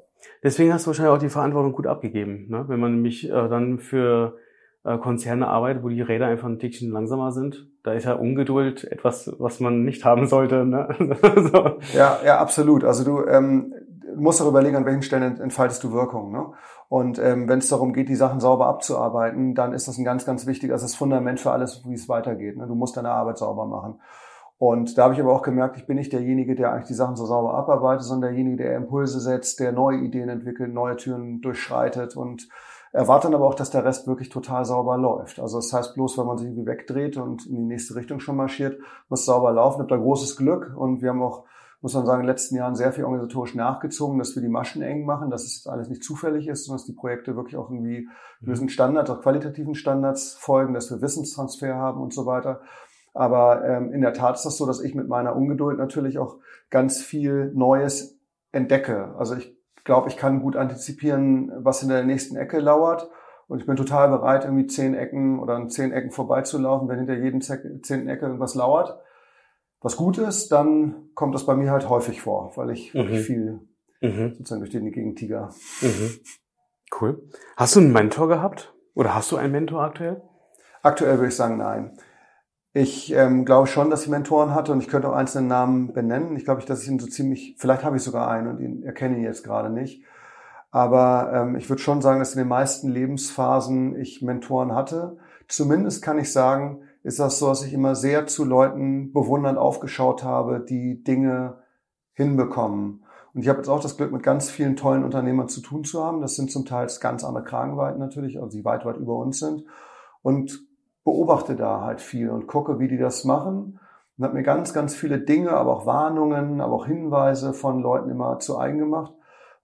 Deswegen 0.42 0.72
hast 0.72 0.85
du 0.85 0.88
wahrscheinlich 0.88 1.14
auch 1.14 1.18
die 1.18 1.28
Verantwortung 1.28 1.72
gut 1.72 1.87
abgegeben, 1.87 2.46
ne? 2.48 2.64
wenn 2.66 2.81
man 2.81 2.92
nämlich 2.92 3.28
äh, 3.28 3.48
dann 3.48 3.78
für 3.78 4.37
äh, 4.85 4.98
Konzerne 4.98 5.46
arbeitet, 5.46 5.83
wo 5.83 5.88
die 5.88 6.00
Räder 6.00 6.26
einfach 6.26 6.48
ein 6.48 6.59
Tickchen 6.59 6.90
langsamer 6.90 7.31
sind. 7.31 7.68
Da 7.85 7.92
ist 7.92 8.04
ja 8.04 8.14
Ungeduld 8.14 8.85
etwas, 8.85 9.33
was 9.38 9.61
man 9.61 9.85
nicht 9.85 10.04
haben 10.04 10.26
sollte. 10.26 10.64
Ne? 10.64 10.88
so. 11.52 11.78
Ja, 11.96 12.18
ja, 12.24 12.38
absolut. 12.38 12.85
Also 12.85 13.04
du 13.04 13.26
ähm, 13.28 13.74
musst 14.16 14.40
auch 14.42 14.49
überlegen, 14.49 14.77
an 14.77 14.87
welchen 14.87 15.03
Stellen 15.03 15.40
entfaltest 15.40 15.83
du 15.85 15.92
Wirkung. 15.92 16.33
Ne? 16.33 16.47
Und 16.88 17.18
ähm, 17.18 17.49
wenn 17.49 17.59
es 17.59 17.68
darum 17.68 17.92
geht, 17.92 18.09
die 18.09 18.16
Sachen 18.16 18.40
sauber 18.40 18.66
abzuarbeiten, 18.66 19.55
dann 19.55 19.73
ist 19.73 19.88
das 19.88 19.99
ein 19.99 20.05
ganz, 20.05 20.25
ganz 20.25 20.47
wichtiger, 20.47 20.75
das 20.75 20.83
ist 20.83 20.92
das 20.92 20.99
Fundament 20.99 21.40
für 21.40 21.53
alles, 21.53 21.83
wie 21.87 21.94
es 21.94 22.09
weitergeht. 22.09 22.57
Ne? 22.57 22.66
Du 22.66 22.75
musst 22.75 22.97
deine 22.97 23.11
Arbeit 23.11 23.38
sauber 23.38 23.66
machen. 23.66 24.01
Und 24.59 24.99
da 24.99 25.05
habe 25.05 25.14
ich 25.14 25.21
aber 25.21 25.33
auch 25.33 25.42
gemerkt, 25.42 25.77
ich 25.77 25.87
bin 25.87 25.97
nicht 25.97 26.12
derjenige, 26.12 26.57
der 26.57 26.73
eigentlich 26.73 26.88
die 26.88 26.94
Sachen 26.94 27.14
so 27.14 27.27
sauber 27.27 27.55
abarbeitet, 27.55 28.05
sondern 28.05 28.31
derjenige, 28.31 28.57
der 28.57 28.77
Impulse 28.77 29.21
setzt, 29.21 29.61
der 29.61 29.71
neue 29.71 29.99
Ideen 29.99 30.29
entwickelt, 30.29 30.75
neue 30.75 30.97
Türen 30.97 31.40
durchschreitet 31.40 32.16
und 32.16 32.49
erwarte 32.92 33.29
dann 33.29 33.35
aber 33.35 33.47
auch, 33.47 33.55
dass 33.55 33.71
der 33.71 33.85
Rest 33.85 34.09
wirklich 34.09 34.31
total 34.31 34.64
sauber 34.64 34.97
läuft. 34.97 35.38
Also 35.38 35.59
das 35.59 35.73
heißt 35.73 35.94
bloß, 35.94 36.18
wenn 36.18 36.27
man 36.27 36.38
sich 36.38 36.49
irgendwie 36.49 36.66
wegdreht 36.66 37.16
und 37.16 37.47
in 37.47 37.55
die 37.55 37.62
nächste 37.62 37.94
Richtung 37.94 38.18
schon 38.18 38.37
marschiert, 38.37 38.81
muss 39.09 39.25
sauber 39.25 39.53
laufen. 39.53 39.79
Habe 39.79 39.90
da 39.90 39.97
großes 39.97 40.37
Glück 40.37 40.75
und 40.77 41.03
wir 41.03 41.11
haben 41.11 41.23
auch 41.23 41.44
muss 41.81 41.95
man 41.95 42.07
sagen, 42.07 42.21
in 42.21 42.27
den 42.27 42.33
letzten 42.33 42.57
Jahren 42.57 42.75
sehr 42.75 42.93
viel 42.93 43.05
organisatorisch 43.05 43.55
nachgezogen, 43.55 44.19
dass 44.19 44.35
wir 44.35 44.43
die 44.43 44.49
Maschen 44.49 44.83
eng 44.83 45.05
machen, 45.05 45.31
dass 45.31 45.45
es 45.45 45.67
alles 45.67 45.88
nicht 45.88 46.03
zufällig 46.03 46.49
ist, 46.49 46.64
sondern 46.64 46.79
dass 46.79 46.87
die 46.87 46.93
Projekte 46.93 47.37
wirklich 47.37 47.57
auch 47.57 47.71
irgendwie 47.71 48.09
gewissen 48.41 48.64
mhm. 48.64 48.71
Standards, 48.71 49.11
auch 49.11 49.23
qualitativen 49.23 49.75
Standards 49.75 50.35
folgen, 50.35 50.75
dass 50.75 50.91
wir 50.91 51.01
Wissenstransfer 51.01 51.77
haben 51.77 52.01
und 52.01 52.12
so 52.12 52.27
weiter. 52.27 52.61
Aber 53.14 53.64
ähm, 53.64 53.93
in 53.93 54.01
der 54.01 54.12
Tat 54.12 54.37
ist 54.37 54.45
das 54.45 54.57
so, 54.57 54.67
dass 54.67 54.81
ich 54.81 54.95
mit 54.95 55.09
meiner 55.09 55.37
Ungeduld 55.37 55.79
natürlich 55.79 56.19
auch 56.19 56.38
ganz 56.71 57.01
viel 57.01 57.53
Neues 57.55 58.19
entdecke. 58.51 59.14
Also 59.17 59.37
ich 59.37 59.57
glaube, 59.85 60.09
ich 60.09 60.17
kann 60.17 60.43
gut 60.43 60.57
antizipieren, 60.57 61.53
was 61.59 61.83
in 61.83 61.88
der 61.88 62.05
nächsten 62.05 62.37
Ecke 62.37 62.59
lauert. 62.59 63.09
Und 63.47 63.61
ich 63.61 63.67
bin 63.67 63.77
total 63.77 64.11
bereit, 64.11 64.45
irgendwie 64.45 64.67
zehn 64.67 64.95
Ecken 64.95 65.38
oder 65.38 65.55
an 65.55 65.71
zehn 65.71 65.93
Ecken 65.93 66.11
vorbeizulaufen, 66.11 66.88
wenn 66.88 66.99
hinter 66.99 67.14
jedem 67.14 67.41
zehnten 67.41 68.09
Ecke 68.09 68.27
irgendwas 68.27 68.55
lauert 68.55 68.99
was 69.81 69.97
gut 69.97 70.19
ist, 70.19 70.51
dann 70.51 71.11
kommt 71.14 71.35
das 71.35 71.47
bei 71.47 71.55
mir 71.55 71.71
halt 71.71 71.88
häufig 71.88 72.21
vor, 72.21 72.53
weil 72.57 72.71
ich 72.71 72.93
mhm. 72.95 72.99
wirklich 72.99 73.27
viel 73.27 73.61
mhm. 74.01 74.35
sozusagen 74.35 74.61
durch 74.61 74.71
die 74.71 74.91
Gegend 74.91 75.19
tiger. 75.19 75.51
Mhm. 75.81 76.19
Cool. 77.01 77.23
Hast 77.57 77.77
du 77.77 77.81
einen 77.81 77.93
Mentor 77.93 78.29
gehabt? 78.29 78.75
Oder 78.95 79.14
hast 79.14 79.31
du 79.31 79.37
einen 79.37 79.53
Mentor 79.53 79.83
aktuell? 79.83 80.23
Aktuell 80.83 81.19
würde 81.19 81.29
ich 81.29 81.37
sagen, 81.37 81.59
nein. 81.59 81.97
Ich 82.73 83.12
ähm, 83.12 83.45
glaube 83.45 83.67
schon, 83.67 83.91
dass 83.91 84.03
ich 84.03 84.09
Mentoren 84.09 84.55
hatte 84.55 84.73
und 84.73 84.81
ich 84.81 84.88
könnte 84.88 85.09
auch 85.09 85.14
einzelne 85.14 85.49
Namen 85.49 85.93
benennen. 85.93 86.37
Ich 86.37 86.45
glaube, 86.45 86.64
dass 86.64 86.83
ich 86.83 86.88
ihn 86.88 86.99
so 86.99 87.07
ziemlich, 87.07 87.57
vielleicht 87.59 87.85
habe 87.85 87.97
ich 87.97 88.03
sogar 88.03 88.29
einen 88.29 88.49
und 88.49 88.61
ihn 88.61 88.83
erkenne 88.83 89.17
ihn 89.17 89.25
jetzt 89.25 89.45
gerade 89.45 89.71
nicht. 89.71 90.05
Aber 90.71 91.33
ähm, 91.33 91.57
ich 91.57 91.69
würde 91.69 91.81
schon 91.81 92.03
sagen, 92.03 92.19
dass 92.19 92.35
in 92.35 92.38
den 92.38 92.49
meisten 92.49 92.91
Lebensphasen 92.91 93.97
ich 93.97 94.23
Mentoren 94.23 94.75
hatte. 94.75 95.17
Zumindest 95.49 96.03
kann 96.03 96.19
ich 96.19 96.33
sagen, 96.33 96.83
ist 97.09 97.18
das 97.18 97.38
so, 97.38 97.49
dass 97.49 97.64
ich 97.64 97.73
immer 97.73 97.94
sehr 97.94 98.27
zu 98.27 98.44
Leuten 98.44 99.14
bewundernd 99.14 99.59
aufgeschaut 99.59 100.23
habe, 100.25 100.61
die 100.61 101.03
Dinge 101.03 101.62
hinbekommen. 102.12 103.05
Und 103.33 103.40
ich 103.40 103.49
habe 103.49 103.61
jetzt 103.61 103.68
auch 103.68 103.81
das 103.81 103.97
Glück, 103.97 104.12
mit 104.12 104.23
ganz 104.23 104.51
vielen 104.51 104.77
tollen 104.77 105.05
Unternehmern 105.05 105.49
zu 105.49 105.62
tun 105.62 105.85
zu 105.85 106.05
haben. 106.05 106.21
Das 106.21 106.37
sind 106.37 106.53
zum 106.53 106.66
Teil 106.66 106.87
ganz 107.01 107.25
andere 107.25 107.44
Kragenweiten 107.44 107.99
natürlich, 107.99 108.37
also 108.38 108.51
die 108.51 108.64
weit, 108.64 108.85
weit 108.85 108.99
über 108.99 109.16
uns 109.16 109.38
sind. 109.38 109.64
Und 110.21 110.61
beobachte 111.03 111.57
da 111.57 111.81
halt 111.81 112.03
viel 112.03 112.29
und 112.29 112.47
gucke, 112.47 112.79
wie 112.79 112.88
die 112.88 112.99
das 112.99 113.25
machen. 113.25 113.81
Und 114.18 114.25
habe 114.25 114.35
mir 114.35 114.42
ganz, 114.42 114.75
ganz 114.75 114.94
viele 114.94 115.18
Dinge, 115.18 115.53
aber 115.53 115.79
auch 115.79 115.87
Warnungen, 115.87 116.61
aber 116.61 116.75
auch 116.75 116.87
Hinweise 116.87 117.55
von 117.55 117.81
Leuten 117.81 118.11
immer 118.11 118.38
zu 118.38 118.59
eigen 118.59 118.79
gemacht. 118.79 119.14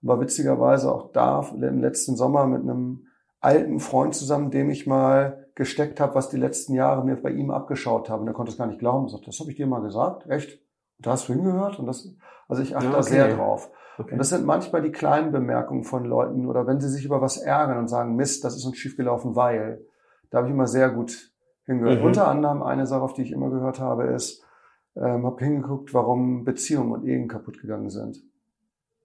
War 0.01 0.19
witzigerweise 0.19 0.91
auch 0.91 1.11
da 1.11 1.45
im 1.53 1.79
letzten 1.79 2.15
Sommer 2.15 2.47
mit 2.47 2.63
einem 2.63 3.05
alten 3.39 3.79
Freund 3.79 4.15
zusammen, 4.15 4.49
dem 4.49 4.71
ich 4.71 4.87
mal 4.87 5.44
gesteckt 5.55 6.01
habe, 6.01 6.15
was 6.15 6.29
die 6.29 6.37
letzten 6.37 6.73
Jahre 6.73 7.03
mir 7.03 7.15
bei 7.15 7.31
ihm 7.31 7.49
abgeschaut 7.49 8.09
habe. 8.09 8.21
Und 8.21 8.27
er 8.27 8.33
konnte 8.33 8.51
es 8.51 8.57
gar 8.57 8.67
nicht 8.67 8.79
glauben. 8.79 9.05
Er 9.05 9.09
sagt, 9.09 9.27
das 9.27 9.39
habe 9.39 9.49
ich 9.49 9.57
dir 9.57 9.67
mal 9.67 9.81
gesagt, 9.81 10.29
echt? 10.29 10.59
Und 10.97 11.07
da 11.07 11.11
hast 11.11 11.29
du 11.29 11.33
hingehört? 11.33 11.79
Und 11.79 11.87
das, 11.87 12.13
also 12.47 12.61
ich 12.61 12.75
achte 12.75 12.87
okay. 12.87 12.95
da 12.95 13.03
sehr 13.03 13.35
drauf. 13.35 13.71
Okay. 13.97 14.11
Und 14.11 14.17
das 14.17 14.29
sind 14.29 14.45
manchmal 14.45 14.81
die 14.81 14.91
kleinen 14.91 15.31
Bemerkungen 15.31 15.85
von 15.85 16.03
Leuten 16.03 16.47
oder 16.47 16.67
wenn 16.67 16.81
sie 16.81 16.89
sich 16.89 17.05
über 17.05 17.21
was 17.21 17.37
ärgern 17.37 17.77
und 17.77 17.87
sagen, 17.87 18.15
Mist, 18.15 18.43
das 18.43 18.57
ist 18.57 18.65
uns 18.65 18.77
schiefgelaufen, 18.77 19.35
weil. 19.35 19.85
Da 20.31 20.39
habe 20.39 20.47
ich 20.47 20.53
immer 20.53 20.67
sehr 20.67 20.89
gut 20.89 21.31
hingehört. 21.65 21.99
Mhm. 21.99 22.05
Unter 22.05 22.27
anderem 22.27 22.61
eine 22.61 22.87
Sache, 22.87 23.03
auf 23.03 23.13
die 23.13 23.21
ich 23.21 23.31
immer 23.31 23.49
gehört 23.51 23.79
habe, 23.79 24.05
ist, 24.05 24.43
ähm, 24.97 25.25
habe 25.25 25.45
hingeguckt, 25.45 25.93
warum 25.93 26.43
Beziehungen 26.43 26.91
und 26.91 27.05
Ehen 27.05 27.29
kaputt 27.29 27.61
gegangen 27.61 27.89
sind. 27.89 28.17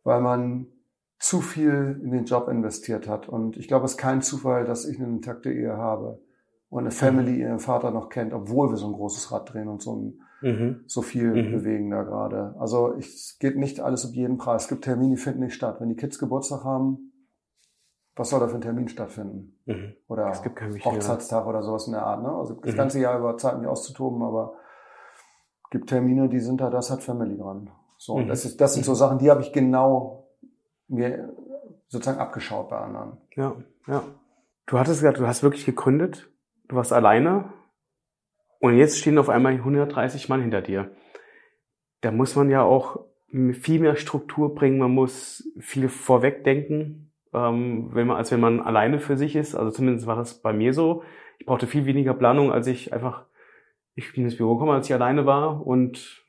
Weil 0.02 0.20
man 0.22 0.66
zu 1.18 1.40
viel 1.40 2.00
in 2.02 2.10
den 2.10 2.24
Job 2.24 2.48
investiert 2.48 3.06
hat. 3.06 3.28
Und 3.28 3.58
ich 3.58 3.68
glaube, 3.68 3.84
es 3.84 3.92
ist 3.92 3.98
kein 3.98 4.22
Zufall, 4.22 4.64
dass 4.64 4.86
ich 4.86 4.98
eine 4.98 5.08
intakte 5.08 5.52
Ehe 5.52 5.76
habe 5.76 6.20
und 6.70 6.84
eine 6.84 6.92
Family 6.92 7.32
mhm. 7.32 7.40
ihren 7.40 7.58
Vater 7.58 7.90
noch 7.90 8.08
kennt, 8.08 8.32
obwohl 8.32 8.70
wir 8.70 8.76
so 8.76 8.86
ein 8.86 8.92
großes 8.92 9.32
Rad 9.32 9.52
drehen 9.52 9.68
und 9.68 9.82
so, 9.82 9.96
ein, 9.96 10.20
mhm. 10.40 10.84
so 10.86 11.02
viel 11.02 11.34
mhm. 11.34 11.52
bewegen 11.52 11.90
da 11.90 12.04
gerade. 12.04 12.54
Also 12.58 12.96
ich, 12.96 13.06
es 13.06 13.36
geht 13.38 13.56
nicht 13.56 13.80
alles 13.80 14.04
um 14.04 14.12
jeden 14.12 14.38
Preis. 14.38 14.62
Es 14.62 14.68
gibt 14.68 14.84
Termine, 14.84 15.16
die 15.16 15.20
finden 15.20 15.40
nicht 15.40 15.54
statt. 15.54 15.80
Wenn 15.80 15.88
die 15.88 15.96
Kids 15.96 16.18
Geburtstag 16.18 16.64
haben, 16.64 17.12
was 18.14 18.30
soll 18.30 18.40
da 18.40 18.48
für 18.48 18.54
ein 18.54 18.60
Termin 18.60 18.88
stattfinden? 18.88 19.58
Mhm. 19.66 19.94
Oder 20.06 20.32
Hochzeitstag 20.32 21.46
oder 21.46 21.62
sowas 21.62 21.86
in 21.86 21.92
der 21.92 22.04
Art. 22.04 22.22
Ne? 22.22 22.30
Also 22.30 22.54
das 22.54 22.72
mhm. 22.72 22.76
ganze 22.76 23.00
Jahr 23.00 23.18
über 23.18 23.36
Zeit 23.36 23.58
mich 23.58 23.68
auszutoben, 23.68 24.22
aber 24.22 24.54
gibt 25.70 25.88
Termine, 25.88 26.28
die 26.28 26.40
sind 26.40 26.60
da, 26.60 26.70
das 26.70 26.90
hat 26.90 27.02
Family 27.02 27.36
dran. 27.36 27.70
So, 27.96 28.14
und 28.14 28.24
mhm. 28.24 28.28
das, 28.28 28.44
ist, 28.44 28.60
das 28.60 28.74
sind 28.74 28.84
so 28.84 28.94
Sachen, 28.94 29.18
die 29.18 29.30
habe 29.30 29.42
ich 29.42 29.52
genau 29.52 30.28
mir 30.86 31.34
sozusagen 31.88 32.18
abgeschaut 32.18 32.68
bei 32.70 32.78
anderen. 32.78 33.18
Ja, 33.34 33.56
ja. 33.88 34.02
Du 34.66 34.78
hattest 34.78 35.00
gesagt, 35.00 35.18
du 35.18 35.26
hast 35.26 35.42
wirklich 35.42 35.66
gegründet 35.66 36.30
du 36.70 36.76
warst 36.76 36.92
alleine 36.92 37.52
und 38.60 38.76
jetzt 38.76 38.98
stehen 38.98 39.18
auf 39.18 39.28
einmal 39.28 39.52
130 39.54 40.28
Mann 40.28 40.40
hinter 40.40 40.62
dir. 40.62 40.92
Da 42.00 42.12
muss 42.12 42.36
man 42.36 42.48
ja 42.48 42.62
auch 42.62 43.04
viel 43.52 43.80
mehr 43.80 43.96
Struktur 43.96 44.54
bringen, 44.54 44.78
man 44.78 44.92
muss 44.92 45.52
viel 45.58 45.88
vorwegdenken, 45.88 47.12
ähm, 47.32 47.90
wenn 47.92 48.06
man, 48.06 48.16
als 48.16 48.30
wenn 48.32 48.40
man 48.40 48.60
alleine 48.60 49.00
für 49.00 49.16
sich 49.16 49.36
ist. 49.36 49.54
Also 49.54 49.70
zumindest 49.70 50.06
war 50.06 50.16
das 50.16 50.40
bei 50.40 50.52
mir 50.52 50.72
so. 50.72 51.02
ich 51.38 51.46
brauchte 51.46 51.66
viel 51.66 51.86
weniger 51.86 52.14
Planung, 52.14 52.52
als 52.52 52.66
ich 52.66 52.92
einfach, 52.92 53.24
ich 53.94 54.12
bin 54.12 54.24
ins 54.24 54.36
Büro 54.36 54.54
gekommen, 54.54 54.72
als 54.72 54.86
ich 54.86 54.94
alleine 54.94 55.26
war 55.26 55.66
und 55.66 56.24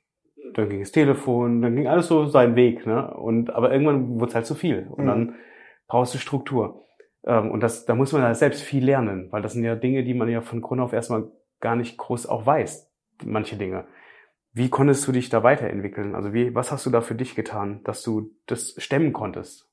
dann 0.54 0.69
ging 0.69 0.80
das 0.80 0.91
Telefon, 0.91 1.62
dann 1.62 1.75
ging 1.75 1.88
alles 1.88 2.08
so 2.08 2.25
seinen 2.25 2.56
Weg, 2.56 2.86
ne? 2.86 3.13
Und 3.13 3.51
aber 3.51 3.71
irgendwann 3.71 4.19
wurde 4.19 4.30
es 4.30 4.36
halt 4.36 4.45
zu 4.45 4.56
viel 4.56 4.88
und 4.89 5.04
mhm. 5.04 5.08
dann 5.08 5.36
brauchst 5.88 6.13
du 6.13 6.17
Struktur. 6.17 6.86
Ähm, 7.25 7.51
und 7.51 7.62
das, 7.62 7.86
da 7.86 7.95
muss 7.95 8.12
man 8.13 8.21
ja 8.21 8.34
selbst 8.34 8.62
viel 8.62 8.84
lernen, 8.84 9.27
weil 9.31 9.41
das 9.41 9.53
sind 9.53 9.63
ja 9.63 9.75
Dinge, 9.75 10.03
die 10.03 10.13
man 10.13 10.29
ja 10.29 10.41
von 10.41 10.62
Grund 10.62 10.81
auf 10.81 10.93
erstmal 10.93 11.29
gar 11.60 11.75
nicht 11.75 11.97
groß 11.97 12.27
auch 12.27 12.45
weiß, 12.45 12.91
manche 13.23 13.55
Dinge. 13.55 13.86
Wie 14.53 14.69
konntest 14.69 15.07
du 15.07 15.12
dich 15.12 15.29
da 15.29 15.43
weiterentwickeln? 15.43 16.13
Also 16.15 16.34
wie, 16.34 16.53
was 16.53 16.71
hast 16.71 16.86
du 16.86 16.89
da 16.89 17.01
für 17.01 17.15
dich 17.15 17.36
getan, 17.36 17.81
dass 17.84 18.03
du 18.03 18.31
das 18.47 18.75
stemmen 18.77 19.13
konntest? 19.13 19.71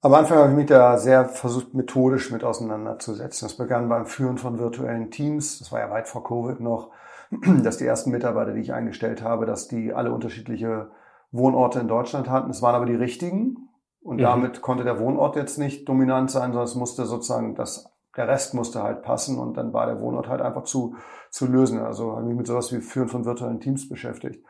Am 0.00 0.14
Anfang 0.14 0.38
habe 0.38 0.50
ich 0.50 0.56
mich 0.56 0.66
da 0.66 0.98
sehr 0.98 1.24
versucht, 1.24 1.74
methodisch 1.74 2.30
mit 2.30 2.44
auseinanderzusetzen. 2.44 3.48
Das 3.48 3.56
begann 3.56 3.88
beim 3.88 4.06
Führen 4.06 4.38
von 4.38 4.58
virtuellen 4.58 5.10
Teams. 5.10 5.58
Das 5.58 5.72
war 5.72 5.80
ja 5.80 5.90
weit 5.90 6.06
vor 6.06 6.22
Covid 6.22 6.60
noch, 6.60 6.92
dass 7.62 7.78
die 7.78 7.86
ersten 7.86 8.10
Mitarbeiter, 8.10 8.52
die 8.52 8.60
ich 8.60 8.72
eingestellt 8.72 9.22
habe, 9.22 9.46
dass 9.46 9.68
die 9.68 9.92
alle 9.92 10.12
unterschiedliche 10.12 10.90
Wohnorte 11.32 11.80
in 11.80 11.88
Deutschland 11.88 12.30
hatten. 12.30 12.50
Es 12.50 12.62
waren 12.62 12.74
aber 12.74 12.86
die 12.86 12.94
richtigen. 12.94 13.65
Und 14.06 14.18
mhm. 14.18 14.22
damit 14.22 14.62
konnte 14.62 14.84
der 14.84 15.00
Wohnort 15.00 15.34
jetzt 15.34 15.58
nicht 15.58 15.88
dominant 15.88 16.30
sein, 16.30 16.52
sondern 16.52 16.64
es 16.64 16.76
musste 16.76 17.06
sozusagen 17.06 17.56
das, 17.56 17.92
der 18.16 18.28
Rest 18.28 18.54
musste 18.54 18.82
halt 18.82 19.02
passen 19.02 19.36
und 19.38 19.56
dann 19.56 19.72
war 19.72 19.86
der 19.86 20.00
Wohnort 20.00 20.28
halt 20.28 20.40
einfach 20.40 20.62
zu, 20.62 20.94
zu 21.30 21.46
lösen. 21.46 21.80
Also 21.80 22.12
habe 22.12 22.22
ich 22.22 22.28
mich 22.28 22.36
mit 22.36 22.46
sowas 22.46 22.72
wie 22.72 22.80
Führen 22.80 23.08
von 23.08 23.24
virtuellen 23.24 23.58
Teams 23.58 23.88
beschäftigt. 23.88 24.44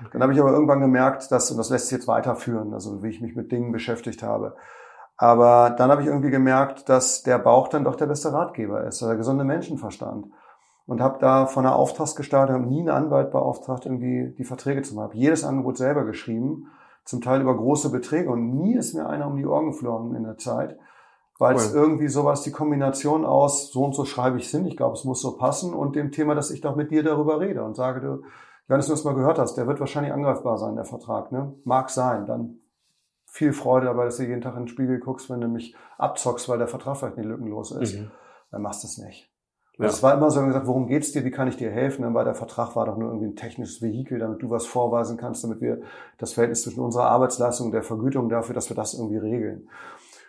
Okay. 0.00 0.08
Dann 0.14 0.22
habe 0.22 0.32
ich 0.32 0.40
aber 0.40 0.52
irgendwann 0.52 0.80
gemerkt, 0.80 1.30
dass, 1.30 1.50
und 1.50 1.58
das 1.58 1.68
lässt 1.68 1.88
sich 1.88 1.98
jetzt 1.98 2.08
weiterführen, 2.08 2.72
also 2.72 3.02
wie 3.02 3.10
ich 3.10 3.20
mich 3.20 3.36
mit 3.36 3.52
Dingen 3.52 3.70
beschäftigt 3.70 4.22
habe, 4.22 4.56
aber 5.18 5.70
dann 5.70 5.90
habe 5.90 6.00
ich 6.02 6.08
irgendwie 6.08 6.30
gemerkt, 6.30 6.88
dass 6.88 7.22
der 7.22 7.38
Bauch 7.38 7.68
dann 7.68 7.84
doch 7.84 7.96
der 7.96 8.06
beste 8.06 8.32
Ratgeber 8.32 8.84
ist, 8.84 9.02
der 9.02 9.16
gesunde 9.16 9.44
Menschenverstand. 9.44 10.26
Und 10.86 11.00
habe 11.00 11.18
da 11.20 11.46
von 11.46 11.62
der 11.62 11.76
Auftragsgestaltung, 11.76 12.66
nie 12.66 12.80
einen 12.80 12.88
Anwalt 12.88 13.30
beauftragt, 13.30 13.86
irgendwie 13.86 14.34
die 14.36 14.44
Verträge 14.44 14.82
zu 14.82 14.94
machen. 14.94 15.10
Habe 15.10 15.16
jedes 15.16 15.44
Angebot 15.44 15.76
selber 15.76 16.04
geschrieben, 16.04 16.66
zum 17.04 17.20
Teil 17.20 17.40
über 17.40 17.56
große 17.56 17.90
Beträge. 17.90 18.30
Und 18.30 18.54
nie 18.56 18.74
ist 18.74 18.94
mir 18.94 19.08
einer 19.08 19.26
um 19.26 19.36
die 19.36 19.46
Ohren 19.46 19.66
geflogen 19.66 20.14
in 20.14 20.24
der 20.24 20.38
Zeit, 20.38 20.78
weil 21.38 21.56
es 21.56 21.74
irgendwie 21.74 22.08
sowas, 22.08 22.42
die 22.42 22.52
Kombination 22.52 23.24
aus, 23.24 23.72
so 23.72 23.84
und 23.84 23.94
so 23.94 24.04
schreibe 24.04 24.38
ich 24.38 24.48
hin, 24.48 24.66
ich 24.66 24.76
glaube, 24.76 24.94
es 24.94 25.04
muss 25.04 25.20
so 25.20 25.36
passen, 25.36 25.74
und 25.74 25.96
dem 25.96 26.12
Thema, 26.12 26.34
dass 26.34 26.50
ich 26.50 26.60
doch 26.60 26.76
mit 26.76 26.90
dir 26.90 27.02
darüber 27.02 27.40
rede 27.40 27.64
und 27.64 27.74
sage, 27.74 28.00
du, 28.00 28.22
wenn 28.68 28.80
du 28.80 28.92
es 28.92 29.04
mal 29.04 29.14
gehört 29.14 29.38
hast, 29.38 29.56
der 29.56 29.66
wird 29.66 29.80
wahrscheinlich 29.80 30.12
angreifbar 30.12 30.56
sein, 30.58 30.76
der 30.76 30.84
Vertrag. 30.84 31.32
Ne? 31.32 31.54
Mag 31.64 31.90
sein, 31.90 32.26
dann 32.26 32.60
viel 33.26 33.52
Freude 33.52 33.86
dabei, 33.86 34.04
dass 34.04 34.18
du 34.18 34.24
jeden 34.24 34.42
Tag 34.42 34.54
in 34.54 34.62
den 34.62 34.68
Spiegel 34.68 35.00
guckst, 35.00 35.30
wenn 35.30 35.40
du 35.40 35.48
mich 35.48 35.74
abzockst, 35.98 36.48
weil 36.48 36.58
der 36.58 36.68
Vertrag 36.68 36.98
vielleicht 36.98 37.16
nicht 37.16 37.26
lückenlos 37.26 37.72
ist. 37.72 37.98
Mhm. 37.98 38.10
Dann 38.50 38.62
machst 38.62 38.84
du 38.84 38.88
es 38.88 38.98
nicht. 38.98 39.31
Ja. 39.82 39.88
Es 39.88 40.02
war 40.02 40.14
immer 40.14 40.30
so 40.30 40.44
gesagt, 40.44 40.66
worum 40.66 40.86
geht's 40.86 41.12
dir, 41.12 41.24
wie 41.24 41.30
kann 41.30 41.48
ich 41.48 41.56
dir 41.56 41.70
helfen? 41.70 42.02
Dann 42.02 42.14
war 42.14 42.24
der 42.24 42.34
Vertrag 42.34 42.76
war 42.76 42.86
doch 42.86 42.96
nur 42.96 43.08
irgendwie 43.08 43.28
ein 43.28 43.36
technisches 43.36 43.82
Vehikel, 43.82 44.18
damit 44.18 44.42
du 44.42 44.50
was 44.50 44.66
vorweisen 44.66 45.16
kannst, 45.16 45.44
damit 45.44 45.60
wir 45.60 45.80
das 46.18 46.32
Verhältnis 46.32 46.62
zwischen 46.62 46.80
unserer 46.80 47.06
Arbeitsleistung 47.06 47.66
und 47.66 47.72
der 47.72 47.82
Vergütung 47.82 48.28
dafür, 48.28 48.54
dass 48.54 48.68
wir 48.68 48.76
das 48.76 48.94
irgendwie 48.94 49.18
regeln. 49.18 49.68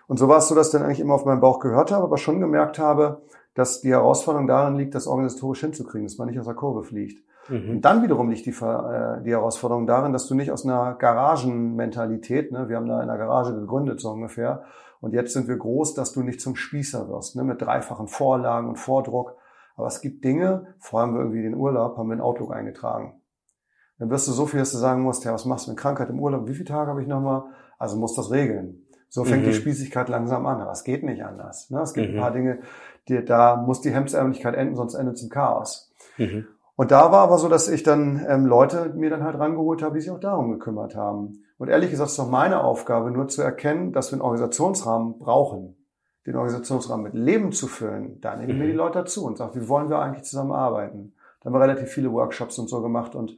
Und 0.08 0.18
so 0.18 0.28
war 0.28 0.38
es 0.38 0.48
so, 0.48 0.56
dass 0.56 0.68
ich 0.68 0.74
dann 0.74 0.84
eigentlich 0.84 1.00
immer 1.00 1.13
auf 1.13 1.26
meinen 1.26 1.42
Bauch 1.42 1.60
gehört 1.60 1.92
habe, 1.92 2.04
aber 2.04 2.18
schon 2.18 2.39
gemerkt 2.39 2.80
habe, 2.80 3.22
dass 3.54 3.82
die 3.82 3.92
Herausforderung 3.92 4.48
darin 4.48 4.76
liegt, 4.76 4.96
das 4.96 5.08
organisatorisch 5.08 5.62
hinzukriegen, 5.62 6.08
dass 6.08 6.18
man 6.18 6.28
nicht 6.28 6.39
aus 6.39 6.46
der 6.46 6.56
Kurve 6.56 6.84
fliegt. 6.84 7.24
Mhm. 7.50 7.70
Und 7.70 7.82
dann 7.82 8.04
wiederum 8.04 8.30
liegt 8.30 8.46
die, 8.46 8.52
äh, 8.52 9.22
die 9.24 9.32
Herausforderung 9.32 9.86
darin, 9.86 10.13
dass 10.13 10.28
du 10.28 10.36
nicht 10.36 10.52
aus 10.52 10.66
einer 10.66 10.96
Garagenmentalität, 10.96 12.52
ne, 12.52 12.70
wir 12.70 12.78
haben 12.78 12.88
da 12.88 13.02
in 13.02 13.10
einer 13.10 13.18
Garage 13.18 13.54
gegründet 13.54 14.00
so 14.02 14.12
ungefähr, 14.12 14.63
und 15.02 15.13
jetzt 15.13 15.34
sind 15.34 15.50
wir 15.50 15.58
groß, 15.58 15.96
dass 15.96 16.13
du 16.13 16.22
nicht 16.22 16.39
zum 16.39 16.56
Spießer 16.56 17.10
wirst, 17.10 17.36
ne, 17.36 17.44
mit 17.44 17.62
dreifachen 17.62 18.08
Vorlagen 18.08 18.70
und 18.70 18.78
Vordruck. 18.78 19.36
Aber 19.76 19.88
es 19.88 20.02
gibt 20.02 20.24
Dinge, 20.24 20.76
vor 20.80 21.02
allem 21.02 21.16
irgendwie 21.16 21.42
den 21.42 21.56
Urlaub, 21.56 21.98
haben 21.98 22.10
wir 22.10 22.16
in 22.16 22.22
Outlook 22.22 22.54
eingetragen. 22.54 23.22
Dann 24.00 24.10
wirst 24.10 24.28
du 24.28 24.32
so 24.32 24.46
viel, 24.46 24.60
dass 24.60 24.72
du 24.72 24.78
sagen 24.78 25.02
musst, 25.02 25.24
ja, 25.24 25.34
was 25.34 25.46
machst 25.46 25.68
du 25.68 25.72
mit 25.72 25.80
Krankheit 25.80 26.10
im 26.10 26.20
Urlaub? 26.20 26.48
Wie 26.48 26.54
viele 26.54 26.66
Tage 26.66 26.90
habe 26.90 27.02
ich 27.02 27.08
nochmal? 27.08 27.44
Also 27.78 27.98
musst 27.98 28.18
das 28.18 28.32
regeln. 28.32 28.86
So 29.10 29.24
fängt 29.24 29.44
mhm. 29.44 29.48
die 29.48 29.54
Spießigkeit 29.54 30.10
langsam 30.10 30.46
an. 30.46 30.60
Aber 30.62 30.72
es 30.72 30.84
geht 30.84 31.04
nicht 31.04 31.24
anders. 31.24 31.70
Ne? 31.70 31.82
Es 31.82 31.94
gibt 31.94 32.10
mhm. 32.10 32.16
ein 32.16 32.22
paar 32.22 32.32
Dinge, 32.32 32.60
die, 33.08 33.24
da 33.24 33.56
muss 33.56 33.82
die 33.82 33.92
Hemdsärmlichkeit 33.92 34.56
enden, 34.56 34.76
sonst 34.76 34.96
endet 34.96 35.16
es 35.16 35.24
im 35.24 35.30
Chaos. 35.30 35.94
Mhm. 36.18 36.48
Und 36.76 36.92
da 36.92 37.12
war 37.12 37.20
aber 37.20 37.38
so, 37.38 37.48
dass 37.48 37.70
ich 37.70 37.84
dann 37.84 38.26
ähm, 38.28 38.46
Leute 38.46 38.94
mir 38.96 39.12
dann 39.12 39.24
halt 39.24 39.38
rangeholt 39.38 39.84
habe, 39.84 39.96
die 39.96 40.02
sich 40.02 40.10
auch 40.10 40.20
darum 40.20 40.52
gekümmert 40.52 40.96
haben. 40.96 41.44
Und 41.58 41.70
ehrlich 41.70 41.92
gesagt 41.92 42.10
ist 42.10 42.18
doch 42.18 42.30
meine 42.30 42.64
Aufgabe, 42.64 43.12
nur 43.12 43.28
zu 43.28 43.42
erkennen, 43.42 43.94
dass 43.94 44.12
wir 44.12 44.16
einen 44.16 44.24
Organisationsrahmen 44.24 45.20
brauchen, 45.20 45.78
den 46.26 46.36
Organisationsrahmen 46.36 47.04
mit 47.04 47.14
Leben 47.14 47.52
zu 47.52 47.68
füllen. 47.68 48.20
Da 48.22 48.36
nehmen 48.36 48.58
mir 48.58 48.66
die 48.66 48.72
mhm. 48.72 48.78
Leute 48.78 48.98
dazu 49.00 49.26
und 49.26 49.38
sagen, 49.38 49.60
wie 49.60 49.68
wollen 49.68 49.90
wir 49.90 50.00
eigentlich 50.00 50.24
zusammenarbeiten? 50.24 51.14
Da 51.40 51.48
haben 51.48 51.54
wir 51.54 51.62
relativ 51.62 51.90
viele 51.90 52.12
Workshops 52.12 52.60
und 52.60 52.70
so 52.70 52.82
gemacht. 52.82 53.16
Und 53.16 53.38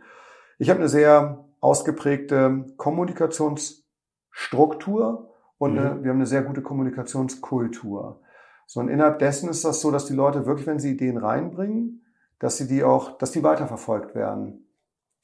ich 0.60 0.70
habe 0.70 0.80
eine 0.80 0.90
sehr 0.90 1.44
ausgeprägte 1.60 2.66
Kommunikationsstruktur 2.78 5.32
und 5.58 5.74
mhm. 5.74 5.80
eine, 5.80 6.04
wir 6.04 6.12
haben 6.12 6.18
eine 6.18 6.28
sehr 6.28 6.44
gute 6.44 6.62
Kommunikationskultur. 6.62 8.22
So, 8.68 8.80
und 8.80 8.90
innerhalb 8.90 9.20
dessen 9.20 9.50
ist 9.50 9.66
das 9.66 9.82
so, 9.82 9.92
dass 9.92 10.06
die 10.06 10.14
Leute 10.14 10.46
wirklich, 10.46 10.68
wenn 10.68 10.80
sie 10.80 10.92
Ideen 10.92 11.18
reinbringen, 11.18 12.06
dass 12.40 12.58
sie 12.58 12.68
die 12.68 12.84
auch, 12.84 13.18
dass 13.18 13.32
die 13.32 13.44
weiterverfolgt 13.44 14.16
werden. 14.16 14.68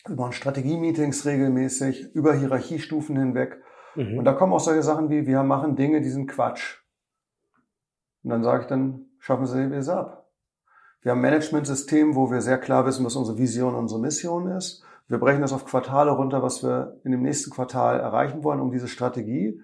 Wir 0.05 0.15
machen 0.15 0.33
Strategie-Meetings 0.33 1.25
regelmäßig, 1.25 2.15
über 2.15 2.33
Hierarchiestufen 2.33 3.17
hinweg. 3.17 3.61
Mhm. 3.95 4.19
Und 4.19 4.25
da 4.25 4.33
kommen 4.33 4.53
auch 4.53 4.59
solche 4.59 4.83
Sachen 4.83 5.09
wie, 5.09 5.27
wir 5.27 5.43
machen 5.43 5.75
Dinge, 5.75 6.01
die 6.01 6.09
sind 6.09 6.27
Quatsch. 6.27 6.80
Und 8.23 8.29
dann 8.29 8.43
sage 8.43 8.63
ich 8.63 8.67
dann, 8.67 9.05
schaffen 9.19 9.45
Sie 9.45 9.59
es 9.75 9.89
ab. 9.89 10.27
Wir 11.01 11.11
haben 11.11 11.19
ein 11.19 11.23
Management-System, 11.23 12.15
wo 12.15 12.29
wir 12.31 12.41
sehr 12.41 12.59
klar 12.59 12.85
wissen, 12.85 13.05
was 13.05 13.15
unsere 13.15 13.37
Vision, 13.37 13.73
unsere 13.73 13.99
Mission 13.99 14.47
ist. 14.51 14.83
Wir 15.07 15.17
brechen 15.17 15.41
das 15.41 15.51
auf 15.51 15.65
Quartale 15.65 16.11
runter, 16.11 16.43
was 16.43 16.63
wir 16.63 16.99
in 17.03 17.11
dem 17.11 17.23
nächsten 17.23 17.51
Quartal 17.51 17.99
erreichen 17.99 18.43
wollen, 18.43 18.59
um 18.59 18.71
diese 18.71 18.87
Strategie. 18.87 19.59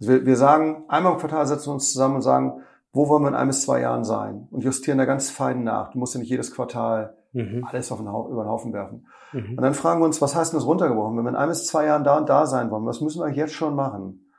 Also 0.00 0.12
wir, 0.12 0.26
wir 0.26 0.36
sagen, 0.36 0.84
einmal 0.88 1.12
im 1.12 1.18
Quartal 1.18 1.46
setzen 1.46 1.68
wir 1.68 1.74
uns 1.74 1.92
zusammen 1.92 2.16
und 2.16 2.22
sagen, 2.22 2.62
wo 2.92 3.08
wollen 3.08 3.22
wir 3.22 3.28
in 3.28 3.34
ein 3.34 3.46
bis 3.46 3.62
zwei 3.62 3.80
Jahren 3.80 4.04
sein 4.04 4.48
und 4.50 4.64
justieren 4.64 4.98
da 4.98 5.04
ganz 5.04 5.30
fein 5.30 5.62
nach. 5.62 5.92
Du 5.92 5.98
musst 5.98 6.14
ja 6.14 6.20
nicht 6.20 6.30
jedes 6.30 6.52
Quartal 6.52 7.14
mhm. 7.32 7.64
alles 7.64 7.92
auf 7.92 7.98
den 7.98 8.08
über 8.08 8.42
den 8.42 8.50
Haufen 8.50 8.72
werfen. 8.72 9.06
Mhm. 9.32 9.50
Und 9.50 9.62
dann 9.62 9.74
fragen 9.74 10.00
wir 10.00 10.06
uns, 10.06 10.20
was 10.20 10.34
heißt 10.34 10.52
denn 10.52 10.58
das 10.58 10.66
runtergebrochen? 10.66 11.16
Wenn 11.16 11.24
wir 11.24 11.30
in 11.30 11.36
ein 11.36 11.48
bis 11.48 11.66
zwei 11.66 11.86
Jahren 11.86 12.04
da 12.04 12.18
und 12.18 12.28
da 12.28 12.46
sein 12.46 12.70
wollen, 12.70 12.86
was 12.86 13.00
müssen 13.00 13.22
wir 13.22 13.30
jetzt 13.30 13.54
schon 13.54 13.76
machen? 13.76 14.29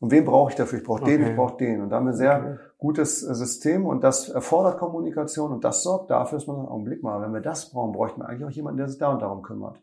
Und 0.00 0.12
wen 0.12 0.24
brauche 0.24 0.50
ich 0.50 0.56
dafür? 0.56 0.78
Ich 0.78 0.84
brauche 0.84 1.02
okay. 1.02 1.18
den, 1.18 1.28
ich 1.28 1.36
brauche 1.36 1.56
den. 1.56 1.80
Und 1.80 1.90
da 1.90 1.96
haben 1.96 2.06
wir 2.06 2.12
ein 2.12 2.16
sehr 2.16 2.38
okay. 2.38 2.56
gutes 2.78 3.22
äh, 3.22 3.34
System 3.34 3.86
und 3.86 4.04
das 4.04 4.28
erfordert 4.28 4.78
Kommunikation 4.78 5.52
und 5.52 5.64
das 5.64 5.82
sorgt 5.82 6.10
dafür, 6.10 6.38
dass 6.38 6.46
man 6.46 6.56
sagt, 6.56 6.68
Augenblick 6.68 7.02
mal, 7.02 7.20
wenn 7.20 7.32
wir 7.32 7.40
das 7.40 7.70
brauchen, 7.70 7.92
bräuchten 7.92 8.20
wir 8.20 8.28
eigentlich 8.28 8.44
auch 8.44 8.50
jemanden, 8.50 8.78
der 8.78 8.88
sich 8.88 8.98
da 8.98 9.10
und 9.10 9.22
darum 9.22 9.42
kümmert. 9.42 9.80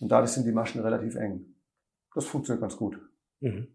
Und 0.00 0.12
dadurch 0.12 0.32
sind 0.32 0.46
die 0.46 0.52
Maschen 0.52 0.82
relativ 0.82 1.14
eng. 1.16 1.54
Das 2.14 2.26
funktioniert 2.26 2.60
ganz 2.60 2.76
gut. 2.76 3.00
Mhm. 3.40 3.68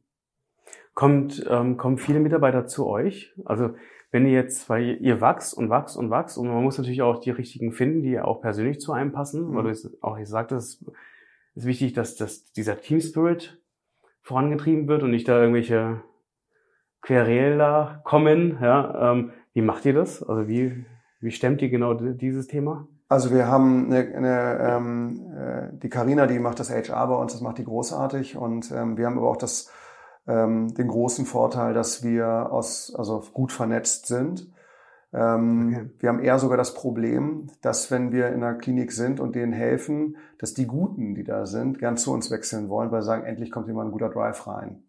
Kommt, 0.93 1.45
ähm, 1.49 1.77
kommen 1.77 1.97
viele 1.97 2.19
Mitarbeiter 2.19 2.67
zu 2.67 2.85
euch? 2.85 3.33
Also 3.45 3.71
wenn 4.11 4.25
ihr 4.25 4.33
jetzt, 4.33 4.69
weil 4.69 4.97
ihr, 5.01 5.21
wachst 5.21 5.53
und 5.53 5.69
wachst 5.69 5.97
und 5.97 6.09
wachst 6.09 6.37
und 6.37 6.47
man 6.47 6.63
muss 6.63 6.77
natürlich 6.77 7.01
auch 7.01 7.19
die 7.19 7.31
richtigen 7.31 7.71
finden, 7.71 8.01
die 8.01 8.19
auch 8.19 8.41
persönlich 8.41 8.79
zu 8.79 8.91
einem 8.91 9.11
passen, 9.11 9.49
mhm. 9.49 9.55
weil 9.55 9.63
du 9.63 9.69
es 9.69 9.97
auch 10.01 10.17
gesagt 10.17 10.51
hast, 10.51 10.85
ist 11.55 11.65
wichtig, 11.65 11.93
dass, 11.93 12.15
dass 12.15 12.51
dieser 12.51 12.79
Team 12.79 13.01
Spirit 13.01 13.58
vorangetrieben 14.29 14.87
wird 14.87 15.01
und 15.01 15.09
nicht 15.09 15.27
da 15.27 15.39
irgendwelche 15.39 16.01
Quereler 17.01 18.01
kommen. 18.03 18.59
Ja, 18.61 19.13
ähm, 19.13 19.31
wie 19.53 19.63
macht 19.63 19.85
ihr 19.85 19.93
das? 19.93 20.21
Also 20.21 20.47
wie, 20.47 20.85
wie 21.19 21.31
stemmt 21.31 21.63
ihr 21.63 21.69
genau 21.69 21.95
dieses 21.95 22.45
Thema? 22.45 22.87
Also 23.07 23.31
wir 23.33 23.47
haben 23.47 23.87
eine, 23.87 24.15
eine 24.15 24.59
ähm, 24.61 25.33
äh, 25.35 25.77
die 25.79 25.89
Karina, 25.89 26.27
die 26.27 26.37
macht 26.37 26.59
das 26.59 26.69
HR 26.69 27.07
bei 27.07 27.15
uns, 27.15 27.31
das 27.31 27.41
macht 27.41 27.57
die 27.57 27.63
großartig 27.63 28.37
und 28.37 28.71
ähm, 28.71 28.97
wir 28.97 29.07
haben 29.07 29.17
aber 29.17 29.31
auch 29.31 29.37
das 29.37 29.71
ähm, 30.27 30.75
den 30.75 30.89
großen 30.89 31.25
Vorteil, 31.25 31.73
dass 31.73 32.03
wir 32.03 32.51
aus, 32.51 32.93
also 32.95 33.23
gut 33.33 33.51
vernetzt 33.51 34.05
sind. 34.05 34.51
Ähm, 35.11 35.73
okay. 35.73 35.89
Wir 35.99 36.09
haben 36.09 36.19
eher 36.19 36.37
sogar 36.39 36.57
das 36.57 36.73
Problem, 36.73 37.47
dass 37.61 37.89
wenn 37.89 38.11
wir 38.11 38.29
in 38.29 38.41
der 38.41 38.55
Klinik 38.55 38.91
sind 38.91 39.19
und 39.19 39.35
denen 39.35 39.53
helfen, 39.53 40.17
dass 40.37 40.53
die 40.53 40.67
Guten, 40.67 41.15
die 41.15 41.23
da 41.23 41.45
sind, 41.45 41.79
gern 41.79 41.97
zu 41.97 42.13
uns 42.13 42.29
wechseln 42.29 42.69
wollen, 42.69 42.91
weil 42.91 43.01
sie 43.01 43.07
sagen, 43.07 43.25
endlich 43.25 43.51
kommt 43.51 43.67
jemand 43.67 43.89
ein 43.89 43.91
guter 43.91 44.09
Drive 44.09 44.45
rein. 44.47 44.83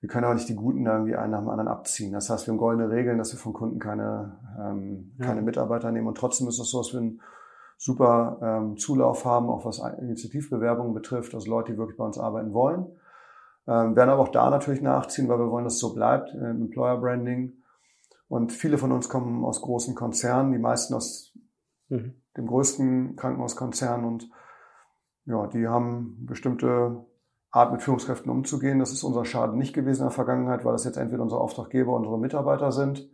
Wir 0.00 0.08
können 0.08 0.24
aber 0.24 0.34
nicht 0.34 0.48
die 0.48 0.54
Guten 0.54 0.84
irgendwie 0.84 1.16
einen 1.16 1.32
nach 1.32 1.40
dem 1.40 1.48
anderen 1.48 1.68
abziehen. 1.68 2.12
Das 2.12 2.28
heißt, 2.28 2.46
wir 2.46 2.52
haben 2.52 2.58
goldene 2.58 2.90
Regeln, 2.90 3.16
dass 3.16 3.32
wir 3.32 3.38
von 3.38 3.54
Kunden 3.54 3.78
keine, 3.78 4.38
ähm, 4.60 5.12
ja. 5.18 5.26
keine 5.26 5.40
Mitarbeiter 5.40 5.90
nehmen. 5.90 6.06
Und 6.06 6.18
trotzdem 6.18 6.46
ist 6.46 6.58
es 6.58 6.70
so, 6.70 6.82
dass 6.82 6.92
wir 6.92 7.00
einen 7.00 7.20
super 7.78 8.38
ähm, 8.42 8.76
Zulauf 8.76 9.24
haben, 9.24 9.48
auch 9.48 9.64
was 9.64 9.78
Initiativbewerbungen 9.78 10.92
betrifft, 10.92 11.34
also 11.34 11.50
Leute, 11.50 11.72
die 11.72 11.78
wirklich 11.78 11.96
bei 11.96 12.04
uns 12.04 12.18
arbeiten 12.18 12.52
wollen. 12.52 12.86
Ähm, 13.66 13.96
werden 13.96 14.10
aber 14.10 14.20
auch 14.20 14.28
da 14.28 14.50
natürlich 14.50 14.82
nachziehen, 14.82 15.28
weil 15.28 15.38
wir 15.38 15.50
wollen, 15.50 15.64
dass 15.64 15.74
es 15.74 15.80
so 15.80 15.94
bleibt 15.94 16.34
im 16.34 16.62
Employer 16.62 16.98
Branding. 16.98 17.54
Und 18.34 18.50
viele 18.50 18.78
von 18.78 18.90
uns 18.90 19.08
kommen 19.08 19.44
aus 19.44 19.62
großen 19.62 19.94
Konzernen, 19.94 20.50
die 20.50 20.58
meisten 20.58 20.92
aus 20.92 21.32
mhm. 21.88 22.14
dem 22.36 22.48
größten 22.48 23.14
Krankenhauskonzern 23.14 24.04
und 24.04 24.28
ja, 25.24 25.46
die 25.46 25.68
haben 25.68 26.16
bestimmte 26.26 27.06
Art 27.52 27.70
mit 27.70 27.80
Führungskräften 27.80 28.32
umzugehen. 28.32 28.80
Das 28.80 28.90
ist 28.90 29.04
unser 29.04 29.24
Schaden 29.24 29.56
nicht 29.56 29.72
gewesen 29.72 30.00
in 30.00 30.06
der 30.06 30.10
Vergangenheit, 30.10 30.64
weil 30.64 30.72
das 30.72 30.82
jetzt 30.82 30.96
entweder 30.96 31.22
unsere 31.22 31.40
Auftraggeber, 31.40 31.92
unsere 31.92 32.18
Mitarbeiter 32.18 32.72
sind. 32.72 33.08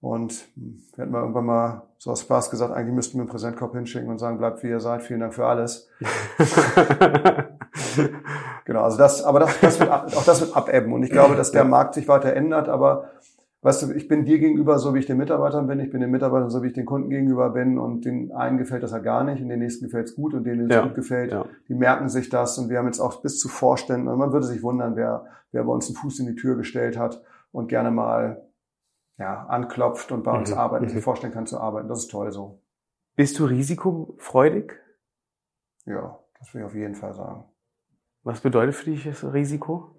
Und 0.00 0.48
wir 0.56 1.02
hatten 1.02 1.12
mal 1.12 1.20
irgendwann 1.20 1.44
mal 1.44 1.82
so 1.98 2.10
aus 2.10 2.22
Spaß 2.22 2.50
gesagt, 2.50 2.72
eigentlich 2.72 2.94
müssten 2.94 3.18
wir 3.18 3.24
einen 3.24 3.30
Präsentkorb 3.30 3.74
hinschicken 3.74 4.08
und 4.08 4.16
sagen, 4.16 4.38
bleibt 4.38 4.62
wie 4.62 4.68
ihr 4.68 4.80
seid, 4.80 5.02
vielen 5.02 5.20
Dank 5.20 5.34
für 5.34 5.44
alles. 5.44 5.90
genau, 8.64 8.84
also 8.84 8.96
das, 8.96 9.22
aber 9.22 9.40
das, 9.40 9.60
das 9.60 9.78
wird, 9.78 9.90
auch 9.90 10.24
das 10.24 10.40
wird 10.40 10.56
abebben. 10.56 10.94
Und 10.94 11.02
ich 11.02 11.10
glaube, 11.10 11.36
dass 11.36 11.52
der 11.52 11.64
Markt 11.64 11.92
sich 11.92 12.08
weiter 12.08 12.32
ändert, 12.32 12.70
aber 12.70 13.10
weißt 13.64 13.82
du, 13.82 13.92
ich 13.94 14.08
bin 14.08 14.26
dir 14.26 14.38
gegenüber 14.38 14.78
so, 14.78 14.94
wie 14.94 14.98
ich 14.98 15.06
den 15.06 15.16
Mitarbeitern 15.16 15.66
bin, 15.66 15.80
ich 15.80 15.90
bin 15.90 16.02
den 16.02 16.10
Mitarbeitern 16.10 16.50
so, 16.50 16.62
wie 16.62 16.66
ich 16.66 16.74
den 16.74 16.84
Kunden 16.84 17.08
gegenüber 17.08 17.48
bin 17.48 17.78
und 17.78 18.04
den 18.04 18.30
einen 18.30 18.58
gefällt 18.58 18.82
das 18.82 18.92
ja 18.92 18.98
gar 18.98 19.24
nicht 19.24 19.42
und 19.42 19.48
den 19.48 19.58
nächsten 19.58 19.86
gefällt 19.86 20.08
es 20.08 20.14
gut 20.14 20.34
und 20.34 20.44
denen 20.44 20.70
es 20.70 20.76
ja, 20.76 20.82
gut 20.82 20.94
gefällt, 20.94 21.32
ja. 21.32 21.46
die 21.68 21.74
merken 21.74 22.10
sich 22.10 22.28
das 22.28 22.58
und 22.58 22.68
wir 22.68 22.78
haben 22.78 22.86
jetzt 22.86 23.00
auch 23.00 23.22
bis 23.22 23.38
zu 23.38 23.48
Vorständen, 23.48 24.06
und 24.08 24.18
man 24.18 24.32
würde 24.32 24.46
sich 24.46 24.62
wundern, 24.62 24.96
wer, 24.96 25.24
wer 25.50 25.64
bei 25.64 25.72
uns 25.72 25.88
einen 25.88 25.96
Fuß 25.96 26.20
in 26.20 26.26
die 26.26 26.34
Tür 26.34 26.56
gestellt 26.56 26.98
hat 26.98 27.22
und 27.52 27.68
gerne 27.68 27.90
mal 27.90 28.46
ja, 29.16 29.46
anklopft 29.46 30.12
und 30.12 30.24
bei 30.24 30.36
uns 30.36 30.50
mhm. 30.50 30.58
arbeitet, 30.58 30.90
sich 30.90 30.98
mhm. 30.98 31.04
vorstellen 31.04 31.32
kann 31.32 31.46
zu 31.46 31.58
arbeiten. 31.58 31.88
Das 31.88 32.00
ist 32.00 32.10
toll 32.10 32.30
so. 32.32 32.60
Bist 33.16 33.38
du 33.38 33.46
risikofreudig? 33.46 34.72
Ja, 35.86 36.18
das 36.38 36.52
will 36.52 36.60
ich 36.60 36.66
auf 36.66 36.74
jeden 36.74 36.96
Fall 36.96 37.14
sagen. 37.14 37.44
Was 38.24 38.40
bedeutet 38.40 38.74
für 38.74 38.90
dich 38.90 39.04
das 39.04 39.32
Risiko? 39.32 39.93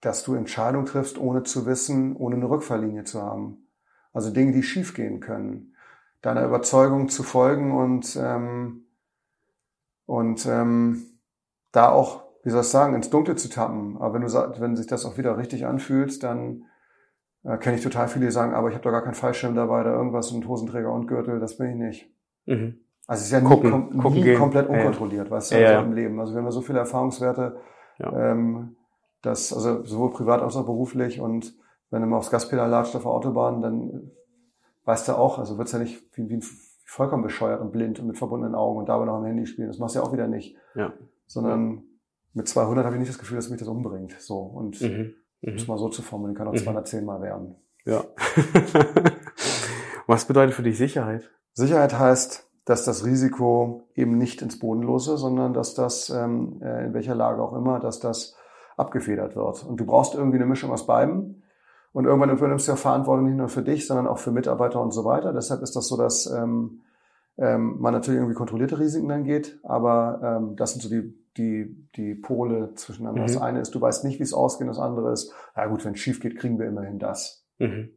Dass 0.00 0.24
du 0.24 0.34
Entscheidungen 0.34 0.86
triffst, 0.86 1.18
ohne 1.18 1.42
zu 1.42 1.66
wissen, 1.66 2.16
ohne 2.16 2.36
eine 2.36 2.48
Rückfalllinie 2.48 3.04
zu 3.04 3.22
haben. 3.22 3.66
Also 4.12 4.30
Dinge, 4.30 4.52
die 4.52 4.62
schiefgehen 4.62 5.20
können. 5.20 5.74
Deiner 6.22 6.44
Überzeugung 6.44 7.08
zu 7.08 7.22
folgen 7.22 7.72
und, 7.76 8.18
ähm, 8.20 8.84
und 10.06 10.44
ähm, 10.46 11.06
da 11.72 11.90
auch, 11.90 12.24
wie 12.42 12.50
soll 12.50 12.62
ich 12.62 12.68
sagen, 12.68 12.94
ins 12.94 13.10
Dunkle 13.10 13.36
zu 13.36 13.48
tappen. 13.48 13.96
Aber 13.98 14.14
wenn 14.14 14.22
du 14.22 14.28
sagst, 14.28 14.60
wenn 14.60 14.76
sich 14.76 14.86
das 14.86 15.04
auch 15.04 15.16
wieder 15.16 15.38
richtig 15.38 15.66
anfühlt, 15.66 16.22
dann 16.22 16.64
äh, 17.44 17.56
kenne 17.58 17.76
ich 17.76 17.82
total 17.82 18.08
viele, 18.08 18.26
die 18.26 18.32
sagen, 18.32 18.54
aber 18.54 18.68
ich 18.68 18.74
habe 18.74 18.84
da 18.84 18.90
gar 18.90 19.02
keinen 19.02 19.14
Fallschirm 19.14 19.54
dabei 19.54 19.80
oder 19.80 19.94
irgendwas 19.94 20.30
und 20.32 20.46
Hosenträger 20.46 20.92
und 20.92 21.06
Gürtel, 21.06 21.40
das 21.40 21.56
bin 21.56 21.70
ich 21.70 21.76
nicht. 21.76 22.14
Mhm. 22.46 22.80
Also 23.06 23.22
es 23.22 23.26
ist 23.26 23.32
ja 23.32 23.40
gucken, 23.40 23.90
nie, 23.92 23.98
kom 23.98 24.12
nie 24.12 24.34
komplett 24.34 24.68
unkontrolliert, 24.68 25.26
ja. 25.26 25.30
weißt 25.30 25.52
du, 25.52 25.54
ja, 25.56 25.72
ja. 25.72 25.80
im 25.80 25.92
Leben. 25.92 26.20
Also 26.20 26.32
wir 26.32 26.38
haben 26.38 26.44
ja 26.44 26.52
so 26.52 26.60
viele 26.60 26.80
Erfahrungswerte, 26.80 27.56
ja. 27.98 28.30
ähm, 28.32 28.76
das, 29.22 29.52
also 29.52 29.84
sowohl 29.84 30.10
privat 30.12 30.42
als 30.42 30.56
auch 30.56 30.64
beruflich 30.64 31.20
und 31.20 31.54
wenn 31.90 32.02
du 32.02 32.08
mal 32.08 32.16
aufs 32.16 32.30
Gaspedal 32.30 32.70
latscht 32.70 32.94
auf 32.94 33.02
der 33.02 33.10
Autobahn, 33.10 33.62
dann 33.62 34.10
weißt 34.84 35.08
du 35.08 35.12
auch, 35.16 35.38
also 35.38 35.58
wird's 35.58 35.72
ja 35.72 35.78
nicht 35.78 36.02
wie, 36.16 36.28
wie 36.28 36.40
vollkommen 36.84 37.22
bescheuert 37.22 37.60
und 37.60 37.72
blind 37.72 38.00
und 38.00 38.06
mit 38.06 38.18
verbundenen 38.18 38.54
Augen 38.54 38.78
und 38.78 38.88
dabei 38.88 39.04
noch 39.04 39.14
am 39.14 39.24
Handy 39.24 39.46
spielen. 39.46 39.68
Das 39.68 39.78
machst 39.78 39.94
du 39.94 40.00
ja 40.00 40.04
auch 40.04 40.12
wieder 40.12 40.26
nicht. 40.26 40.56
Ja. 40.74 40.92
Sondern 41.26 41.82
mit 42.32 42.48
200 42.48 42.84
habe 42.84 42.96
ich 42.96 43.00
nicht 43.00 43.10
das 43.10 43.18
Gefühl, 43.18 43.36
dass 43.36 43.50
mich 43.50 43.58
das 43.58 43.68
umbringt. 43.68 44.16
So 44.20 44.38
und 44.38 44.80
mhm. 44.80 45.14
Mhm. 45.42 45.66
mal 45.66 45.78
so 45.78 45.88
zu 45.88 46.02
formulieren, 46.02 46.36
kann 46.36 46.48
auch 46.48 46.52
mhm. 46.52 46.58
210 46.58 47.04
Mal 47.04 47.20
werden. 47.22 47.56
Ja. 47.84 48.04
Was 50.06 50.24
bedeutet 50.24 50.54
für 50.54 50.62
dich 50.62 50.78
Sicherheit? 50.78 51.30
Sicherheit 51.52 51.98
heißt, 51.98 52.48
dass 52.64 52.84
das 52.84 53.04
Risiko 53.04 53.88
eben 53.94 54.18
nicht 54.18 54.42
ins 54.42 54.58
Bodenlose, 54.58 55.16
sondern 55.16 55.54
dass 55.54 55.74
das, 55.74 56.10
ähm, 56.10 56.60
äh, 56.62 56.86
in 56.86 56.94
welcher 56.94 57.14
Lage 57.14 57.42
auch 57.42 57.54
immer, 57.54 57.80
dass 57.80 58.00
das 58.00 58.36
abgefedert 58.76 59.36
wird. 59.36 59.64
Und 59.64 59.78
du 59.78 59.86
brauchst 59.86 60.14
irgendwie 60.14 60.36
eine 60.36 60.46
Mischung 60.46 60.70
aus 60.70 60.86
beiden. 60.86 61.42
Und 61.92 62.04
irgendwann 62.04 62.30
übernimmst 62.30 62.68
du 62.68 62.72
ja 62.72 62.76
Verantwortung 62.76 63.26
nicht 63.26 63.36
nur 63.36 63.48
für 63.48 63.62
dich, 63.62 63.86
sondern 63.86 64.06
auch 64.06 64.18
für 64.18 64.30
Mitarbeiter 64.30 64.80
und 64.80 64.92
so 64.92 65.04
weiter. 65.04 65.32
Deshalb 65.32 65.62
ist 65.62 65.74
das 65.74 65.88
so, 65.88 65.96
dass 65.96 66.26
ähm, 66.26 66.82
ähm, 67.36 67.76
man 67.80 67.92
natürlich 67.92 68.18
irgendwie 68.18 68.36
kontrollierte 68.36 68.78
Risiken 68.78 69.08
dann 69.08 69.24
geht, 69.24 69.58
aber 69.64 70.20
ähm, 70.22 70.56
das 70.56 70.72
sind 70.72 70.82
so 70.82 70.88
die, 70.88 71.14
die, 71.36 71.88
die 71.96 72.14
Pole 72.14 72.74
zwischeneinander. 72.74 73.22
Mhm. 73.22 73.26
Das 73.26 73.36
eine 73.40 73.60
ist, 73.60 73.74
du 73.74 73.80
weißt 73.80 74.04
nicht, 74.04 74.18
wie 74.18 74.24
es 74.24 74.34
ausgeht, 74.34 74.68
das 74.68 74.78
andere 74.78 75.12
ist, 75.12 75.32
ja 75.56 75.66
gut, 75.66 75.84
wenn 75.84 75.94
es 75.94 76.00
schief 76.00 76.20
geht, 76.20 76.36
kriegen 76.36 76.58
wir 76.58 76.66
immerhin 76.66 76.98
das. 76.98 77.46
Mhm. 77.58 77.90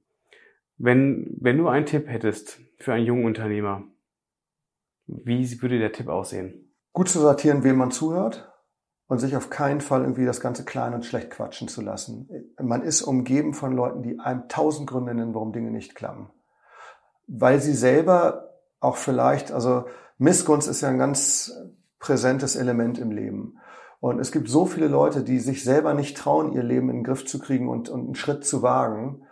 Wenn, 0.78 1.38
wenn 1.40 1.58
du 1.58 1.68
einen 1.68 1.86
Tipp 1.86 2.08
hättest 2.08 2.60
für 2.80 2.94
einen 2.94 3.06
jungen 3.06 3.26
Unternehmer, 3.26 3.84
wie 5.06 5.62
würde 5.62 5.78
der 5.78 5.92
Tipp 5.92 6.08
aussehen? 6.08 6.74
Gut 6.94 7.10
zu 7.10 7.20
sortieren, 7.20 7.64
wem 7.64 7.78
man 7.78 7.92
zuhört 7.92 8.53
und 9.08 9.20
sich 9.20 9.36
auf 9.36 9.50
keinen 9.50 9.82
Fall 9.82 10.02
irgendwie 10.02 10.26
das 10.26 10.40
Ganze 10.40 10.66
klein 10.66 10.94
und 10.94 11.06
schlecht 11.06 11.30
quatschen 11.30 11.68
zu 11.68 11.82
lassen. 11.82 12.30
Man 12.62 12.82
ist 12.82 13.02
umgeben 13.02 13.54
von 13.54 13.74
Leuten, 13.74 14.02
die 14.02 14.20
einem 14.20 14.48
tausend 14.48 14.90
Gründe 14.90 15.14
nennen, 15.14 15.34
warum 15.34 15.52
Dinge 15.52 15.72
nicht 15.72 15.96
klappen. 15.96 16.30
Weil 17.28 17.60
sie 17.62 17.74
selber 17.74 18.50
auch 18.80 18.98
vielleicht, 18.98 19.52
also 19.52 19.86
Missgunst 20.18 20.68
ist 20.68 20.82
ja 20.82 20.90
ein 20.90 20.98
ganz 20.98 21.54
präsentes 22.00 22.56
Element 22.56 22.98
im 22.98 23.12
Leben. 23.12 23.58
Und 24.00 24.20
es 24.20 24.32
gibt 24.32 24.50
so 24.50 24.66
viele 24.66 24.88
Leute, 24.88 25.24
die 25.24 25.40
sich 25.40 25.64
selber 25.64 25.94
nicht 25.94 26.18
trauen, 26.18 26.52
ihr 26.52 26.64
Leben 26.64 26.90
in 26.90 26.98
den 26.98 27.04
Griff 27.04 27.26
zu 27.26 27.40
kriegen 27.40 27.70
und, 27.70 27.90
und 27.90 28.06
einen 28.06 28.16
Schritt 28.16 28.44
zu 28.44 28.62
wagen 28.62 29.26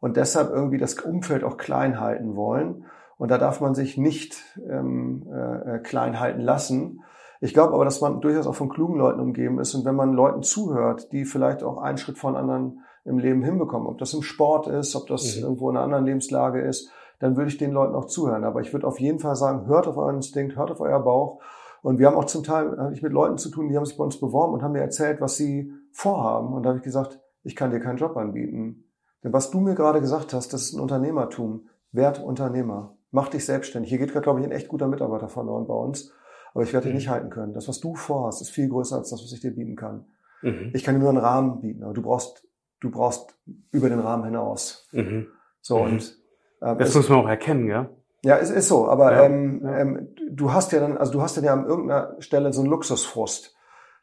und 0.00 0.16
deshalb 0.16 0.50
irgendwie 0.50 0.78
das 0.78 0.94
Umfeld 0.94 1.44
auch 1.44 1.56
klein 1.56 1.98
halten 2.00 2.36
wollen. 2.36 2.84
Und 3.16 3.30
da 3.30 3.38
darf 3.38 3.60
man 3.60 3.74
sich 3.74 3.96
nicht 3.96 4.36
ähm, 4.68 5.26
äh, 5.32 5.78
klein 5.78 6.20
halten 6.20 6.40
lassen, 6.40 7.00
ich 7.40 7.54
glaube 7.54 7.74
aber, 7.74 7.84
dass 7.84 8.00
man 8.00 8.20
durchaus 8.20 8.46
auch 8.46 8.54
von 8.54 8.68
klugen 8.68 8.96
Leuten 8.96 9.20
umgeben 9.20 9.58
ist 9.58 9.74
und 9.74 9.84
wenn 9.84 9.94
man 9.94 10.12
Leuten 10.12 10.42
zuhört, 10.42 11.12
die 11.12 11.24
vielleicht 11.24 11.62
auch 11.62 11.78
einen 11.78 11.98
Schritt 11.98 12.18
von 12.18 12.36
anderen 12.36 12.80
im 13.04 13.18
Leben 13.18 13.42
hinbekommen, 13.42 13.86
ob 13.86 13.98
das 13.98 14.12
im 14.12 14.22
Sport 14.22 14.66
ist, 14.66 14.94
ob 14.96 15.06
das 15.06 15.36
mhm. 15.36 15.42
irgendwo 15.44 15.70
in 15.70 15.76
einer 15.76 15.84
anderen 15.84 16.04
Lebenslage 16.04 16.60
ist, 16.60 16.90
dann 17.18 17.36
würde 17.36 17.50
ich 17.50 17.58
den 17.58 17.72
Leuten 17.72 17.94
auch 17.94 18.06
zuhören. 18.06 18.44
Aber 18.44 18.60
ich 18.60 18.72
würde 18.72 18.86
auf 18.86 19.00
jeden 19.00 19.18
Fall 19.18 19.34
sagen, 19.34 19.66
hört 19.66 19.86
auf 19.86 19.96
euren 19.96 20.16
Instinkt, 20.16 20.56
hört 20.56 20.70
auf 20.70 20.80
euer 20.80 21.00
Bauch. 21.00 21.40
Und 21.82 21.98
wir 21.98 22.06
haben 22.06 22.16
auch 22.16 22.26
zum 22.26 22.42
Teil 22.42 22.76
habe 22.76 22.92
ich 22.92 23.02
mit 23.02 23.12
Leuten 23.12 23.38
zu 23.38 23.50
tun, 23.50 23.68
die 23.68 23.76
haben 23.76 23.86
sich 23.86 23.96
bei 23.96 24.04
uns 24.04 24.18
beworben 24.18 24.52
und 24.54 24.62
haben 24.62 24.72
mir 24.72 24.80
erzählt, 24.80 25.20
was 25.20 25.36
sie 25.36 25.72
vorhaben. 25.92 26.52
Und 26.52 26.64
da 26.64 26.70
habe 26.70 26.78
ich 26.78 26.84
gesagt, 26.84 27.20
ich 27.42 27.56
kann 27.56 27.70
dir 27.70 27.80
keinen 27.80 27.98
Job 27.98 28.16
anbieten. 28.16 28.84
Denn 29.24 29.32
was 29.32 29.50
du 29.50 29.60
mir 29.60 29.74
gerade 29.74 30.00
gesagt 30.00 30.32
hast, 30.32 30.52
das 30.52 30.62
ist 30.62 30.74
ein 30.74 30.80
Unternehmertum. 30.80 31.68
Werd 31.92 32.22
Unternehmer. 32.22 32.96
Mach 33.10 33.28
dich 33.28 33.44
selbstständig. 33.44 33.88
Hier 33.88 33.98
geht 33.98 34.12
gerade, 34.12 34.24
glaube 34.24 34.40
ich, 34.40 34.46
ein 34.46 34.52
echt 34.52 34.68
guter 34.68 34.86
Mitarbeiter 34.86 35.28
verloren 35.28 35.66
bei 35.66 35.74
uns. 35.74 36.12
Aber 36.58 36.64
ich 36.64 36.72
werde 36.72 36.88
mhm. 36.88 36.94
dich 36.94 37.04
nicht 37.04 37.08
halten 37.08 37.30
können. 37.30 37.52
Das, 37.52 37.68
was 37.68 37.78
du 37.78 37.94
vorhast, 37.94 38.42
ist 38.42 38.50
viel 38.50 38.68
größer 38.68 38.96
als 38.96 39.10
das, 39.10 39.22
was 39.22 39.30
ich 39.30 39.38
dir 39.38 39.54
bieten 39.54 39.76
kann. 39.76 40.06
Mhm. 40.42 40.72
Ich 40.74 40.82
kann 40.82 40.96
dir 40.96 41.00
nur 41.00 41.10
einen 41.10 41.18
Rahmen 41.18 41.60
bieten, 41.60 41.84
aber 41.84 41.94
du 41.94 42.02
brauchst, 42.02 42.48
du 42.80 42.90
brauchst 42.90 43.38
über 43.70 43.88
den 43.88 44.00
Rahmen 44.00 44.24
hinaus. 44.24 44.88
Mhm. 44.90 45.28
So 45.60 45.78
mhm. 45.78 45.84
und 45.84 46.18
äh, 46.60 46.74
das 46.74 46.88
es, 46.88 46.94
muss 46.96 47.08
man 47.10 47.20
auch 47.20 47.28
erkennen, 47.28 47.68
ja. 47.68 47.88
Ja, 48.24 48.38
es 48.38 48.50
ist 48.50 48.66
so. 48.66 48.88
Aber 48.88 49.12
ja, 49.12 49.22
ähm, 49.26 49.60
ja. 49.62 49.78
Ähm, 49.78 50.08
du 50.32 50.52
hast 50.52 50.72
ja 50.72 50.80
dann, 50.80 50.98
also 50.98 51.12
du 51.12 51.22
hast 51.22 51.36
dann 51.36 51.44
ja 51.44 51.52
an 51.52 51.64
irgendeiner 51.64 52.20
Stelle 52.20 52.52
so 52.52 52.60
einen 52.62 52.70
Luxusfrust. 52.70 53.54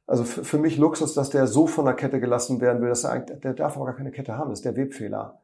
Also 0.07 0.23
für, 0.23 0.45
für 0.45 0.57
mich 0.57 0.77
Luxus, 0.77 1.13
dass 1.13 1.29
der 1.29 1.47
so 1.47 1.67
von 1.67 1.83
der 1.83 1.95
Kette 1.95 2.21
gelassen 2.21 2.61
werden 2.61 2.81
will, 2.81 2.87
dass 2.87 3.03
er 3.03 3.11
eigentlich, 3.11 3.41
der 3.41 3.53
darf 3.53 3.75
aber 3.75 3.87
gar 3.87 3.97
keine 3.97 4.11
Kette 4.11 4.37
haben. 4.37 4.51
Das 4.51 4.59
ist 4.59 4.65
der 4.65 4.77
Webfehler. 4.77 5.41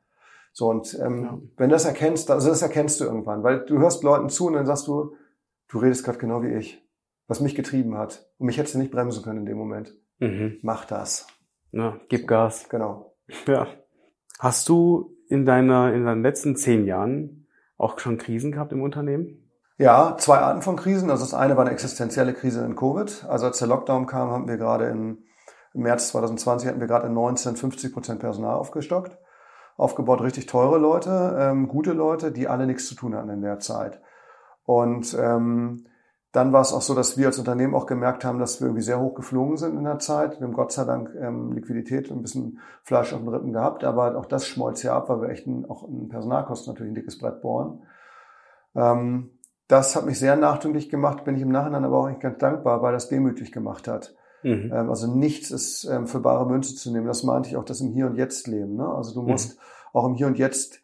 So 0.53 0.69
und 0.69 0.97
ähm, 0.97 1.23
ja. 1.23 1.37
wenn 1.57 1.67
du 1.67 1.75
das 1.75 1.83
erkennst, 1.83 2.31
also 2.31 2.47
das 2.47 2.61
erkennst 2.61 3.01
du 3.01 3.03
irgendwann, 3.03 3.43
weil 3.43 3.65
du 3.65 3.79
hörst 3.79 4.01
Leuten 4.01 4.29
zu 4.29 4.47
und 4.47 4.53
dann 4.53 4.65
sagst 4.65 4.87
du, 4.87 5.13
du 5.67 5.77
redest 5.77 6.05
gerade 6.05 6.17
genau 6.17 6.41
wie 6.41 6.53
ich 6.53 6.81
was 7.31 7.39
mich 7.39 7.55
getrieben 7.55 7.97
hat. 7.97 8.27
Und 8.39 8.47
mich 8.47 8.57
hättest 8.57 8.75
du 8.75 8.79
nicht 8.79 8.91
bremsen 8.91 9.23
können 9.23 9.39
in 9.39 9.45
dem 9.45 9.57
Moment. 9.57 9.93
Mhm. 10.19 10.59
Mach 10.63 10.83
das. 10.83 11.27
Ja, 11.71 11.97
gib 12.09 12.27
Gas. 12.27 12.67
Genau. 12.67 13.15
Ja. 13.47 13.67
Hast 14.37 14.67
du 14.67 15.15
in 15.29 15.45
deiner, 15.45 15.93
in 15.93 16.03
deinen 16.03 16.23
letzten 16.23 16.57
zehn 16.57 16.85
Jahren 16.85 17.47
auch 17.77 17.97
schon 17.99 18.17
Krisen 18.17 18.51
gehabt 18.51 18.73
im 18.73 18.81
Unternehmen? 18.81 19.49
Ja, 19.77 20.17
zwei 20.19 20.39
Arten 20.39 20.61
von 20.61 20.75
Krisen. 20.75 21.09
Also 21.09 21.23
das 21.23 21.33
eine 21.33 21.55
war 21.55 21.63
eine 21.63 21.71
existenzielle 21.71 22.33
Krise 22.33 22.65
in 22.65 22.75
Covid. 22.75 23.25
Also 23.29 23.45
als 23.45 23.59
der 23.59 23.69
Lockdown 23.69 24.07
kam, 24.07 24.29
haben 24.29 24.49
wir 24.49 24.57
gerade 24.57 24.89
in, 24.89 25.23
im 25.73 25.83
März 25.83 26.09
2020 26.09 26.67
hatten 26.67 26.81
wir 26.81 26.87
gerade 26.87 27.07
in 27.07 27.13
19 27.13 27.55
50 27.55 27.93
Prozent 27.93 28.19
Personal 28.19 28.55
aufgestockt. 28.55 29.17
Aufgebaut 29.77 30.21
richtig 30.21 30.47
teure 30.47 30.79
Leute, 30.79 31.37
ähm, 31.39 31.69
gute 31.69 31.93
Leute, 31.93 32.33
die 32.33 32.49
alle 32.49 32.67
nichts 32.67 32.87
zu 32.87 32.95
tun 32.95 33.15
hatten 33.15 33.29
in 33.29 33.41
der 33.41 33.59
Zeit. 33.59 34.01
Und 34.65 35.17
ähm, 35.17 35.85
dann 36.31 36.53
war 36.53 36.61
es 36.61 36.71
auch 36.71 36.81
so, 36.81 36.95
dass 36.95 37.17
wir 37.17 37.27
als 37.27 37.39
Unternehmen 37.39 37.75
auch 37.75 37.85
gemerkt 37.85 38.23
haben, 38.23 38.39
dass 38.39 38.61
wir 38.61 38.67
irgendwie 38.67 38.83
sehr 38.83 38.99
hoch 38.99 39.15
geflogen 39.15 39.57
sind 39.57 39.77
in 39.77 39.83
der 39.83 39.99
Zeit. 39.99 40.39
Wir 40.39 40.47
haben 40.47 40.53
Gott 40.53 40.71
sei 40.71 40.85
Dank 40.85 41.13
ähm, 41.19 41.51
Liquidität 41.51 42.09
und 42.09 42.19
ein 42.19 42.21
bisschen 42.21 42.59
Fleisch 42.83 43.13
auf 43.13 43.19
den 43.19 43.27
Rippen 43.27 43.51
gehabt, 43.51 43.83
aber 43.83 44.17
auch 44.17 44.25
das 44.25 44.47
schmolz 44.47 44.81
ja 44.83 44.95
ab, 44.95 45.09
weil 45.09 45.21
wir 45.21 45.29
echt 45.29 45.45
ein, 45.47 45.65
auch 45.69 45.87
in 45.87 46.07
Personalkosten 46.07 46.71
natürlich 46.71 46.91
ein 46.91 46.95
dickes 46.95 47.17
Brett 47.17 47.41
bohren. 47.41 47.83
Ähm, 48.75 49.31
das 49.67 49.95
hat 49.95 50.05
mich 50.05 50.19
sehr 50.19 50.37
nachdenklich 50.37 50.89
gemacht, 50.89 51.25
bin 51.25 51.35
ich 51.35 51.41
im 51.41 51.51
Nachhinein 51.51 51.83
aber 51.83 51.97
auch 51.97 52.07
nicht 52.07 52.21
ganz 52.21 52.37
dankbar, 52.37 52.81
weil 52.81 52.93
das 52.93 53.09
demütig 53.09 53.51
gemacht 53.51 53.89
hat. 53.89 54.15
Mhm. 54.43 54.71
Ähm, 54.73 54.89
also 54.89 55.13
nichts 55.13 55.51
ist 55.51 55.83
ähm, 55.83 56.07
für 56.07 56.21
bare 56.21 56.45
Münze 56.45 56.75
zu 56.75 56.91
nehmen. 56.91 57.07
Das 57.07 57.23
meinte 57.23 57.49
ich 57.49 57.57
auch 57.57 57.65
das 57.65 57.81
im 57.81 57.91
Hier 57.91 58.07
und 58.07 58.15
Jetzt 58.15 58.47
leben. 58.47 58.75
Ne? 58.75 58.87
Also 58.87 59.13
du 59.13 59.21
musst 59.21 59.57
mhm. 59.57 59.61
auch 59.93 60.05
im 60.05 60.15
Hier 60.15 60.27
und 60.27 60.37
Jetzt 60.37 60.81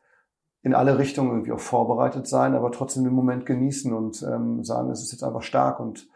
in 0.68 0.76
alle 0.76 0.99
Richtungen 0.99 1.32
irgendwie 1.32 1.53
auch 1.53 1.59
vorbereitet 1.59 2.28
sein, 2.28 2.53
aber 2.53 2.72
trotzdem 2.72 3.05
den 3.05 3.13
Moment 3.13 3.45
genießen 3.45 3.93
und 3.93 4.22
ähm, 4.24 4.63
sagen, 4.63 4.91
es 4.91 5.01
ist 5.01 5.13
jetzt 5.13 5.24
einfach 5.24 5.41
stark 5.41 5.80
und 5.80 6.07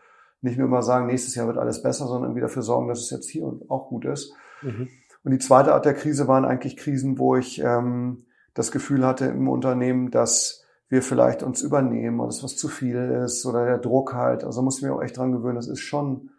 nicht 0.41 0.57
nur 0.57 0.67
immer 0.67 0.83
sagen, 0.83 1.07
nächstes 1.07 1.35
Jahr 1.35 1.47
wird 1.47 1.57
alles 1.57 1.81
besser, 1.81 2.05
sondern 2.05 2.23
irgendwie 2.23 2.41
dafür 2.41 2.61
sorgen, 2.61 2.89
dass 2.89 2.99
es 2.99 3.09
jetzt 3.09 3.29
hier 3.29 3.45
und 3.45 3.69
auch 3.71 3.87
gut 3.87 4.05
ist. 4.05 4.33
Mhm. 4.61 4.89
Und 5.23 5.31
die 5.31 5.39
zweite 5.39 5.73
Art 5.73 5.85
der 5.85 5.93
Krise 5.93 6.27
waren 6.27 6.45
eigentlich 6.45 6.75
Krisen, 6.75 7.17
wo 7.17 7.37
ich 7.37 7.61
ähm, 7.63 8.25
das 8.53 8.71
Gefühl 8.71 9.05
hatte 9.05 9.25
im 9.25 9.47
Unternehmen, 9.47 10.11
dass 10.11 10.65
wir 10.89 11.01
vielleicht 11.01 11.43
uns 11.43 11.61
übernehmen 11.61 12.19
oder 12.19 12.29
es 12.29 12.43
was 12.43 12.57
zu 12.57 12.67
viel 12.67 12.97
ist 13.25 13.45
oder 13.45 13.65
der 13.65 13.77
Druck 13.77 14.13
halt. 14.13 14.43
Also 14.43 14.61
muss 14.61 14.77
ich 14.77 14.83
mir 14.83 14.93
auch 14.93 15.01
echt 15.01 15.15
dran 15.15 15.31
gewöhnen, 15.31 15.55
das 15.55 15.69
ist 15.69 15.79
schon, 15.79 16.31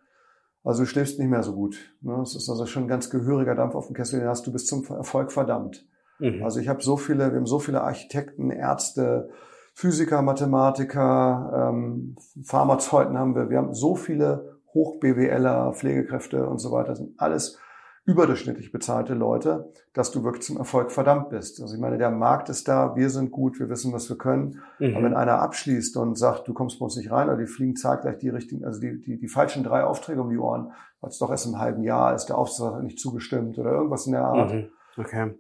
also 0.63 0.83
du 0.83 0.87
schläfst 0.87 1.19
nicht 1.19 1.31
mehr 1.31 1.43
so 1.43 1.55
gut. 1.55 1.79
Ne? 2.03 2.21
Es 2.21 2.37
ist 2.37 2.51
also 2.51 2.67
schon 2.67 2.85
ein 2.85 2.89
ganz 2.89 3.09
gehöriger 3.09 3.55
Dampf 3.55 3.75
auf 3.75 3.87
dem 3.87 3.97
Kessel, 3.97 4.21
den 4.21 4.29
hast 4.29 4.47
du 4.47 4.53
bis 4.53 4.67
zum 4.67 4.85
Erfolg 4.85 5.33
verdammt. 5.33 5.87
Mhm. 6.23 6.43
Also 6.43 6.61
ich 6.61 6.69
habe 6.69 6.83
so 6.83 6.97
viele, 6.97 7.31
wir 7.31 7.39
haben 7.39 7.47
so 7.47 7.59
viele 7.59 7.83
Architekten, 7.83 8.51
Ärzte, 8.51 9.31
Physiker, 9.75 10.23
Mathematiker, 10.23 11.71
ähm, 11.73 12.17
Pharmazeuten 12.45 13.19
haben 13.19 13.35
wir. 13.35 13.51
Wir 13.51 13.59
haben 13.59 13.75
so 13.75 13.97
viele 13.97 14.59
Hoch-BWLer, 14.75 15.73
Pflegekräfte 15.75 16.47
und 16.47 16.59
so 16.59 16.71
weiter. 16.71 16.91
Das 16.91 16.99
sind 16.99 17.19
alles 17.19 17.59
überdurchschnittlich 18.05 18.73
bezahlte 18.73 19.15
Leute, 19.15 19.71
dass 19.93 20.11
du 20.11 20.25
wirklich 20.25 20.45
zum 20.45 20.57
Erfolg 20.57 20.91
verdammt 20.91 21.31
bist. 21.31 21.61
Also 21.63 21.75
ich 21.75 21.81
meine, 21.81 21.99
der 21.99 22.11
Markt 22.11 22.49
ist 22.49 22.67
da, 22.67 22.97
wir 22.97 23.11
sind 23.11 23.31
gut, 23.31 23.61
wir 23.61 23.69
wissen, 23.69 23.93
was 23.93 24.09
wir 24.09 24.19
können. 24.19 24.61
Mhm. 24.79 24.97
Aber 24.97 25.05
wenn 25.05 25.15
einer 25.15 25.41
abschließt 25.41 25.97
und 25.97 26.19
sagt, 26.19 26.49
du 26.49 26.53
kommst 26.53 26.81
bei 26.81 26.85
uns 26.85 26.97
nicht 26.97 27.13
rein, 27.13 27.29
oder 27.29 27.39
die 27.39 27.47
fliegen 27.47 27.77
zeitgleich 27.77 28.19
die 28.19 28.29
richtigen, 28.29 28.65
also 28.65 28.81
die, 28.81 29.01
die, 29.01 29.19
die 29.19 29.29
falschen 29.29 29.63
drei 29.63 29.85
Aufträge 29.85 30.21
um 30.21 30.31
die 30.31 30.39
Ohren, 30.39 30.73
weil 31.01 31.11
es 31.11 31.19
doch 31.19 31.31
erst 31.31 31.47
im 31.47 31.59
halben 31.59 31.83
Jahr 31.85 32.15
ist, 32.15 32.27
der 32.27 32.39
Auftrag 32.39 32.83
nicht 32.83 32.99
zugestimmt 32.99 33.59
oder 33.59 33.71
irgendwas 33.71 34.07
in 34.07 34.13
der 34.13 34.25
Art. 34.25 34.53
Mhm. 34.53 34.69
Okay. 34.97 35.35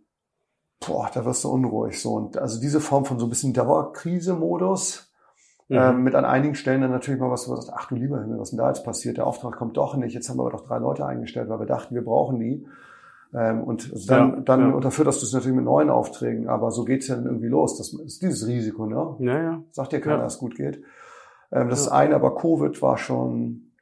Boah, 0.86 1.10
da 1.12 1.24
wirst 1.24 1.44
du 1.44 1.50
unruhig 1.50 2.00
so. 2.00 2.14
Und 2.14 2.36
also 2.36 2.60
diese 2.60 2.80
Form 2.80 3.04
von 3.04 3.18
so 3.18 3.26
ein 3.26 3.30
bisschen 3.30 3.52
Dauerkrise-Modus, 3.52 5.12
Mhm. 5.72 5.78
Ähm, 5.78 6.02
mit 6.02 6.14
an 6.14 6.26
einigen 6.26 6.54
Stellen 6.54 6.82
dann 6.82 6.90
natürlich 6.90 7.18
mal 7.18 7.30
was, 7.30 7.48
wo 7.48 7.54
du 7.54 7.60
sagst, 7.60 7.72
ach 7.74 7.88
du 7.88 7.94
lieber 7.94 8.20
Himmel, 8.20 8.38
was 8.38 8.50
denn 8.50 8.58
da 8.58 8.68
jetzt 8.68 8.84
passiert? 8.84 9.16
Der 9.16 9.26
Auftrag 9.26 9.56
kommt 9.56 9.78
doch 9.78 9.96
nicht. 9.96 10.12
Jetzt 10.12 10.28
haben 10.28 10.36
wir 10.36 10.42
aber 10.42 10.50
doch 10.50 10.66
drei 10.66 10.78
Leute 10.78 11.06
eingestellt, 11.06 11.48
weil 11.48 11.60
wir 11.60 11.66
dachten, 11.66 11.94
wir 11.94 12.04
brauchen 12.04 12.38
die. 12.38 12.66
Ähm, 13.34 13.62
und 13.62 13.90
dann, 14.10 14.34
ja, 14.34 14.40
dann 14.40 14.60
ja. 14.60 14.74
unterfütterst 14.74 15.22
du 15.22 15.26
es 15.26 15.32
natürlich 15.32 15.56
mit 15.56 15.64
neuen 15.64 15.88
Aufträgen, 15.88 16.48
aber 16.48 16.70
so 16.70 16.84
geht's 16.84 17.08
ja 17.08 17.14
dann 17.14 17.24
irgendwie 17.24 17.48
los. 17.48 17.78
Das 17.78 17.94
ist 17.94 18.20
dieses 18.20 18.46
Risiko, 18.46 18.86
ne? 18.86 19.16
Ja, 19.20 19.42
ja. 19.42 19.62
Sagt 19.70 19.92
dir 19.92 20.00
keiner, 20.00 20.16
ja. 20.16 20.22
dass 20.24 20.34
es 20.34 20.38
gut 20.38 20.56
geht. 20.56 20.82
Ähm, 21.50 21.70
das 21.70 21.80
ist 21.80 21.88
eine, 21.88 22.16
aber 22.16 22.34
Covid 22.34 22.82
war 22.82 22.98
schon, 22.98 23.72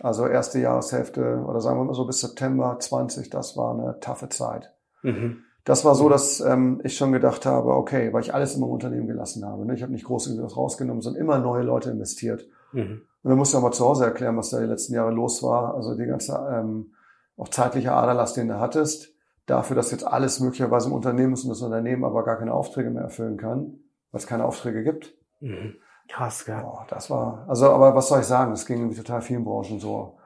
also 0.00 0.26
erste 0.26 0.58
Jahreshälfte 0.58 1.42
oder 1.46 1.62
sagen 1.62 1.80
wir 1.80 1.84
mal 1.84 1.94
so 1.94 2.04
bis 2.04 2.20
September 2.20 2.76
20, 2.78 3.30
das 3.30 3.56
war 3.56 3.72
eine 3.72 4.00
taffe 4.00 4.28
Zeit. 4.28 4.74
Mhm. 5.02 5.44
Das 5.68 5.84
war 5.84 5.94
so, 5.94 6.06
mhm. 6.06 6.10
dass 6.10 6.40
ähm, 6.40 6.80
ich 6.82 6.96
schon 6.96 7.12
gedacht 7.12 7.44
habe, 7.44 7.74
okay, 7.74 8.10
weil 8.14 8.22
ich 8.22 8.32
alles 8.32 8.54
immer 8.54 8.64
im 8.64 8.72
Unternehmen 8.72 9.06
gelassen 9.06 9.44
habe. 9.44 9.66
Ne? 9.66 9.74
Ich 9.74 9.82
habe 9.82 9.92
nicht 9.92 10.06
groß 10.06 10.38
was 10.40 10.56
rausgenommen, 10.56 11.02
sondern 11.02 11.20
immer 11.20 11.38
neue 11.38 11.62
Leute 11.62 11.90
investiert. 11.90 12.48
Mhm. 12.72 13.02
Und 13.22 13.30
dann 13.30 13.36
musst 13.36 13.52
du 13.52 13.58
aber 13.58 13.70
zu 13.70 13.84
Hause 13.84 14.06
erklären, 14.06 14.38
was 14.38 14.48
da 14.48 14.60
die 14.60 14.66
letzten 14.66 14.94
Jahre 14.94 15.10
los 15.10 15.42
war. 15.42 15.74
Also 15.74 15.94
die 15.94 16.06
ganze 16.06 16.32
ähm, 16.50 16.94
auch 17.36 17.48
zeitliche 17.48 17.92
Aderlass, 17.92 18.32
den 18.32 18.48
du 18.48 18.58
hattest, 18.58 19.12
dafür, 19.44 19.76
dass 19.76 19.90
jetzt 19.90 20.06
alles 20.06 20.40
möglicherweise 20.40 20.88
im 20.88 20.94
Unternehmen 20.94 21.34
ist 21.34 21.44
und 21.44 21.50
das 21.50 21.60
Unternehmen 21.60 22.04
aber 22.04 22.24
gar 22.24 22.38
keine 22.38 22.54
Aufträge 22.54 22.88
mehr 22.88 23.02
erfüllen 23.02 23.36
kann, 23.36 23.80
weil 24.10 24.20
es 24.20 24.26
keine 24.26 24.46
Aufträge 24.46 24.82
gibt. 24.82 25.18
Mhm. 25.40 25.74
Krass, 26.08 26.46
gell? 26.46 26.64
Oh, 26.66 26.78
das 26.88 27.10
war, 27.10 27.44
also, 27.46 27.68
aber 27.68 27.94
was 27.94 28.08
soll 28.08 28.20
ich 28.20 28.26
sagen? 28.26 28.52
Das 28.52 28.64
ging 28.64 28.88
in 28.88 28.96
total 28.96 29.20
vielen 29.20 29.44
Branchen 29.44 29.78
so. 29.80 30.17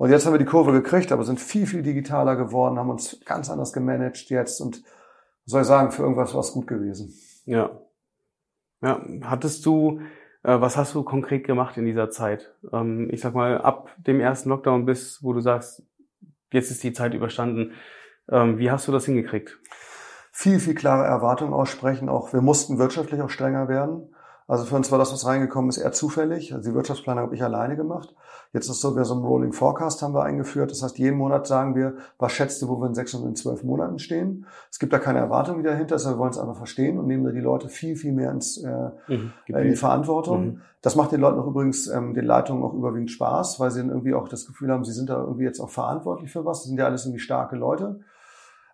Und 0.00 0.08
jetzt 0.08 0.24
haben 0.24 0.32
wir 0.32 0.38
die 0.38 0.46
Kurve 0.46 0.72
gekriegt, 0.72 1.12
aber 1.12 1.24
sind 1.24 1.38
viel, 1.38 1.66
viel 1.66 1.82
digitaler 1.82 2.34
geworden, 2.34 2.78
haben 2.78 2.88
uns 2.88 3.20
ganz 3.26 3.50
anders 3.50 3.74
gemanagt 3.74 4.30
jetzt 4.30 4.62
und 4.62 4.82
soll 5.44 5.60
ich 5.60 5.66
sagen, 5.66 5.90
für 5.90 6.04
irgendwas 6.04 6.32
war 6.32 6.40
es 6.40 6.52
gut 6.52 6.66
gewesen. 6.66 7.12
Ja. 7.44 7.78
Ja, 8.80 9.04
hattest 9.24 9.66
du, 9.66 10.00
äh, 10.42 10.58
was 10.58 10.78
hast 10.78 10.94
du 10.94 11.02
konkret 11.02 11.44
gemacht 11.44 11.76
in 11.76 11.84
dieser 11.84 12.08
Zeit? 12.08 12.50
Ähm, 12.72 13.10
ich 13.12 13.20
sag 13.20 13.34
mal, 13.34 13.60
ab 13.60 13.94
dem 13.98 14.20
ersten 14.20 14.48
Lockdown 14.48 14.86
bis, 14.86 15.22
wo 15.22 15.34
du 15.34 15.40
sagst, 15.40 15.82
jetzt 16.50 16.70
ist 16.70 16.82
die 16.82 16.94
Zeit 16.94 17.12
überstanden. 17.12 17.72
Ähm, 18.30 18.56
wie 18.56 18.70
hast 18.70 18.88
du 18.88 18.92
das 18.92 19.04
hingekriegt? 19.04 19.58
Viel, 20.32 20.60
viel 20.60 20.74
klare 20.74 21.04
Erwartungen 21.04 21.52
aussprechen. 21.52 22.08
Auch 22.08 22.32
wir 22.32 22.40
mussten 22.40 22.78
wirtschaftlich 22.78 23.20
auch 23.20 23.28
strenger 23.28 23.68
werden. 23.68 24.14
Also 24.50 24.64
für 24.64 24.74
uns 24.74 24.90
war 24.90 24.98
das, 24.98 25.12
was 25.12 25.26
reingekommen 25.26 25.68
ist, 25.68 25.78
eher 25.78 25.92
zufällig. 25.92 26.52
Also 26.52 26.70
die 26.70 26.74
Wirtschaftsplanung 26.74 27.22
habe 27.22 27.36
ich 27.36 27.44
alleine 27.44 27.76
gemacht. 27.76 28.16
Jetzt 28.52 28.64
ist 28.64 28.72
es 28.72 28.80
so, 28.80 28.96
wir 28.96 29.04
so 29.04 29.14
einen 29.14 29.22
Rolling 29.22 29.52
Forecast 29.52 30.02
haben 30.02 30.12
wir 30.12 30.24
eingeführt. 30.24 30.72
Das 30.72 30.82
heißt, 30.82 30.98
jeden 30.98 31.18
Monat 31.18 31.46
sagen 31.46 31.76
wir, 31.76 31.94
was 32.18 32.32
schätzt 32.32 32.60
du, 32.60 32.66
wo 32.66 32.80
wir 32.80 32.88
in 32.88 32.94
sechs 32.96 33.14
und 33.14 33.24
in 33.28 33.36
zwölf 33.36 33.62
Monaten 33.62 34.00
stehen. 34.00 34.46
Es 34.68 34.80
gibt 34.80 34.92
da 34.92 34.98
keine 34.98 35.20
Erwartung, 35.20 35.62
dahinter 35.62 35.94
ist, 35.94 36.04
wir 36.04 36.18
wollen 36.18 36.32
es 36.32 36.38
einfach 36.38 36.56
verstehen 36.56 36.98
und 36.98 37.06
nehmen 37.06 37.22
da 37.22 37.30
die 37.30 37.38
Leute 37.38 37.68
viel, 37.68 37.94
viel 37.94 38.10
mehr 38.10 38.32
ins, 38.32 38.56
äh, 38.56 38.90
mhm, 39.06 39.32
in 39.46 39.62
die 39.70 39.76
Verantwortung. 39.76 40.44
Mhm. 40.44 40.60
Das 40.82 40.96
macht 40.96 41.12
den 41.12 41.20
Leuten 41.20 41.38
auch 41.38 41.46
übrigens, 41.46 41.86
ähm, 41.86 42.12
den 42.14 42.24
Leitungen 42.24 42.64
auch 42.64 42.74
überwiegend 42.74 43.12
Spaß, 43.12 43.60
weil 43.60 43.70
sie 43.70 43.78
dann 43.78 43.90
irgendwie 43.90 44.14
auch 44.14 44.26
das 44.26 44.46
Gefühl 44.46 44.72
haben, 44.72 44.84
sie 44.84 44.90
sind 44.90 45.10
da 45.10 45.20
irgendwie 45.20 45.44
jetzt 45.44 45.60
auch 45.60 45.70
verantwortlich 45.70 46.32
für 46.32 46.44
was. 46.44 46.62
Das 46.62 46.66
sind 46.66 46.76
ja 46.76 46.86
alles 46.86 47.04
irgendwie 47.04 47.20
starke 47.20 47.54
Leute. 47.54 48.00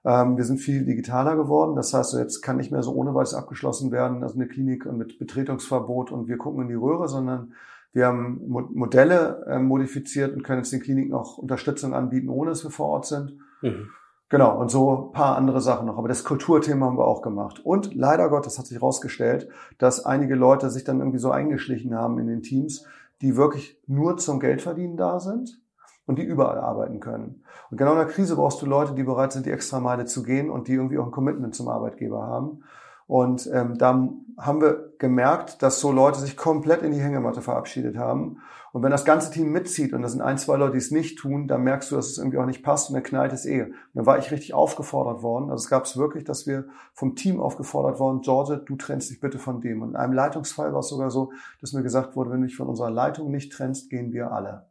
Ähm, 0.06 0.36
wir 0.36 0.44
sind 0.44 0.58
viel 0.58 0.84
digitaler 0.84 1.36
geworden. 1.36 1.74
Das 1.74 1.92
heißt, 1.92 2.14
jetzt 2.14 2.40
kann 2.40 2.58
nicht 2.58 2.70
mehr 2.70 2.82
so 2.82 2.92
ohne 2.92 3.12
Weiß 3.12 3.34
abgeschlossen 3.34 3.90
werden, 3.90 4.22
also 4.22 4.36
eine 4.36 4.46
Klinik 4.46 4.86
mit 4.90 5.18
Betretungsverbot 5.18 6.12
und 6.12 6.28
wir 6.28 6.38
gucken 6.38 6.62
in 6.62 6.68
die 6.68 6.74
Röhre, 6.74 7.08
sondern 7.08 7.54
wir 7.92 8.06
haben 8.06 8.40
Modelle 8.46 9.44
äh, 9.48 9.58
modifiziert 9.58 10.32
und 10.34 10.44
können 10.44 10.58
jetzt 10.60 10.72
den 10.72 10.80
Kliniken 10.80 11.12
auch 11.12 11.38
Unterstützung 11.38 11.92
anbieten, 11.92 12.28
ohne 12.28 12.50
dass 12.50 12.62
wir 12.62 12.70
vor 12.70 12.86
Ort 12.86 13.06
sind. 13.06 13.36
Mhm. 13.62 13.88
Genau, 14.28 14.60
und 14.60 14.70
so 14.70 15.08
ein 15.08 15.12
paar 15.12 15.36
andere 15.36 15.60
Sachen 15.60 15.86
noch. 15.86 15.98
Aber 15.98 16.08
das 16.08 16.22
Kulturthema 16.22 16.86
haben 16.86 16.98
wir 16.98 17.06
auch 17.06 17.22
gemacht. 17.22 17.60
Und 17.64 17.94
leider 17.94 18.28
Gottes 18.28 18.58
hat 18.58 18.66
sich 18.66 18.76
herausgestellt, 18.76 19.48
dass 19.78 20.04
einige 20.04 20.34
Leute 20.36 20.70
sich 20.70 20.84
dann 20.84 20.98
irgendwie 20.98 21.18
so 21.18 21.30
eingeschlichen 21.30 21.94
haben 21.94 22.18
in 22.18 22.26
den 22.26 22.42
Teams, 22.42 22.84
die 23.22 23.36
wirklich 23.36 23.80
nur 23.86 24.16
zum 24.18 24.40
Geldverdienen 24.40 24.96
da 24.96 25.18
sind 25.18 25.60
und 26.06 26.18
die 26.18 26.24
überall 26.24 26.58
arbeiten 26.58 27.00
können. 27.00 27.42
Und 27.70 27.76
genau 27.76 27.92
in 27.92 27.98
der 27.98 28.06
Krise 28.06 28.36
brauchst 28.36 28.62
du 28.62 28.66
Leute, 28.66 28.94
die 28.94 29.02
bereit 29.02 29.32
sind, 29.32 29.46
die 29.46 29.50
extra 29.50 29.80
Meile 29.80 30.06
zu 30.06 30.22
gehen 30.22 30.50
und 30.50 30.68
die 30.68 30.74
irgendwie 30.74 30.98
auch 30.98 31.06
ein 31.06 31.12
Commitment 31.12 31.54
zum 31.54 31.68
Arbeitgeber 31.68 32.22
haben. 32.22 32.62
Und 33.06 33.48
ähm, 33.52 33.78
da 33.78 34.08
haben 34.38 34.60
wir 34.60 34.92
gemerkt, 34.98 35.62
dass 35.62 35.80
so 35.80 35.92
Leute 35.92 36.18
sich 36.18 36.36
komplett 36.36 36.82
in 36.82 36.92
die 36.92 37.00
Hängematte 37.00 37.40
verabschiedet 37.40 37.96
haben. 37.96 38.38
Und 38.72 38.82
wenn 38.82 38.90
das 38.90 39.04
ganze 39.04 39.30
Team 39.30 39.52
mitzieht 39.52 39.94
und 39.94 40.02
das 40.02 40.12
sind 40.12 40.20
ein, 40.20 40.38
zwei 40.38 40.56
Leute, 40.56 40.72
die 40.72 40.78
es 40.78 40.90
nicht 40.90 41.18
tun, 41.18 41.48
dann 41.48 41.62
merkst 41.62 41.90
du, 41.90 41.96
dass 41.96 42.08
es 42.08 42.18
irgendwie 42.18 42.38
auch 42.38 42.46
nicht 42.46 42.62
passt 42.62 42.90
und 42.90 42.94
dann 42.94 43.04
knallt 43.04 43.32
es 43.32 43.46
eh. 43.46 43.62
Und 43.62 43.74
dann 43.94 44.06
war 44.06 44.18
ich 44.18 44.30
richtig 44.30 44.54
aufgefordert 44.54 45.22
worden. 45.22 45.50
Also 45.50 45.64
es 45.64 45.70
gab 45.70 45.84
es 45.84 45.96
wirklich, 45.96 46.24
dass 46.24 46.46
wir 46.46 46.66
vom 46.92 47.14
Team 47.14 47.40
aufgefordert 47.40 47.98
worden, 48.00 48.20
George, 48.20 48.60
du 48.66 48.76
trennst 48.76 49.08
dich 49.08 49.20
bitte 49.20 49.38
von 49.38 49.60
dem. 49.60 49.82
Und 49.82 49.90
in 49.90 49.96
einem 49.96 50.12
Leitungsfall 50.12 50.72
war 50.72 50.80
es 50.80 50.88
sogar 50.88 51.10
so, 51.10 51.32
dass 51.60 51.72
mir 51.72 51.82
gesagt 51.82 52.16
wurde, 52.16 52.30
wenn 52.32 52.40
du 52.40 52.48
dich 52.48 52.56
von 52.56 52.68
unserer 52.68 52.90
Leitung 52.90 53.30
nicht 53.30 53.52
trennst, 53.52 53.88
gehen 53.88 54.12
wir 54.12 54.32
alle. 54.32 54.66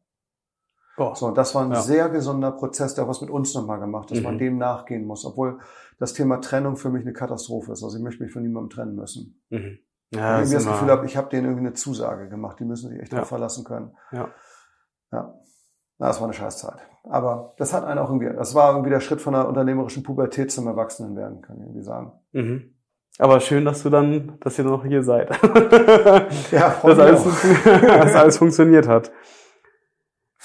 Oh. 0.98 1.14
So, 1.14 1.32
das 1.32 1.54
war 1.56 1.66
ein 1.66 1.72
ja. 1.72 1.82
sehr 1.82 2.10
gesunder 2.10 2.52
Prozess, 2.52 2.96
der 2.96 3.08
was 3.08 3.22
mit 3.22 3.30
uns 3.30 3.54
nochmal 3.54 3.80
gemacht, 3.80 4.12
dass 4.12 4.20
mhm. 4.20 4.24
man 4.24 4.38
dem 4.38 4.58
nachgehen 4.58 5.06
muss, 5.06 5.26
obwohl 5.26 5.60
das 6.00 6.14
Thema 6.14 6.40
Trennung 6.40 6.78
für 6.78 6.90
mich 6.90 7.02
eine 7.02 7.14
Katastrophe 7.14 7.74
ist. 7.74 7.84
Also 7.84 7.98
ich 7.98 8.04
möchte 8.04 8.24
mich 8.24 8.32
von 8.32 8.44
niemandem 8.44 8.70
trennen 8.70 8.96
müssen. 8.96 9.42
Mhm. 9.50 9.80
Ja, 10.12 10.42
ich 10.42 10.50
das 10.50 10.66
Gefühl 10.66 10.90
habe, 10.90 11.06
ich 11.06 11.18
habe 11.18 11.30
denen 11.30 11.46
irgendwie 11.46 11.66
eine 11.66 11.74
Zusage 11.74 12.30
gemacht, 12.30 12.60
die 12.60 12.66
müssen 12.66 12.90
sich 12.90 13.00
echt 13.00 13.12
ja. 13.12 13.18
darauf 13.18 13.30
verlassen 13.30 13.66
können. 13.66 13.96
Ja. 14.12 14.30
Ja. 15.12 15.34
Na, 15.98 16.08
das 16.08 16.20
war 16.20 16.28
eine 16.28 16.34
Scheißzeit. 16.34 16.80
Aber 17.04 17.54
das 17.58 17.74
hat 17.74 17.84
einen 17.86 18.00
auch 18.00 18.10
irgendwie, 18.10 18.34
das 18.36 18.56
war 18.56 18.72
irgendwie 18.72 18.90
der 18.90 19.00
Schritt 19.00 19.22
von 19.22 19.34
der 19.34 19.48
unternehmerischen 19.48 20.04
Pubertät 20.04 20.52
zum 20.52 20.68
Erwachsenen 20.68 21.16
werden, 21.16 21.42
kann 21.42 21.58
ich 21.58 21.64
irgendwie 21.64 21.84
sagen. 21.84 22.12
Mhm. 22.32 22.76
Aber 23.18 23.40
schön, 23.40 23.64
dass 23.64 23.84
du 23.84 23.90
dann, 23.90 24.38
dass 24.42 24.58
ihr 24.60 24.66
noch 24.66 24.84
hier 24.84 25.04
seid. 25.04 25.30
ja, 26.52 26.76
dass 26.84 27.00
alles, 27.00 27.24
dass 27.64 28.16
alles 28.16 28.38
funktioniert 28.38 28.88
hat. 28.88 29.12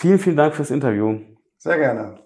Vielen, 0.00 0.18
vielen 0.18 0.36
Dank 0.36 0.54
fürs 0.54 0.70
Interview. 0.70 1.20
Sehr 1.58 1.76
gerne. 1.76 2.20